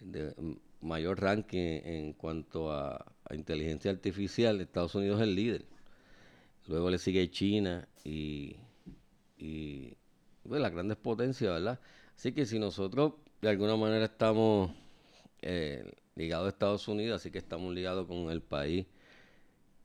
de 0.01 0.35
mayor 0.81 1.21
ranking 1.21 1.81
en 1.85 2.13
cuanto 2.13 2.73
a, 2.73 3.05
inteligencia 3.31 3.91
artificial. 3.91 4.61
Estados 4.61 4.95
Unidos 4.95 5.19
es 5.21 5.25
el 5.25 5.35
líder. 5.35 5.65
Luego 6.67 6.91
le 6.91 6.99
sigue 6.99 7.31
China 7.31 7.89
y, 8.05 8.57
y 9.39 9.95
pues, 10.49 10.61
las 10.61 10.73
grandes 10.73 10.99
potencias, 10.99 11.53
¿verdad? 11.53 11.81
Así 12.17 12.33
que 12.33 12.47
si 12.47 12.59
nosotros 12.59 13.15
de 13.43 13.51
alguna 13.51 13.77
manera 13.77 14.05
estamos 14.07 14.73
eh, 15.43 15.93
ligados 16.17 16.47
a 16.47 16.51
Estados 16.51 16.89
Unidos, 16.89 17.21
así 17.23 17.31
que 17.31 17.39
estamos 17.39 17.75
ligados 17.75 18.07
con 18.07 18.31
el 18.31 18.43
país 18.43 18.87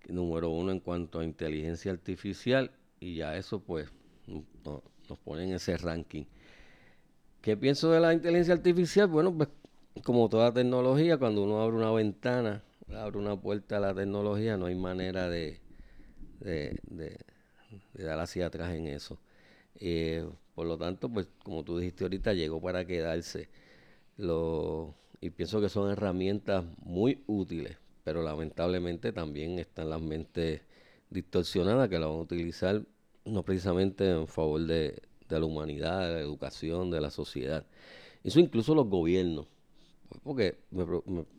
número 0.10 0.50
uno 0.50 0.72
en 0.72 0.80
cuanto 0.80 1.20
a 1.20 1.24
inteligencia 1.26 1.92
artificial 1.92 2.72
y 3.00 3.16
ya 3.16 3.38
eso 3.38 3.60
pues 3.62 3.90
no- 4.28 4.44
no- 4.66 4.84
nos 5.10 5.20
pone 5.20 5.44
en 5.44 5.54
ese 5.54 5.78
ranking. 5.78 6.26
¿Qué 7.42 7.58
pienso 7.58 7.92
de 7.92 8.00
la 8.00 8.14
inteligencia 8.14 8.54
artificial? 8.54 9.08
Bueno, 9.08 9.34
pues 9.36 9.50
como 10.04 10.30
toda 10.30 10.54
tecnología, 10.54 11.18
cuando 11.18 11.44
uno 11.44 11.62
abre 11.62 11.78
una 11.78 11.92
ventana, 11.92 12.64
abre 12.94 13.18
una 13.18 13.40
puerta 13.40 13.78
a 13.78 13.80
la 13.80 13.94
tecnología, 13.94 14.58
no 14.58 14.66
hay 14.68 14.76
manera 14.76 15.30
de, 15.30 15.60
de, 16.42 16.80
de- 16.90 17.20
de 17.96 18.04
dar 18.06 18.20
hacia 18.20 18.48
atrás 18.48 18.74
en 18.76 18.88
eso. 18.88 19.20
Eh, 19.76 20.28
por 20.56 20.68
lo 20.68 20.78
tanto, 20.78 21.10
pues 21.10 21.28
como 21.44 21.64
tú 21.64 21.78
dijiste 21.80 22.04
ahorita, 22.06 22.34
llegó 22.34 22.62
para 22.62 22.86
quedarse. 22.86 23.50
Y 25.22 25.30
pienso 25.30 25.62
que 25.62 25.70
son 25.70 25.90
herramientas 25.92 26.66
muy 26.84 27.24
útiles, 27.28 27.78
pero 28.04 28.22
lamentablemente 28.24 29.14
también 29.14 29.58
están 29.60 29.90
las 29.90 30.02
mentes 30.02 30.62
distorsionadas 31.10 31.90
que 31.90 32.00
la 32.00 32.08
van 32.08 32.18
a 32.18 32.22
utilizar 32.22 32.84
no 33.26 33.44
precisamente 33.44 34.10
en 34.10 34.28
favor 34.28 34.62
de, 34.66 35.02
de 35.30 35.40
la 35.40 35.46
humanidad, 35.46 36.08
de 36.08 36.14
la 36.16 36.20
educación, 36.20 36.92
de 36.92 37.00
la 37.00 37.10
sociedad. 37.10 37.66
Eso 38.24 38.40
incluso 38.40 38.76
los 38.76 38.88
gobiernos. 38.90 39.48
Porque 40.24 40.58
me, 40.72 40.86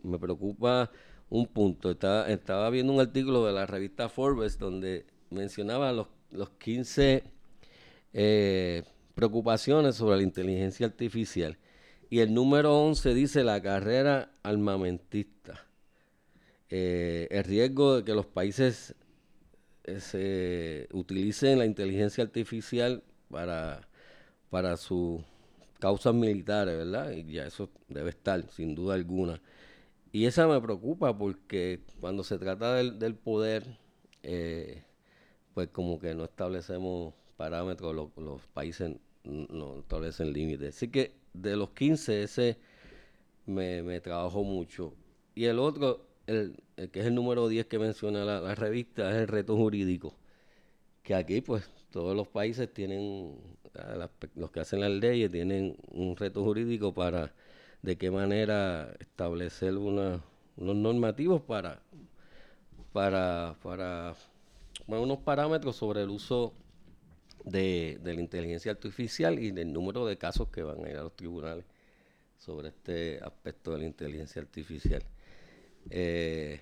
me- 0.02 0.18
preocupa 0.18 0.90
un 1.30 1.46
punto. 1.46 1.90
Estaba, 1.90 2.28
estaba 2.30 2.70
viendo 2.70 2.92
un 2.92 3.00
artículo 3.00 3.44
de 3.46 3.52
la 3.52 3.66
revista 3.66 4.08
Forbes 4.08 4.58
donde 4.58 5.06
mencionaba 5.30 5.92
los, 5.92 6.08
los 6.30 6.50
15 6.50 7.24
eh, 8.12 8.82
preocupaciones 9.14 9.96
sobre 9.96 10.16
la 10.18 10.22
inteligencia 10.22 10.86
artificial. 10.86 11.58
Y 12.10 12.20
el 12.20 12.32
número 12.34 12.78
11 12.78 13.14
dice 13.14 13.44
la 13.44 13.60
carrera 13.62 14.30
armamentista. 14.42 15.64
Eh, 16.70 17.28
el 17.30 17.44
riesgo 17.44 17.96
de 17.96 18.04
que 18.04 18.14
los 18.14 18.26
países 18.26 18.94
eh, 19.84 20.00
se 20.00 20.88
utilicen 20.92 21.58
la 21.58 21.66
inteligencia 21.66 22.24
artificial 22.24 23.02
para, 23.30 23.88
para 24.50 24.76
sus 24.76 25.20
causas 25.84 26.14
militares, 26.14 26.76
¿verdad? 26.78 27.10
Y 27.12 27.24
ya 27.32 27.46
eso 27.46 27.70
debe 27.88 28.10
estar, 28.10 28.48
sin 28.50 28.74
duda 28.74 28.94
alguna. 28.94 29.40
Y 30.12 30.26
esa 30.26 30.46
me 30.48 30.60
preocupa 30.60 31.16
porque 31.18 31.80
cuando 32.00 32.24
se 32.24 32.38
trata 32.38 32.74
del, 32.74 33.16
poder, 33.16 33.78
eh, 34.22 34.82
pues 35.54 35.68
como 35.70 35.98
que 36.00 36.14
no 36.14 36.24
establecemos 36.24 37.14
parámetros, 37.36 37.94
lo- 37.94 38.12
los 38.18 38.46
países 38.48 38.96
no 39.24 39.80
establecen 39.80 40.32
límites. 40.32 40.76
Así 40.76 40.88
que 40.88 41.14
de 41.34 41.56
los 41.56 41.70
15, 41.72 42.22
ese 42.24 42.58
me, 43.46 43.82
me 43.82 44.00
trabajó 44.00 44.44
mucho. 44.44 44.94
Y 45.34 45.46
el 45.46 45.58
otro, 45.58 46.06
el, 46.26 46.56
el 46.76 46.90
que 46.90 47.00
es 47.00 47.06
el 47.06 47.14
número 47.14 47.48
10 47.48 47.66
que 47.66 47.78
menciona 47.78 48.24
la, 48.24 48.40
la 48.40 48.54
revista, 48.54 49.10
es 49.10 49.16
el 49.18 49.28
reto 49.28 49.56
jurídico. 49.56 50.14
Que 51.02 51.14
aquí, 51.14 51.40
pues, 51.40 51.68
todos 51.90 52.16
los 52.16 52.28
países 52.28 52.72
tienen, 52.72 53.36
pe- 53.74 54.30
los 54.36 54.50
que 54.50 54.60
hacen 54.60 54.80
las 54.80 54.90
leyes 54.90 55.30
tienen 55.30 55.76
un 55.92 56.16
reto 56.16 56.42
jurídico 56.42 56.94
para 56.94 57.32
de 57.82 57.96
qué 57.96 58.10
manera 58.10 58.94
establecer 59.00 59.76
una- 59.76 60.22
unos 60.56 60.76
normativos 60.76 61.42
para, 61.42 61.82
para, 62.92 63.56
para 63.62 64.14
bueno, 64.86 65.04
unos 65.04 65.18
parámetros 65.18 65.76
sobre 65.76 66.02
el 66.02 66.10
uso 66.10 66.54
de, 67.44 67.98
de 68.02 68.14
la 68.14 68.20
inteligencia 68.20 68.72
artificial 68.72 69.38
y 69.38 69.50
del 69.50 69.72
número 69.72 70.06
de 70.06 70.16
casos 70.16 70.48
que 70.48 70.62
van 70.62 70.84
a 70.84 70.90
ir 70.90 70.96
a 70.96 71.02
los 71.02 71.16
tribunales 71.16 71.64
sobre 72.38 72.68
este 72.68 73.20
aspecto 73.22 73.72
de 73.72 73.78
la 73.78 73.84
inteligencia 73.86 74.40
artificial. 74.42 75.02
Eh, 75.90 76.60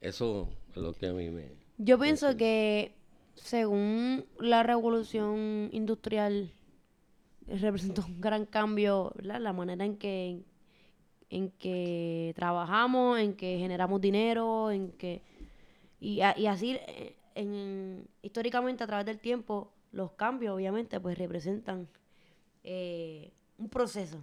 eso 0.00 0.48
es 0.70 0.76
lo 0.76 0.92
que 0.92 1.06
a 1.06 1.12
mí 1.12 1.30
me... 1.30 1.50
Yo 1.78 1.98
pienso 1.98 2.36
que 2.36 2.97
según 3.42 4.24
la 4.38 4.62
revolución 4.62 5.68
industrial 5.72 6.52
eh, 7.46 7.58
representó 7.58 8.04
un 8.06 8.20
gran 8.20 8.46
cambio, 8.46 9.12
¿verdad? 9.16 9.40
La 9.40 9.52
manera 9.52 9.84
en 9.84 9.96
que 9.96 10.42
en 11.30 11.50
que 11.52 12.32
trabajamos, 12.36 13.18
en 13.18 13.34
que 13.34 13.58
generamos 13.58 14.00
dinero, 14.00 14.70
en 14.70 14.92
que 14.92 15.22
y, 16.00 16.20
y 16.36 16.46
así 16.46 16.78
eh, 16.86 17.16
en- 17.34 18.06
históricamente 18.22 18.84
a 18.84 18.86
través 18.86 19.06
del 19.06 19.18
tiempo 19.20 19.72
los 19.92 20.12
cambios 20.12 20.54
obviamente 20.54 21.00
pues 21.00 21.18
representan 21.18 21.88
eh, 22.64 23.32
un 23.58 23.68
proceso. 23.68 24.22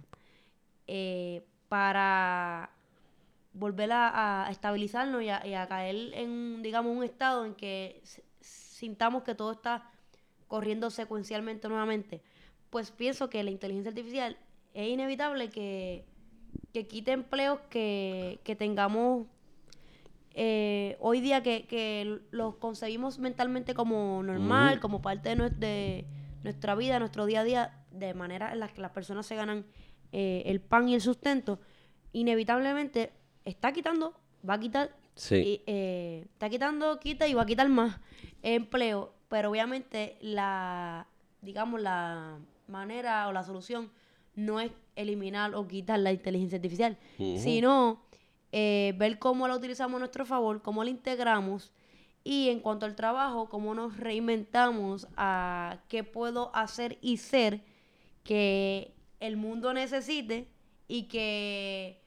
Para 1.68 2.70
volver 3.52 3.90
a, 3.92 4.48
estabilizarnos 4.50 5.22
y 5.22 5.30
a, 5.30 5.44
y 5.46 5.54
a 5.54 5.66
caer 5.66 6.12
en, 6.14 6.62
digamos, 6.62 6.96
un 6.96 7.02
estado 7.02 7.44
en 7.44 7.54
que 7.54 8.02
sintamos 8.76 9.22
que 9.22 9.34
todo 9.34 9.52
está 9.52 9.90
corriendo 10.48 10.90
secuencialmente 10.90 11.66
nuevamente, 11.68 12.20
pues 12.70 12.90
pienso 12.90 13.30
que 13.30 13.42
la 13.42 13.50
inteligencia 13.50 13.88
artificial 13.90 14.36
es 14.74 14.88
inevitable 14.88 15.48
que, 15.48 16.04
que 16.74 16.86
quite 16.86 17.12
empleos 17.12 17.58
que, 17.70 18.38
que 18.44 18.54
tengamos 18.54 19.26
eh, 20.34 20.96
hoy 21.00 21.20
día 21.22 21.42
que, 21.42 21.66
que 21.66 22.20
los 22.30 22.56
concebimos 22.56 23.18
mentalmente 23.18 23.72
como 23.72 24.22
normal, 24.22 24.80
como 24.80 25.00
parte 25.00 25.30
de, 25.30 25.36
nues- 25.36 25.56
de 25.56 26.04
nuestra 26.42 26.74
vida, 26.74 26.98
nuestro 26.98 27.24
día 27.24 27.40
a 27.40 27.44
día, 27.44 27.84
de 27.90 28.12
manera 28.12 28.52
en 28.52 28.60
la 28.60 28.68
que 28.68 28.82
las 28.82 28.90
personas 28.90 29.24
se 29.24 29.34
ganan 29.36 29.64
eh, 30.12 30.42
el 30.44 30.60
pan 30.60 30.88
y 30.90 30.94
el 30.94 31.00
sustento, 31.00 31.58
inevitablemente 32.12 33.12
está 33.46 33.72
quitando, 33.72 34.12
va 34.48 34.54
a 34.54 34.60
quitar, 34.60 34.90
Sí. 35.14 35.36
y, 35.36 35.62
eh, 35.66 36.26
está 36.32 36.50
quitando, 36.50 37.00
quita 37.00 37.26
y 37.26 37.32
va 37.32 37.44
a 37.44 37.46
quitar 37.46 37.70
más 37.70 37.98
empleo, 38.42 39.12
pero 39.28 39.50
obviamente 39.50 40.16
la, 40.20 41.06
digamos, 41.42 41.80
la 41.80 42.38
manera 42.68 43.28
o 43.28 43.32
la 43.32 43.42
solución 43.42 43.90
no 44.34 44.60
es 44.60 44.70
eliminar 44.96 45.54
o 45.54 45.66
quitar 45.66 45.98
la 45.98 46.12
inteligencia 46.12 46.56
artificial, 46.56 46.96
sino 47.38 48.02
eh, 48.52 48.94
ver 48.96 49.18
cómo 49.18 49.48
la 49.48 49.56
utilizamos 49.56 49.96
a 49.96 49.98
nuestro 50.00 50.24
favor, 50.26 50.62
cómo 50.62 50.84
la 50.84 50.90
integramos 50.90 51.72
y 52.24 52.48
en 52.50 52.60
cuanto 52.60 52.86
al 52.86 52.94
trabajo, 52.96 53.48
cómo 53.48 53.74
nos 53.74 53.96
reinventamos 53.98 55.06
a 55.16 55.78
qué 55.88 56.02
puedo 56.04 56.54
hacer 56.54 56.98
y 57.00 57.18
ser 57.18 57.62
que 58.24 58.92
el 59.20 59.36
mundo 59.36 59.72
necesite 59.72 60.48
y 60.88 61.04
que 61.04 62.00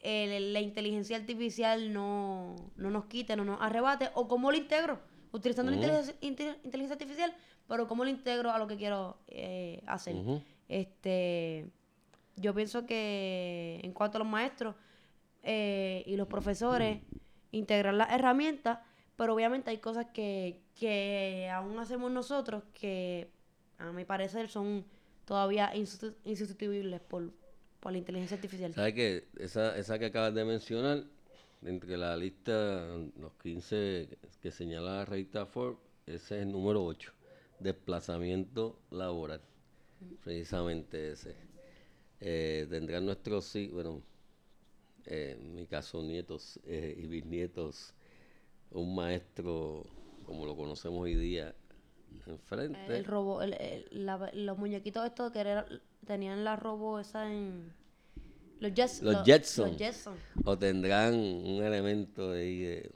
el- 0.00 0.52
la 0.52 0.60
inteligencia 0.60 1.16
artificial 1.16 1.92
no, 1.92 2.54
no 2.76 2.90
nos 2.90 3.06
quite, 3.06 3.36
no 3.36 3.44
nos 3.44 3.60
arrebate, 3.60 4.10
o 4.14 4.28
cómo 4.28 4.50
lo 4.50 4.56
integro, 4.56 5.00
utilizando 5.32 5.70
la 5.70 5.76
inteligencia, 5.76 6.14
inte- 6.20 6.58
inteligencia 6.64 6.94
artificial, 6.94 7.34
pero 7.66 7.86
cómo 7.86 8.04
lo 8.04 8.10
integro 8.10 8.50
a 8.50 8.58
lo 8.58 8.66
que 8.66 8.76
quiero 8.76 9.18
eh, 9.28 9.82
hacer. 9.86 10.16
Este, 10.68 11.66
yo 12.36 12.54
pienso 12.54 12.86
que 12.86 13.80
en 13.82 13.92
cuanto 13.92 14.18
a 14.18 14.20
los 14.20 14.28
maestros 14.28 14.74
eh, 15.42 16.02
y 16.06 16.16
los 16.16 16.28
profesores, 16.28 17.00
integrar 17.52 17.94
las 17.94 18.10
herramientas, 18.12 18.78
pero 19.16 19.34
obviamente 19.34 19.70
hay 19.70 19.78
cosas 19.78 20.06
que, 20.12 20.60
que 20.78 21.48
aún 21.52 21.78
hacemos 21.78 22.10
nosotros 22.10 22.62
que 22.72 23.30
a 23.78 23.90
mi 23.92 24.04
parecer 24.04 24.48
son 24.48 24.84
todavía 25.24 25.72
insusti- 25.74 26.14
insustituibles 26.24 27.00
por, 27.00 27.32
por 27.80 27.92
la 27.92 27.98
inteligencia 27.98 28.36
artificial. 28.36 28.72
¿Sabes 28.74 28.94
qué? 28.94 29.28
Esa, 29.38 29.76
esa 29.76 29.98
que 29.98 30.06
acabas 30.06 30.34
de 30.34 30.44
mencionar, 30.44 31.04
entre 31.62 31.96
la 31.96 32.16
lista, 32.16 32.86
los 33.18 33.32
15 33.42 34.08
que 34.40 34.50
señala 34.50 34.96
la 34.98 35.04
revista 35.04 35.46
Forbes, 35.46 35.78
ese 36.06 36.36
es 36.36 36.42
el 36.42 36.52
número 36.52 36.84
8, 36.84 37.12
desplazamiento 37.58 38.78
laboral. 38.90 39.40
Precisamente 40.22 41.12
ese. 41.12 41.34
Eh, 42.20 42.66
tendrán 42.70 43.04
nuestros, 43.06 43.44
sí, 43.44 43.68
bueno, 43.68 44.02
eh, 45.06 45.36
mi 45.54 45.66
caso 45.66 46.02
nietos 46.02 46.58
eh, 46.64 46.94
y 46.96 47.06
bisnietos, 47.06 47.94
un 48.70 48.94
maestro 48.94 49.84
como 50.26 50.44
lo 50.46 50.56
conocemos 50.56 51.00
hoy 51.00 51.14
día 51.14 51.54
enfrente. 52.26 52.96
El 52.96 53.04
robo, 53.04 53.40
el- 53.42 53.86
los 54.34 54.58
muñequitos 54.58 55.04
estos 55.06 55.32
que 55.32 55.40
era- 55.40 55.66
tenían 56.06 56.44
la 56.44 56.56
robo 56.56 56.98
esa 57.00 57.32
en... 57.32 57.72
Los, 58.60 58.72
Jets- 58.72 59.02
Los 59.02 59.14
lo- 59.14 59.24
Jetson. 59.24 59.68
Los 59.70 59.78
Jetson. 59.78 60.14
O 60.44 60.58
tendrán 60.58 61.14
un 61.14 61.62
elemento 61.62 62.30
de, 62.32 62.40
ahí 62.42 62.58
de 62.60 62.90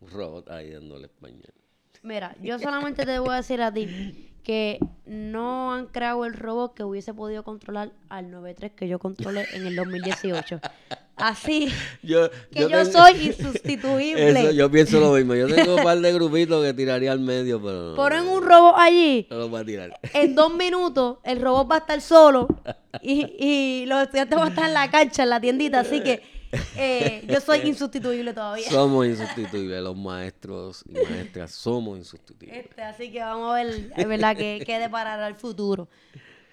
un 0.00 0.10
robot 0.10 0.50
ahí 0.50 0.70
dándole 0.70 1.06
español. 1.06 1.52
Mira, 2.02 2.36
yo 2.42 2.58
solamente 2.58 3.06
te 3.06 3.18
voy 3.18 3.30
a 3.32 3.36
decir 3.36 3.62
a 3.62 3.72
ti 3.72 4.30
que 4.42 4.78
no 5.06 5.72
han 5.72 5.86
creado 5.86 6.26
el 6.26 6.34
robot 6.34 6.74
que 6.74 6.84
hubiese 6.84 7.14
podido 7.14 7.42
controlar 7.44 7.92
al 8.10 8.30
93 8.30 8.72
que 8.72 8.88
yo 8.88 8.98
controlé 8.98 9.46
en 9.54 9.66
el 9.66 9.74
2018. 9.76 10.60
Así 11.26 11.68
Yo, 12.02 12.30
que 12.50 12.60
yo, 12.60 12.68
tengo- 12.68 12.84
soy 12.92 13.12
insustituible. 13.38 14.30
Eso, 14.40 14.50
yo 14.52 14.70
pienso 14.70 15.00
lo 15.00 15.12
mismo. 15.12 15.34
Yo 15.34 15.46
tengo 15.46 15.76
un 15.76 15.82
par 15.84 15.98
de 15.98 16.12
grupitos 16.12 16.64
que 16.64 16.74
tiraría 16.74 17.12
al 17.12 17.20
medio, 17.20 17.60
pero 17.62 17.90
no. 17.90 17.94
Ponen 17.96 18.26
un 18.28 18.42
robot 18.42 18.74
allí, 18.76 19.26
No 19.30 19.38
los 19.38 19.54
va 19.54 19.60
a 19.60 19.64
tirar. 19.64 19.98
en 20.12 20.34
dos 20.34 20.54
minutos 20.54 21.18
el 21.24 21.40
robot 21.40 21.70
va 21.70 21.76
a 21.76 21.78
estar 21.78 22.00
solo 22.00 22.46
y, 23.02 23.26
y 23.38 23.86
los 23.86 24.02
estudiantes 24.02 24.36
van 24.38 24.46
a 24.48 24.50
estar 24.50 24.66
en 24.68 24.74
la 24.74 24.90
cancha, 24.90 25.22
en 25.22 25.30
la 25.30 25.40
tiendita, 25.40 25.80
así 25.80 26.00
que 26.02 26.22
eh, 26.76 27.24
yo 27.26 27.40
soy 27.40 27.60
insustituible 27.64 28.32
todavía. 28.32 28.68
Somos 28.70 29.06
insustituibles. 29.06 29.82
Los 29.82 29.96
maestros 29.96 30.84
y 30.88 30.92
maestras 30.94 31.50
somos 31.52 31.98
insustituibles. 31.98 32.66
Este, 32.66 32.82
así 32.82 33.10
que 33.10 33.18
vamos 33.20 33.50
a 33.50 33.54
ver, 33.64 33.90
es 33.96 34.06
verdad, 34.08 34.36
que, 34.36 34.62
que 34.64 34.78
deparará 34.78 35.26
el 35.26 35.34
futuro. 35.34 35.88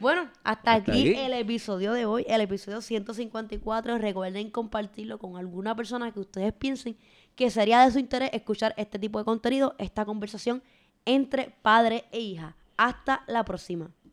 Bueno, 0.02 0.24
hasta, 0.44 0.74
Hasta 0.74 0.92
aquí, 0.92 1.12
aquí. 1.12 1.14
el 1.14 1.34
episodio 1.34 1.94
de 1.94 2.08
hoy, 2.08 2.26
el 2.28 2.42
episodio 2.42 2.82
154. 2.82 4.00
Recuerden 4.00 4.50
compartirlo 4.50 5.20
con 5.20 5.38
alguna 5.38 5.76
persona 5.76 6.12
que 6.12 6.20
ustedes 6.20 6.54
piensen 6.54 6.98
que 7.36 7.52
sería 7.52 7.86
de 7.86 7.92
su 7.92 8.00
interés 8.00 8.32
escuchar 8.34 8.74
este 8.78 8.98
tipo 8.98 9.20
de 9.20 9.26
contenido, 9.26 9.76
esta 9.78 10.04
conversación 10.04 10.64
entre 11.06 11.56
padre 11.62 12.06
e 12.12 12.20
hija. 12.20 12.56
Hasta 12.78 13.24
la 13.28 13.46
próxima. 13.46 13.92